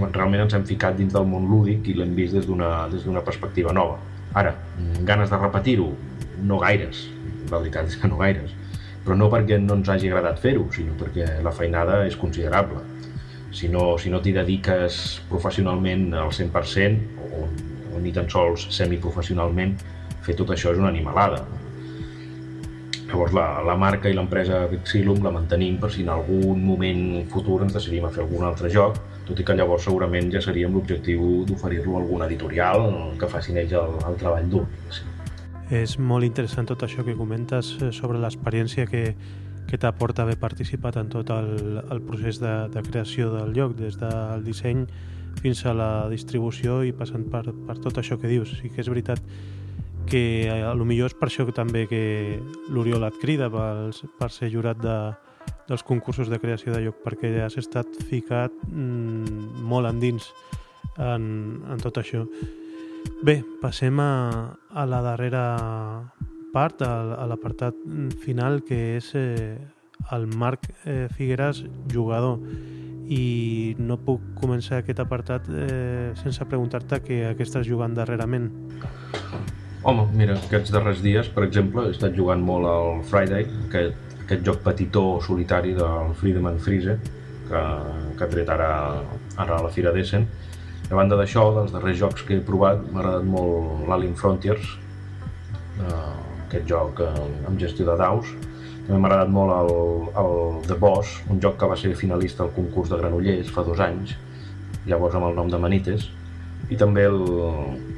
realment 0.00 0.46
ens 0.46 0.54
hem 0.56 0.64
ficat 0.64 0.96
dins 0.96 1.12
del 1.12 1.26
món 1.28 1.50
lúdic 1.50 1.90
i 1.90 1.98
l'hem 1.98 2.14
vist 2.16 2.32
des 2.38 2.46
d'una 2.48 3.26
perspectiva 3.26 3.74
nova 3.76 3.98
Ara, 4.32 4.54
ganes 5.02 5.30
de 5.30 5.36
repetir-ho? 5.36 5.88
No 6.46 6.60
gaires, 6.62 7.08
la 7.50 7.58
veritat 7.58 7.88
és 7.90 7.96
que 7.98 8.08
no 8.08 8.20
gaires. 8.20 8.52
Però 9.02 9.16
no 9.18 9.26
perquè 9.32 9.58
no 9.58 9.74
ens 9.80 9.88
hagi 9.90 10.10
agradat 10.10 10.38
fer-ho, 10.38 10.68
sinó 10.70 10.94
perquè 11.00 11.40
la 11.42 11.50
feinada 11.50 12.04
és 12.06 12.14
considerable. 12.20 12.78
Si 13.52 13.68
no, 13.68 13.96
si 13.98 14.10
no 14.10 14.20
t'hi 14.22 14.32
dediques 14.36 15.20
professionalment 15.30 16.12
al 16.14 16.30
100% 16.30 17.24
o, 17.26 17.48
o 17.94 18.02
ni 18.02 18.12
tan 18.14 18.28
sols 18.30 18.68
semiprofessionalment, 18.74 19.74
fer 20.22 20.36
tot 20.38 20.52
això 20.54 20.74
és 20.74 20.78
una 20.78 20.92
animalada. 20.92 21.42
Llavors 23.10 23.34
la, 23.34 23.46
la 23.66 23.74
marca 23.74 24.10
i 24.10 24.14
l'empresa 24.14 24.62
Vixilum 24.70 25.24
la 25.26 25.32
mantenim 25.34 25.80
per 25.82 25.90
si 25.90 26.04
en 26.06 26.12
algun 26.14 26.62
moment 26.62 27.24
futur 27.32 27.64
ens 27.64 27.74
decidim 27.74 28.06
a 28.06 28.12
fer 28.14 28.22
algun 28.22 28.46
altre 28.46 28.70
joc 28.70 29.00
tot 29.30 29.38
i 29.38 29.46
que 29.46 29.54
llavors 29.54 29.86
segurament 29.86 30.30
ja 30.34 30.42
seria 30.42 30.66
amb 30.66 30.78
l'objectiu 30.78 31.44
d'oferir-lo 31.46 31.94
a 31.94 32.00
alguna 32.02 32.26
editorial 32.26 32.88
que 33.20 33.28
facin 33.30 33.60
ells 33.62 33.74
el, 33.78 33.94
el 34.08 34.18
treball 34.18 34.48
dur. 34.50 34.64
És 35.70 35.94
molt 36.02 36.26
interessant 36.26 36.66
tot 36.66 36.82
això 36.82 37.04
que 37.06 37.14
comentes 37.14 37.76
sobre 37.94 38.18
l'experiència 38.18 38.88
que, 38.90 39.14
que 39.70 39.78
t'aporta 39.78 40.24
haver 40.26 40.36
participat 40.40 40.98
en 40.98 41.08
tot 41.12 41.30
el, 41.30 41.80
el 41.80 42.02
procés 42.02 42.40
de, 42.42 42.52
de 42.74 42.82
creació 42.82 43.30
del 43.32 43.54
lloc, 43.54 43.76
des 43.78 43.96
del 44.00 44.44
disseny 44.44 44.84
fins 45.40 45.62
a 45.64 45.74
la 45.74 45.90
distribució 46.10 46.80
i 46.84 46.92
passant 46.92 47.28
per, 47.30 47.46
per 47.54 47.78
tot 47.78 48.02
això 48.02 48.18
que 48.18 48.28
dius. 48.28 48.56
Sí 48.58 48.72
que 48.74 48.82
és 48.82 48.90
veritat 48.90 49.22
que 50.10 50.48
eh, 50.48 50.62
a 50.66 50.74
lo 50.74 50.84
millor 50.84 51.12
és 51.12 51.16
per 51.16 51.30
això 51.30 51.46
que 51.46 51.54
també 51.56 51.86
que 51.86 52.02
l'Oriol 52.74 53.06
et 53.06 53.18
crida 53.22 53.50
per, 53.52 53.92
per 54.18 54.30
ser 54.34 54.50
jurat 54.50 54.80
de, 54.82 54.96
dels 55.70 55.84
concursos 55.86 56.28
de 56.28 56.40
creació 56.42 56.74
de 56.74 56.82
lloc 56.84 56.98
perquè 57.04 57.30
has 57.44 57.56
estat 57.60 58.02
ficat 58.10 58.54
mm, 58.66 59.62
molt 59.70 59.86
endins 59.90 60.32
en, 60.98 61.62
en 61.70 61.78
tot 61.82 62.02
això. 62.02 62.26
Bé, 63.24 63.40
passem 63.62 64.00
a, 64.02 64.12
a 64.74 64.86
la 64.88 65.00
darrera 65.04 65.44
part, 66.52 66.82
a, 66.82 67.26
l'apartat 67.30 67.76
final, 68.22 68.60
que 68.66 68.96
és 68.98 69.12
eh, 69.18 69.56
el 70.12 70.26
Marc 70.26 70.68
eh, 70.84 71.08
Figueras, 71.16 71.64
jugador. 71.92 72.40
I 73.10 73.74
no 73.82 73.96
puc 73.98 74.22
començar 74.38 74.80
aquest 74.80 75.00
apartat 75.02 75.48
eh, 75.50 76.12
sense 76.20 76.44
preguntar-te 76.46 77.00
què, 77.02 77.22
estàs 77.42 77.66
jugant 77.66 77.96
darrerament. 77.96 78.50
Home, 79.82 80.04
mira, 80.12 80.36
aquests 80.36 80.70
darrers 80.70 81.00
dies, 81.02 81.32
per 81.32 81.46
exemple, 81.46 81.88
he 81.88 81.96
estat 81.96 82.14
jugant 82.14 82.42
molt 82.44 82.68
al 82.68 83.02
Friday, 83.08 83.48
aquest 83.66 84.10
aquest 84.30 84.46
joc 84.46 84.60
petitó 84.62 85.18
solitari 85.18 85.72
del 85.74 86.14
Friedemann 86.14 86.60
Friese 86.62 87.00
que, 87.48 87.62
que 88.14 88.24
ha 88.24 88.28
tret 88.30 88.48
ara, 88.54 88.70
ara 89.34 89.56
a 89.56 89.62
la 89.64 89.70
Fira 89.74 89.90
d'Essen. 89.90 90.26
A 90.90 90.94
banda 90.94 91.18
d'això, 91.18 91.48
dels 91.56 91.72
darrers 91.74 91.98
jocs 91.98 92.22
que 92.26 92.36
he 92.36 92.44
provat, 92.46 92.84
m'ha 92.92 93.02
agradat 93.02 93.26
molt 93.26 93.88
l'Alien 93.90 94.14
Frontiers, 94.18 94.76
eh, 95.82 96.29
aquest 96.50 96.66
joc 96.68 97.00
eh, 97.06 97.10
amb 97.48 97.58
gestió 97.62 97.86
de 97.86 97.96
daus. 97.98 98.30
També 98.86 98.98
m'ha 98.98 99.08
agradat 99.08 99.30
molt 99.30 99.54
el, 99.54 99.74
el 100.20 100.62
The 100.66 100.76
Boss, 100.82 101.20
un 101.30 101.38
joc 101.42 101.60
que 101.60 101.68
va 101.70 101.78
ser 101.78 101.94
finalista 101.98 102.42
al 102.42 102.54
concurs 102.56 102.90
de 102.90 102.98
Granollers 102.98 103.52
fa 103.54 103.62
dos 103.66 103.80
anys, 103.84 104.16
llavors 104.90 105.14
amb 105.14 105.30
el 105.30 105.36
nom 105.38 105.52
de 105.52 105.60
Manites. 105.62 106.08
I 106.70 106.78
també, 106.78 107.04
el, 107.06 107.20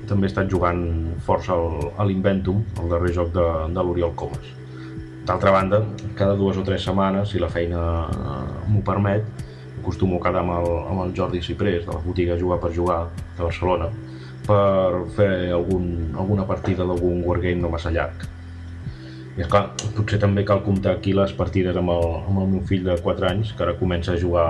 també 0.09 0.28
he 0.28 0.30
estat 0.30 0.50
jugant 0.53 0.82
força 1.24 1.57
a 1.57 2.07
l'Inventum, 2.09 2.61
el 2.82 2.92
darrer 2.92 3.14
joc 3.16 3.32
de, 3.34 3.46
de 3.72 3.84
l'Oriol 3.84 4.12
Comas. 4.16 4.53
D'altra 5.26 5.53
banda, 5.55 5.80
cada 6.18 6.34
dues 6.36 6.59
o 6.59 6.64
tres 6.66 6.84
setmanes, 6.84 7.30
si 7.32 7.40
la 7.40 7.50
feina 7.53 7.82
eh, 8.11 8.42
m'ho 8.68 8.82
permet, 8.84 9.24
acostumo 9.80 10.18
a 10.18 10.24
quedar 10.26 10.42
amb 10.44 10.57
el, 10.59 10.68
amb 10.92 11.05
el 11.07 11.14
Jordi 11.16 11.40
Ciprés, 11.42 11.86
de 11.86 11.94
la 11.94 12.03
botiga 12.05 12.38
Jugar 12.40 12.61
per 12.62 12.72
Jugar, 12.74 13.00
de 13.38 13.46
Barcelona, 13.46 13.88
per 14.46 15.07
fer 15.16 15.32
algun, 15.55 15.88
alguna 16.18 16.46
partida 16.46 16.84
d'algun 16.84 17.22
wargame 17.26 17.62
no 17.62 17.72
massa 17.72 17.94
llarg. 17.94 18.32
I 19.33 19.45
esclar, 19.47 19.70
potser 19.97 20.18
també 20.20 20.45
cal 20.45 20.61
comptar 20.64 20.99
aquí 20.99 21.14
les 21.16 21.33
partides 21.33 21.76
amb 21.80 21.95
el, 21.95 22.09
amb 22.28 22.43
el 22.43 22.51
meu 22.57 22.64
fill 22.68 22.85
de 22.85 22.99
4 23.01 23.28
anys, 23.30 23.55
que 23.57 23.64
ara 23.64 23.76
comença 23.78 24.12
a 24.12 24.20
jugar 24.20 24.49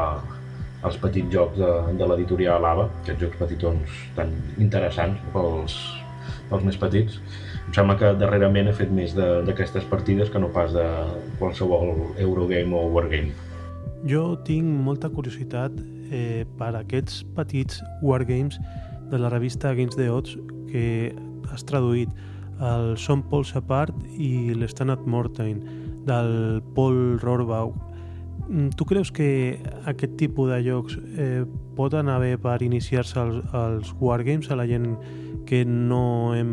als 0.82 0.96
petits 0.98 1.30
jocs 1.30 1.58
de, 1.60 1.70
de 1.98 2.08
l'editorial 2.10 2.62
Lava, 2.62 2.88
aquests 3.02 3.22
jocs 3.22 3.38
petitons 3.38 3.98
tan 4.16 4.32
interessants 4.58 5.22
pels, 5.34 5.76
pels 6.50 6.66
més 6.66 6.78
petits, 6.80 7.20
em 7.62 7.76
sembla 7.76 7.96
que 8.00 8.10
darrerament 8.18 8.68
he 8.68 8.74
fet 8.74 8.90
més 8.90 9.14
d'aquestes 9.14 9.86
partides 9.90 10.32
que 10.32 10.42
no 10.42 10.50
pas 10.52 10.74
de 10.74 10.86
qualsevol 11.38 12.18
Eurogame 12.18 12.74
o 12.74 12.88
Wargame. 12.96 13.30
Jo 14.10 14.32
tinc 14.42 14.66
molta 14.82 15.12
curiositat 15.14 15.78
eh, 16.10 16.42
per 16.58 16.72
aquests 16.80 17.22
petits 17.36 17.78
Wargames 18.02 18.58
de 19.12 19.22
la 19.22 19.30
revista 19.30 19.76
Games 19.78 19.94
the 19.94 20.10
Odds 20.10 20.34
que 20.72 20.84
has 21.52 21.62
traduït 21.68 22.10
el 22.62 22.96
Som 22.96 23.24
Paul 23.26 23.44
Sapart 23.44 23.96
i 24.14 24.52
l'Stand 24.54 24.94
at 24.94 25.06
Mortain 25.06 25.62
del 26.06 26.62
Paul 26.74 27.18
Rohrbaugh. 27.22 27.74
Mm, 28.48 28.70
tu 28.76 28.84
creus 28.84 29.12
que 29.12 29.58
aquest 29.86 30.16
tipus 30.18 30.50
de 30.50 30.62
jocs 30.64 30.96
eh, 31.18 31.44
pot 31.76 31.94
anar 31.94 32.18
bé 32.22 32.36
per 32.38 32.60
iniciar-se 32.62 33.18
als, 33.20 33.42
als 33.52 33.92
Wargames, 34.00 34.50
a 34.50 34.58
la 34.58 34.66
gent 34.66 34.96
que 35.46 35.64
no 35.66 36.34
hem 36.34 36.52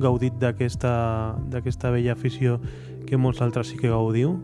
gaudit 0.00 0.36
d'aquesta 0.40 1.90
vella 1.90 2.12
afició 2.14 2.60
que 3.06 3.18
molts 3.18 3.42
altres 3.42 3.72
sí 3.72 3.78
que 3.78 3.90
gaudiu? 3.90 4.36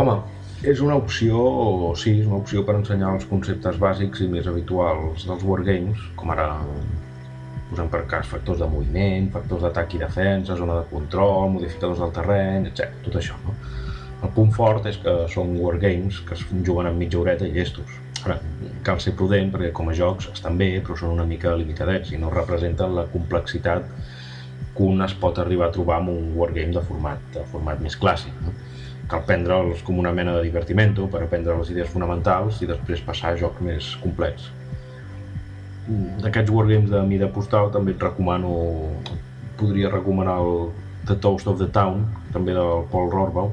Home, 0.00 0.16
és 0.64 0.80
una 0.80 0.96
opció, 0.96 1.92
sí, 1.98 2.20
és 2.22 2.26
una 2.26 2.40
opció 2.40 2.64
per 2.64 2.78
ensenyar 2.78 3.16
els 3.16 3.26
conceptes 3.28 3.80
bàsics 3.82 4.22
i 4.24 4.28
més 4.32 4.46
habituals 4.48 5.26
dels 5.28 5.44
Wargames, 5.44 6.04
com 6.16 6.32
ara 6.32 6.48
posem 7.72 7.88
per 7.92 8.04
cas 8.10 8.28
factors 8.28 8.60
de 8.60 8.68
moviment, 8.68 9.30
factors 9.32 9.64
d'atac 9.64 9.96
i 9.96 10.02
defensa, 10.02 10.56
zona 10.58 10.78
de 10.82 10.86
control, 10.92 11.48
modificadors 11.56 12.02
del 12.04 12.14
terreny, 12.14 12.68
etc. 12.70 13.00
Tot 13.06 13.18
això, 13.20 13.38
no? 13.46 13.56
El 14.22 14.30
punt 14.36 14.52
fort 14.54 14.86
és 14.86 15.00
que 15.02 15.12
són 15.32 15.56
wargames 15.58 16.20
que 16.28 16.36
es 16.36 16.44
juguen 16.52 16.86
en 16.86 16.98
mitja 16.98 17.18
horeta 17.18 17.48
i 17.48 17.54
llestos. 17.56 17.96
Ara, 18.22 18.36
cal 18.86 19.00
ser 19.02 19.16
prudent 19.18 19.50
perquè 19.50 19.72
com 19.74 19.90
a 19.90 19.96
jocs 19.98 20.28
estan 20.30 20.58
bé, 20.60 20.76
però 20.84 20.94
són 20.98 21.16
una 21.16 21.26
mica 21.26 21.56
limitadets 21.58 22.12
i 22.14 22.20
no 22.22 22.30
representen 22.30 22.94
la 22.94 23.08
complexitat 23.10 23.88
que 24.76 24.86
un 24.86 25.02
es 25.04 25.16
pot 25.18 25.40
arribar 25.42 25.68
a 25.68 25.74
trobar 25.74 25.98
amb 25.98 26.12
un 26.14 26.30
wargame 26.38 26.76
de 26.76 26.84
format, 26.86 27.24
de 27.34 27.42
format 27.50 27.82
més 27.82 27.98
clàssic. 27.98 28.36
No? 28.46 28.54
Cal 29.10 29.26
prendre'ls 29.28 29.82
com 29.84 29.98
una 29.98 30.14
mena 30.14 30.36
de 30.36 30.46
divertimento 30.46 31.08
per 31.10 31.24
aprendre 31.24 31.58
les 31.58 31.74
idees 31.74 31.90
fonamentals 31.90 32.62
i 32.62 32.70
després 32.70 33.02
passar 33.04 33.32
a 33.32 33.40
jocs 33.42 33.60
més 33.66 33.90
complets. 34.04 34.52
D'aquests 35.82 36.52
wargames 36.54 36.90
de 36.92 37.00
mida 37.08 37.26
postal 37.34 37.72
també 37.74 37.96
et 37.96 38.02
recomano, 38.02 38.52
podria 39.58 39.90
recomanar 39.90 40.38
el 40.42 40.70
The 41.08 41.16
Toast 41.18 41.48
of 41.50 41.58
the 41.58 41.66
Town, 41.74 42.04
també 42.32 42.54
del 42.54 42.84
Paul 42.92 43.10
Rohrbaugh, 43.10 43.50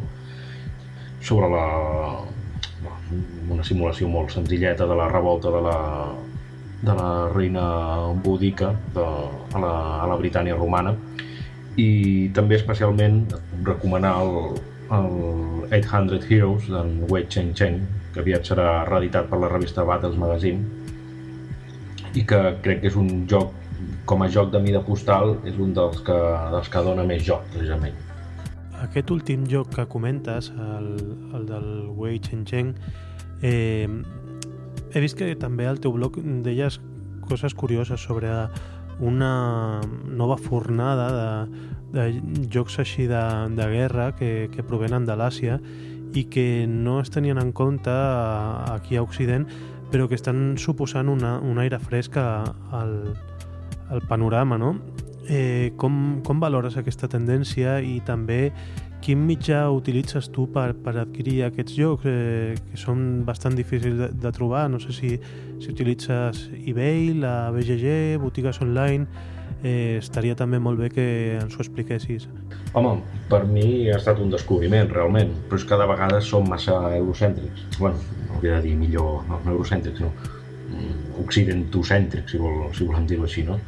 sobre 1.26 1.50
la, 1.50 1.66
una 3.50 3.66
simulació 3.66 4.08
molt 4.08 4.36
senzilleta 4.36 4.86
de 4.86 4.98
la 4.98 5.10
revolta 5.10 5.50
de 5.50 5.62
la, 5.66 5.78
de 6.86 6.96
la 7.02 7.10
reina 7.34 7.66
búdica 8.24 8.76
de, 8.94 9.06
a, 9.56 9.60
la, 9.60 9.74
a 10.04 10.10
la 10.12 10.18
Britània 10.22 10.58
romana. 10.58 10.94
I 11.82 12.30
també 12.36 12.60
especialment 12.60 13.24
recomanar 13.66 14.14
el, 14.22 14.60
el 14.94 15.10
800 15.70 16.30
Heroes 16.30 16.70
d'en 16.70 17.00
Wei 17.10 17.26
Chen 17.26 17.56
Chen 17.58 17.82
que 18.14 18.22
aviat 18.22 18.46
serà 18.46 18.84
reeditat 18.90 19.30
per 19.30 19.40
la 19.42 19.50
revista 19.50 19.86
Battles 19.86 20.18
Magazine 20.18 20.79
i 22.16 22.26
que 22.26 22.40
crec 22.64 22.84
que 22.84 22.92
és 22.92 22.98
un 23.00 23.26
joc 23.30 23.54
com 24.10 24.24
a 24.24 24.30
joc 24.32 24.52
de 24.54 24.62
mida 24.64 24.82
postal 24.86 25.36
és 25.48 25.58
un 25.62 25.74
dels 25.76 26.02
que, 26.06 26.18
dels 26.54 26.70
que 26.72 26.84
dona 26.86 27.06
més 27.08 27.24
joc 27.26 27.46
precisament. 27.54 27.96
Aquest 28.84 29.12
últim 29.12 29.44
joc 29.52 29.74
que 29.76 29.86
comentes, 29.92 30.52
el, 30.56 30.90
el 31.36 31.46
del 31.48 31.70
Wei 32.00 32.20
Chen 32.24 32.46
Chen, 32.48 32.74
eh, 33.42 33.88
he 34.94 35.02
vist 35.04 35.18
que 35.20 35.34
també 35.40 35.68
al 35.68 35.82
teu 35.84 35.94
blog 35.96 36.18
deies 36.46 36.80
coses 37.30 37.54
curioses 37.54 38.02
sobre 38.02 38.32
una 39.00 39.82
nova 40.08 40.38
fornada 40.38 41.08
de, 41.14 41.30
de 41.94 42.48
jocs 42.52 42.80
així 42.84 43.08
de, 43.08 43.22
de 43.56 43.68
guerra 43.72 44.12
que, 44.16 44.50
que 44.52 44.66
provenen 44.66 45.06
de 45.08 45.16
l'Àsia 45.16 45.60
i 46.18 46.26
que 46.26 46.66
no 46.68 47.00
es 47.04 47.12
tenien 47.14 47.38
en 47.38 47.52
compte 47.54 47.94
aquí 47.94 48.98
a 48.98 49.04
Occident 49.06 49.46
però 49.92 50.08
que 50.08 50.18
estan 50.18 50.58
suposant 50.58 51.10
una, 51.10 51.38
un 51.42 51.60
aire 51.62 51.80
fresc 51.82 52.18
al, 52.18 52.94
al 53.90 54.04
panorama, 54.08 54.58
no? 54.58 54.76
Eh, 55.30 55.74
com, 55.78 56.22
com 56.26 56.40
valores 56.42 56.78
aquesta 56.80 57.08
tendència 57.10 57.78
i 57.86 58.00
també 58.06 58.50
quin 59.04 59.22
mitjà 59.24 59.62
utilitzes 59.72 60.28
tu 60.34 60.48
per, 60.52 60.74
per 60.84 60.96
adquirir 61.00 61.44
aquests 61.48 61.76
jocs 61.78 62.08
eh, 62.10 62.56
que 62.72 62.80
són 62.80 63.24
bastant 63.28 63.56
difícils 63.56 63.98
de, 64.00 64.10
de 64.12 64.32
trobar? 64.36 64.68
No 64.72 64.80
sé 64.82 64.96
si, 64.96 65.12
si 65.62 65.72
utilitzes 65.72 66.48
eBay, 66.66 67.14
la 67.22 67.52
BGG, 67.56 68.18
botigues 68.24 68.62
online... 68.66 69.38
Eh, 69.60 69.98
estaria 70.00 70.38
també 70.40 70.56
molt 70.64 70.80
bé 70.80 70.88
que 70.94 71.06
ens 71.36 71.58
ho 71.58 71.64
expliquessis. 71.64 72.30
Home, 72.80 72.94
per 73.32 73.42
mi 73.50 73.90
ha 73.92 73.98
estat 73.98 74.22
un 74.24 74.32
descobriment, 74.32 74.88
realment, 74.94 75.34
però 75.50 75.60
és 75.60 75.66
que 75.68 75.80
de 75.82 75.88
vegades 75.90 76.30
som 76.32 76.48
massa 76.48 76.78
eurocèntrics. 76.96 77.66
bueno, 77.80 77.98
hauria 78.36 78.56
de 78.56 78.70
dir 78.70 78.76
millor, 78.76 79.26
no, 79.28 79.40
no 79.44 79.52
eurocèntrics, 79.52 80.00
no, 80.00 80.12
mm, 80.70 81.20
occidentocèntrics, 81.26 82.32
si, 82.32 82.38
vol, 82.38 82.70
si 82.74 82.86
volem 82.86 83.06
dir-ho 83.06 83.24
així, 83.24 83.44
no? 83.44 83.60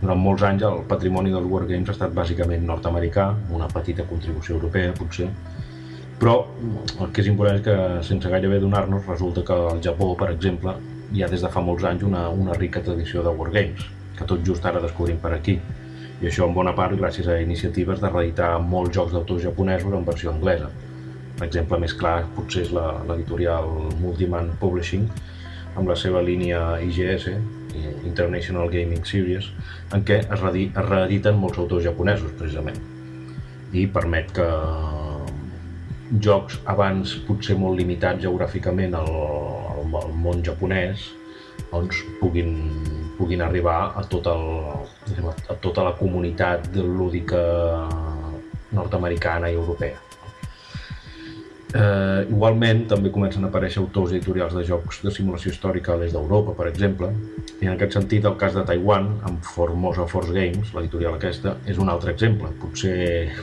Durant 0.00 0.18
molts 0.18 0.42
anys 0.42 0.62
el 0.62 0.82
patrimoni 0.88 1.30
dels 1.30 1.46
Wargames 1.46 1.88
ha 1.88 1.92
estat 1.92 2.12
bàsicament 2.12 2.66
nord-americà, 2.66 3.34
una 3.50 3.68
petita 3.68 4.04
contribució 4.04 4.56
europea, 4.56 4.92
potser, 4.92 5.30
però 6.18 6.34
el 7.00 7.12
que 7.12 7.22
és 7.22 7.28
important 7.28 7.60
és 7.60 7.64
que, 7.64 7.76
sense 8.02 8.28
gairebé 8.28 8.58
donar-nos, 8.58 9.06
resulta 9.06 9.44
que 9.44 9.52
al 9.52 9.80
Japó, 9.84 10.14
per 10.16 10.32
exemple, 10.32 10.74
hi 11.12 11.22
ha 11.22 11.28
des 11.28 11.44
de 11.44 11.48
fa 11.48 11.60
molts 11.60 11.84
anys 11.84 12.02
una, 12.02 12.28
una 12.28 12.54
rica 12.54 12.82
tradició 12.82 13.22
de 13.22 13.30
Wargames, 13.30 13.86
que 14.16 14.26
tot 14.28 14.44
just 14.46 14.64
ara 14.66 14.82
descobrim 14.82 15.18
per 15.22 15.34
aquí. 15.36 15.58
I 16.22 16.30
això 16.30 16.46
en 16.48 16.54
bona 16.56 16.72
part 16.76 16.96
gràcies 16.96 17.28
a 17.28 17.38
iniciatives 17.42 18.00
de 18.00 18.10
reeditar 18.10 18.56
molts 18.62 18.94
jocs 18.96 19.12
d'autors 19.12 19.42
japonesos 19.44 19.92
en 19.92 20.04
versió 20.04 20.32
anglesa. 20.32 20.70
L'exemple 21.40 21.78
més 21.82 21.92
clar 21.92 22.22
potser 22.36 22.64
és 22.64 22.72
l'editorial 22.72 23.68
Multiman 24.00 24.54
Publishing, 24.60 25.04
amb 25.76 25.90
la 25.92 25.96
seva 26.00 26.22
línia 26.24 26.80
IGS, 26.80 27.28
International 28.08 28.70
Gaming 28.72 29.04
Series, 29.04 29.50
en 29.92 30.04
què 30.08 30.22
es, 30.22 30.44
es 30.66 30.86
reediten 30.88 31.36
molts 31.36 31.60
autors 31.60 31.84
japonesos, 31.84 32.32
precisament, 32.38 32.78
i 33.76 33.84
permet 33.92 34.32
que 34.32 34.46
jocs 36.22 36.56
abans 36.70 37.16
potser 37.26 37.58
molt 37.58 37.76
limitats 37.80 38.22
geogràficament 38.22 38.94
al, 38.96 39.12
al, 39.12 39.96
al 40.00 40.12
món 40.22 40.42
japonès 40.46 41.10
doncs 41.72 41.98
puguin, 42.20 42.54
puguin 43.18 43.42
arribar 43.42 43.92
a, 43.96 44.04
tot 44.08 44.26
el, 44.30 44.44
a 45.48 45.56
tota 45.60 45.84
la 45.86 45.94
comunitat 45.98 46.68
lúdica 46.76 47.40
nord-americana 48.76 49.50
i 49.50 49.56
europea. 49.56 50.02
Eh, 51.76 52.22
igualment, 52.30 52.84
també 52.88 53.10
comencen 53.12 53.44
a 53.44 53.48
aparèixer 53.50 53.80
autors 53.82 54.12
editorials 54.14 54.54
de 54.54 54.62
jocs 54.64 55.02
de 55.02 55.10
simulació 55.12 55.50
històrica 55.50 55.96
des 56.00 56.14
d'Europa, 56.14 56.54
per 56.56 56.68
exemple, 56.70 57.10
i 57.60 57.66
en 57.66 57.74
aquest 57.74 57.96
sentit 57.98 58.24
el 58.28 58.36
cas 58.40 58.54
de 58.56 58.62
Taiwan, 58.68 59.10
amb 59.28 59.44
Formosa 59.44 60.06
Force 60.08 60.32
Games, 60.32 60.70
l'editorial 60.76 61.18
aquesta, 61.18 61.56
és 61.66 61.80
un 61.82 61.90
altre 61.92 62.14
exemple, 62.14 62.52
potser, 62.62 62.96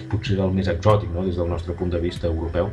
potser 0.10 0.40
el 0.40 0.56
més 0.56 0.72
exòtic 0.72 1.12
no? 1.14 1.28
des 1.28 1.38
del 1.38 1.52
nostre 1.52 1.76
punt 1.78 1.94
de 1.94 2.02
vista 2.02 2.30
europeu. 2.32 2.72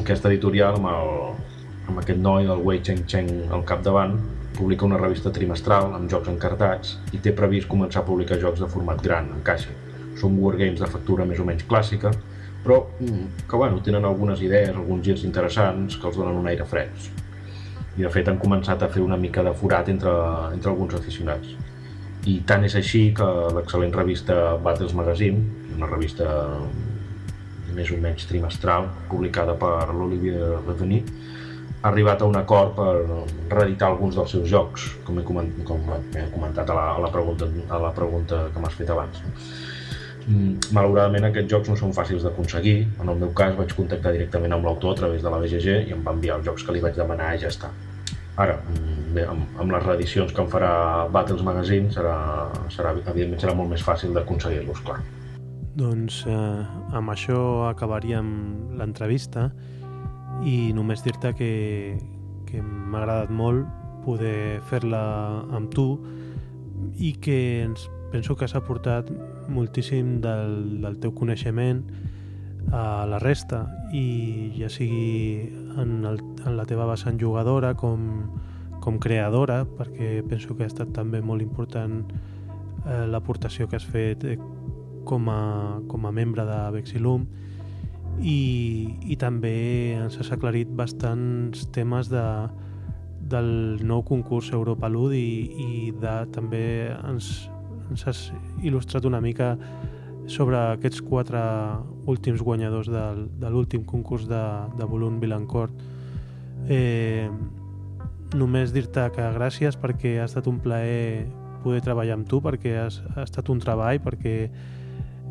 Aquesta 0.00 0.30
editorial, 0.30 0.78
amb, 0.78 0.88
el, 0.94 1.90
amb 1.90 2.04
aquest 2.04 2.22
noi, 2.22 2.46
el 2.46 2.64
Wei 2.64 2.80
Cheng 2.86 3.04
Cheng, 3.10 3.34
al 3.50 3.66
capdavant, 3.68 4.14
publica 4.60 4.84
una 4.84 4.98
revista 5.00 5.32
trimestral 5.32 5.94
amb 5.96 6.10
jocs 6.12 6.28
encartats 6.28 6.98
i 7.16 7.20
té 7.24 7.32
previst 7.36 7.68
començar 7.70 8.02
a 8.02 8.08
publicar 8.08 8.36
jocs 8.42 8.60
de 8.60 8.68
format 8.68 9.00
gran, 9.00 9.30
en 9.32 9.40
caixa. 9.46 9.72
Són 10.20 10.36
wargames 10.36 10.82
de 10.82 10.90
factura 10.90 11.24
més 11.24 11.40
o 11.40 11.46
menys 11.48 11.64
clàssica, 11.70 12.12
però 12.60 12.82
mm, 12.98 13.46
que 13.48 13.56
bueno, 13.56 13.80
tenen 13.80 14.04
algunes 14.04 14.42
idees, 14.44 14.74
alguns 14.74 15.06
girs 15.06 15.24
interessants 15.24 15.96
que 15.96 16.08
els 16.10 16.20
donen 16.20 16.36
un 16.42 16.50
aire 16.52 16.66
freds. 16.68 17.08
I 17.96 18.04
de 18.04 18.12
fet 18.12 18.28
han 18.28 18.38
començat 18.42 18.84
a 18.84 18.90
fer 18.92 19.00
una 19.02 19.16
mica 19.16 19.42
de 19.46 19.54
forat 19.56 19.88
entre, 19.88 20.12
entre 20.52 20.72
alguns 20.74 20.98
aficionats. 21.00 21.56
I 22.28 22.36
tant 22.46 22.66
és 22.68 22.76
així 22.76 23.06
que 23.16 23.26
l'excel·lent 23.56 23.96
revista 23.96 24.36
Battles 24.60 24.92
Magazine, 24.92 25.40
una 25.78 25.88
revista 25.88 26.28
més 27.72 27.88
o 27.94 27.96
menys 28.02 28.28
trimestral, 28.28 28.90
publicada 29.08 29.56
per 29.56 29.88
l'Olivier 29.94 30.58
Reveny, 30.66 31.00
ha 31.82 31.88
arribat 31.88 32.20
a 32.20 32.28
un 32.28 32.36
acord 32.36 32.74
per 32.76 32.92
reeditar 33.48 33.88
alguns 33.88 34.16
dels 34.18 34.34
seus 34.36 34.48
jocs, 34.50 34.86
com 35.06 35.18
he, 35.18 35.24
comentat, 35.24 35.64
com 35.64 35.92
he 36.14 36.24
comentat 36.34 36.70
a 36.70 36.76
la, 36.76 36.86
a 36.96 37.02
la, 37.06 37.10
pregunta, 37.12 37.48
a 37.68 37.78
la 37.80 37.92
pregunta 37.96 38.46
que 38.52 38.62
m'has 38.62 38.76
fet 38.76 38.92
abans. 38.92 39.22
Mm, 40.26 40.72
malauradament 40.76 41.30
aquests 41.30 41.50
jocs 41.50 41.70
no 41.72 41.76
són 41.80 41.94
fàcils 41.96 42.26
d'aconseguir. 42.26 42.76
En 43.00 43.08
el 43.08 43.22
meu 43.22 43.30
cas 43.36 43.56
vaig 43.56 43.72
contactar 43.76 44.12
directament 44.12 44.52
amb 44.56 44.68
l'autor 44.68 44.92
a 44.92 45.00
través 45.00 45.24
de 45.24 45.32
la 45.32 45.40
BGG 45.40 45.88
i 45.88 45.96
em 45.96 46.04
va 46.04 46.12
enviar 46.16 46.36
els 46.38 46.50
jocs 46.50 46.66
que 46.66 46.76
li 46.76 46.84
vaig 46.84 46.98
demanar 46.98 47.32
i 47.34 47.40
ja 47.46 47.48
està. 47.48 47.72
Ara, 48.40 48.58
mm, 48.60 49.08
bé, 49.16 49.24
amb, 49.28 49.56
amb 49.60 49.72
les 49.72 49.86
reedicions 49.86 50.36
que 50.36 50.44
em 50.44 50.52
farà 50.52 50.74
Battles 51.12 51.42
Magazine 51.42 51.90
serà, 51.96 52.14
serà, 52.68 52.92
evidentment 52.92 53.40
serà 53.40 53.56
molt 53.56 53.72
més 53.72 53.82
fàcil 53.84 54.12
d'aconseguir-los, 54.16 54.84
clar. 54.84 55.00
Doncs 55.80 56.24
eh, 56.28 56.62
amb 56.98 57.12
això 57.12 57.40
acabaríem 57.70 58.30
l'entrevista 58.76 59.48
i 60.46 60.72
només 60.72 61.02
dir-te 61.04 61.34
que, 61.36 61.52
que 62.48 62.62
m'ha 62.62 63.02
agradat 63.02 63.32
molt 63.34 63.66
poder 64.04 64.60
fer-la 64.70 65.02
amb 65.56 65.72
tu 65.74 65.86
i 66.96 67.12
que 67.20 67.62
ens 67.64 67.88
penso 68.10 68.36
que 68.36 68.46
has 68.46 68.56
aportat 68.56 69.10
moltíssim 69.52 70.18
del, 70.24 70.80
del 70.82 70.96
teu 71.02 71.12
coneixement 71.14 71.84
a 72.72 73.06
la 73.08 73.18
resta 73.20 73.64
i 73.96 74.52
ja 74.56 74.70
sigui 74.72 75.50
en, 75.80 76.00
el, 76.08 76.20
en 76.46 76.56
la 76.56 76.66
teva 76.68 76.88
vessant 76.88 77.20
jugadora 77.20 77.74
com, 77.74 78.30
com 78.80 78.98
creadora 79.02 79.62
perquè 79.78 80.20
penso 80.28 80.56
que 80.56 80.64
ha 80.64 80.72
estat 80.72 80.94
també 80.96 81.20
molt 81.20 81.44
important 81.44 82.02
eh, 82.86 83.06
l'aportació 83.10 83.68
que 83.68 83.76
has 83.76 83.86
fet 83.86 84.24
eh, 84.24 84.38
com, 85.04 85.28
a, 85.28 85.80
com 85.88 86.06
a 86.06 86.12
membre 86.14 86.46
de 86.48 86.60
Vexilum 86.76 87.26
i, 87.26 87.49
i 88.20 89.16
també 89.20 89.54
ens 89.96 90.18
has 90.20 90.30
aclarit 90.34 90.68
bastants 90.76 91.64
temes 91.74 92.10
de, 92.12 92.24
del 93.30 93.80
nou 93.86 94.02
concurs 94.06 94.50
Europa 94.52 94.90
Lud 94.90 95.14
i, 95.16 95.30
i 95.50 95.70
de, 95.96 96.14
també 96.34 96.62
ens, 97.08 97.48
ens 97.90 98.04
has 98.08 98.26
il·lustrat 98.62 99.06
una 99.08 99.22
mica 99.24 99.54
sobre 100.30 100.58
aquests 100.76 101.02
quatre 101.02 101.40
últims 102.10 102.42
guanyadors 102.42 102.90
del, 102.90 103.24
de 103.40 103.50
l'últim 103.50 103.84
concurs 103.84 104.28
de, 104.30 104.42
de 104.78 104.86
Volum 104.86 105.18
Vilancourt. 105.22 105.74
Eh, 106.70 107.26
només 108.36 108.74
dir-te 108.74 109.08
que 109.14 109.30
gràcies 109.34 109.78
perquè 109.80 110.18
ha 110.20 110.28
estat 110.28 110.46
un 110.46 110.60
plaer 110.62 111.26
poder 111.64 111.80
treballar 111.84 112.18
amb 112.18 112.28
tu, 112.30 112.38
perquè 112.44 112.76
has, 112.84 113.00
ha 113.16 113.24
estat 113.26 113.50
un 113.52 113.58
treball, 113.62 113.98
perquè 114.04 114.36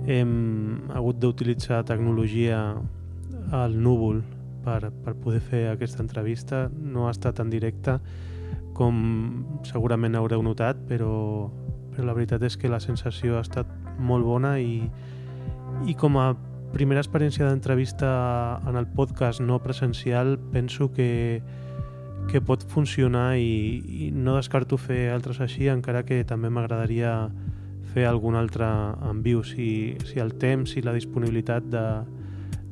hem 0.07 0.89
hagut 0.93 1.19
d'utilitzar 1.19 1.83
tecnologia 1.87 2.59
al 3.51 3.75
núvol 3.81 4.21
per, 4.63 4.91
per 5.03 5.15
poder 5.19 5.41
fer 5.41 5.63
aquesta 5.69 6.03
entrevista. 6.03 6.67
No 6.69 7.07
ha 7.07 7.13
estat 7.15 7.39
en 7.43 7.49
directe, 7.49 7.99
com 8.77 8.99
segurament 9.67 10.15
haureu 10.15 10.43
notat, 10.45 10.79
però, 10.87 11.49
però 11.91 12.05
la 12.07 12.15
veritat 12.15 12.43
és 12.47 12.57
que 12.57 12.71
la 12.71 12.79
sensació 12.83 13.37
ha 13.37 13.45
estat 13.45 13.71
molt 13.99 14.25
bona 14.25 14.57
i, 14.59 14.85
i 15.87 15.95
com 15.99 16.17
a 16.17 16.31
primera 16.73 17.01
experiència 17.01 17.47
d'entrevista 17.47 18.09
en 18.69 18.77
el 18.77 18.87
podcast 18.87 19.41
no 19.41 19.57
presencial 19.63 20.37
penso 20.53 20.91
que, 20.93 21.41
que 22.29 22.41
pot 22.45 22.63
funcionar 22.69 23.37
i, 23.41 23.81
i 24.05 24.11
no 24.13 24.37
descarto 24.37 24.77
fer 24.77 25.09
altres 25.13 25.41
així 25.41 25.67
encara 25.71 26.05
que 26.05 26.21
també 26.29 26.51
m'agradaria 26.53 27.31
fer 27.93 28.05
algun 28.07 28.37
altre 28.37 28.67
en 29.09 29.21
viu 29.25 29.43
si, 29.43 29.97
si 30.05 30.21
el 30.21 30.35
temps 30.41 30.75
i 30.77 30.83
la 30.85 30.93
disponibilitat 30.95 31.69
de, 31.73 31.85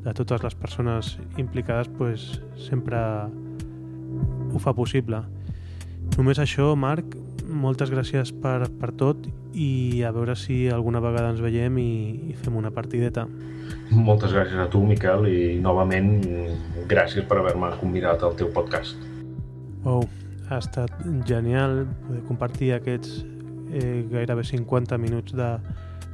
de 0.06 0.14
totes 0.18 0.44
les 0.44 0.56
persones 0.56 1.16
implicades 1.38 1.90
pues, 1.98 2.28
sempre 2.68 3.00
ho 4.54 4.62
fa 4.64 4.74
possible. 4.78 5.22
Només 6.16 6.40
això, 6.40 6.72
Marc, 6.80 7.18
moltes 7.48 7.92
gràcies 7.92 8.32
per, 8.44 8.68
per 8.80 8.92
tot 9.00 9.28
i 9.56 10.04
a 10.06 10.12
veure 10.16 10.36
si 10.40 10.66
alguna 10.72 11.02
vegada 11.04 11.32
ens 11.34 11.42
veiem 11.44 11.78
i, 11.82 11.92
i 12.32 12.36
fem 12.38 12.56
una 12.60 12.72
partideta. 12.74 13.26
Moltes 13.92 14.34
gràcies 14.36 14.60
a 14.60 14.68
tu, 14.72 14.84
Miquel, 14.88 15.28
i 15.28 15.58
novament 15.64 16.12
gràcies 16.88 17.28
per 17.28 17.42
haver-me 17.42 17.72
convidat 17.82 18.24
al 18.24 18.36
teu 18.40 18.52
podcast. 18.56 19.00
Wow, 19.84 20.08
ha 20.50 20.60
estat 20.60 20.94
genial 21.28 21.86
poder 22.06 22.24
compartir 22.28 22.74
aquests 22.76 23.24
eh, 23.72 24.08
gairebé 24.12 24.44
50 24.44 24.98
minuts 24.98 25.34
de, 25.36 25.58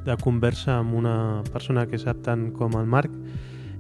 de 0.06 0.18
conversa 0.22 0.80
amb 0.80 0.94
una 0.96 1.44
persona 1.52 1.88
que 1.88 2.00
sap 2.00 2.18
tant 2.26 2.52
com 2.56 2.72
el 2.80 2.86
Marc 2.86 3.12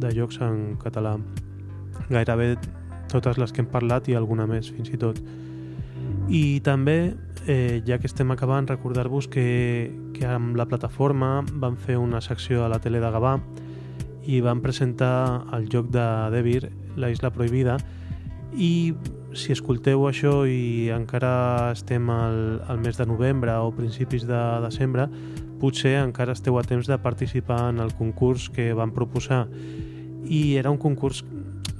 de 0.00 0.12
jocs 0.16 0.40
en 0.44 0.76
català. 0.80 1.16
Gairebé 2.08 2.54
totes 3.10 3.38
les 3.38 3.52
que 3.52 3.60
hem 3.64 3.68
parlat 3.70 4.08
i 4.08 4.16
alguna 4.16 4.46
més, 4.48 4.70
fins 4.72 4.88
i 4.92 4.98
tot. 5.00 5.20
I 6.30 6.60
també, 6.64 7.14
eh, 7.46 7.82
ja 7.86 7.98
que 7.98 8.08
estem 8.08 8.30
acabant, 8.30 8.68
recordar-vos 8.70 9.28
que, 9.28 9.90
que 10.14 10.26
amb 10.26 10.56
la 10.56 10.66
plataforma 10.70 11.40
van 11.52 11.76
fer 11.76 11.98
una 11.98 12.20
secció 12.20 12.64
a 12.64 12.70
la 12.70 12.80
tele 12.80 13.02
de 13.02 13.10
Gavà 13.10 13.36
i 14.30 14.40
van 14.44 14.60
presentar 14.62 15.46
el 15.56 15.68
joc 15.72 15.90
de 15.90 16.06
Devir, 16.30 16.70
la 16.96 17.10
Isla 17.10 17.32
Prohibida, 17.34 17.78
i 18.54 18.94
si 19.34 19.52
escolteu 19.54 20.06
això 20.08 20.42
i 20.48 20.90
encara 20.94 21.70
estem 21.74 22.08
al, 22.10 22.60
al 22.68 22.80
mes 22.82 22.98
de 22.98 23.06
novembre 23.06 23.54
o 23.62 23.70
principis 23.74 24.26
de 24.26 24.40
desembre, 24.64 25.06
potser 25.60 25.98
encara 26.00 26.34
esteu 26.34 26.58
a 26.58 26.64
temps 26.66 26.88
de 26.88 26.98
participar 26.98 27.68
en 27.70 27.80
el 27.84 27.92
concurs 27.94 28.48
que 28.50 28.72
van 28.74 28.94
proposar. 28.96 29.46
I 30.24 30.56
era 30.56 30.70
un 30.70 30.78
concurs 30.78 31.22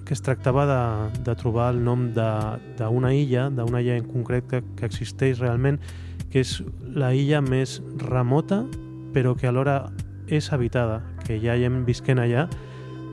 que 0.05 0.15
es 0.15 0.23
tractava 0.23 0.67
de, 0.67 1.23
de 1.25 1.35
trobar 1.39 1.71
el 1.75 1.85
nom 1.87 2.09
d'una 2.15 3.13
illa, 3.15 3.49
d'una 3.51 3.83
illa 3.83 3.99
en 3.99 4.07
concret 4.11 4.47
que, 4.51 4.63
que 4.77 4.87
existeix 4.87 5.39
realment, 5.39 5.81
que 6.31 6.43
és 6.45 6.61
la 6.95 7.13
illa 7.15 7.43
més 7.43 7.79
remota, 8.03 8.65
però 9.15 9.35
que 9.39 9.51
alhora 9.51 9.93
és 10.31 10.53
habitada, 10.55 11.01
que 11.27 11.41
ja 11.43 11.55
hi 11.55 11.67
hem 11.67 11.85
visquent 11.87 12.23
allà, 12.23 12.49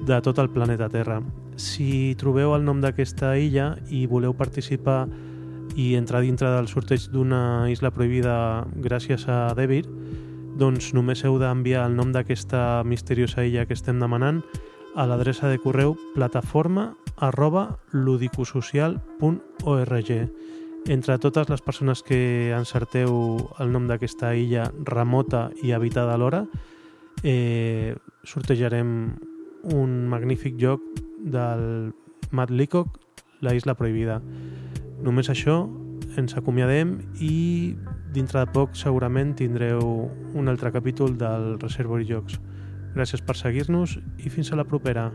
de 0.06 0.22
tot 0.22 0.38
el 0.42 0.50
planeta 0.54 0.90
Terra. 0.94 1.22
Si 1.58 2.14
trobeu 2.22 2.54
el 2.54 2.62
nom 2.66 2.82
d'aquesta 2.82 3.38
illa 3.42 3.78
i 3.90 4.06
voleu 4.06 4.34
participar 4.38 5.08
i 5.78 5.96
entrar 5.98 6.22
dintre 6.22 6.50
del 6.54 6.68
sorteig 6.70 7.10
d'una 7.10 7.66
isla 7.74 7.90
prohibida 7.92 8.66
gràcies 8.78 9.26
a 9.26 9.54
Devir, 9.58 9.90
doncs 10.58 10.94
només 10.94 11.24
heu 11.26 11.40
d'enviar 11.42 11.88
el 11.90 11.96
nom 11.98 12.12
d'aquesta 12.14 12.84
misteriosa 12.86 13.46
illa 13.46 13.66
que 13.66 13.74
estem 13.78 14.00
demanant 14.02 14.42
a 14.98 15.06
l'adreça 15.10 15.50
de 15.50 15.58
correu 15.62 15.98
plataforma 16.14 16.96
arroba 17.18 17.80
ludicosocial.org. 17.92 20.12
Entre 20.88 21.18
totes 21.18 21.50
les 21.50 21.62
persones 21.62 22.04
que 22.06 22.54
encerteu 22.54 23.38
el 23.60 23.72
nom 23.74 23.88
d'aquesta 23.90 24.36
illa 24.38 24.72
remota 24.86 25.50
i 25.66 25.74
habitada 25.74 26.14
alhora, 26.14 26.46
eh, 27.24 27.96
sortejarem 28.24 29.18
un 29.74 30.08
magnífic 30.08 30.56
joc 30.62 30.82
del 31.20 31.94
Matt 32.32 32.52
Leacock, 32.52 33.00
La 33.42 33.54
Isla 33.56 33.76
Prohibida. 33.78 34.22
Només 35.04 35.30
això, 35.30 35.62
ens 36.18 36.34
acomiadem 36.38 36.98
i 37.22 37.76
dintre 38.14 38.42
de 38.42 38.52
poc 38.54 38.76
segurament 38.76 39.36
tindreu 39.38 39.82
un 40.34 40.50
altre 40.50 40.72
capítol 40.74 41.18
del 41.18 41.58
Reservoir 41.62 42.04
Jocs. 42.08 42.40
Gràcies 42.96 43.22
per 43.22 43.38
seguir-nos 43.38 43.98
i 44.18 44.32
fins 44.34 44.52
a 44.52 44.58
la 44.58 44.66
propera. 44.66 45.12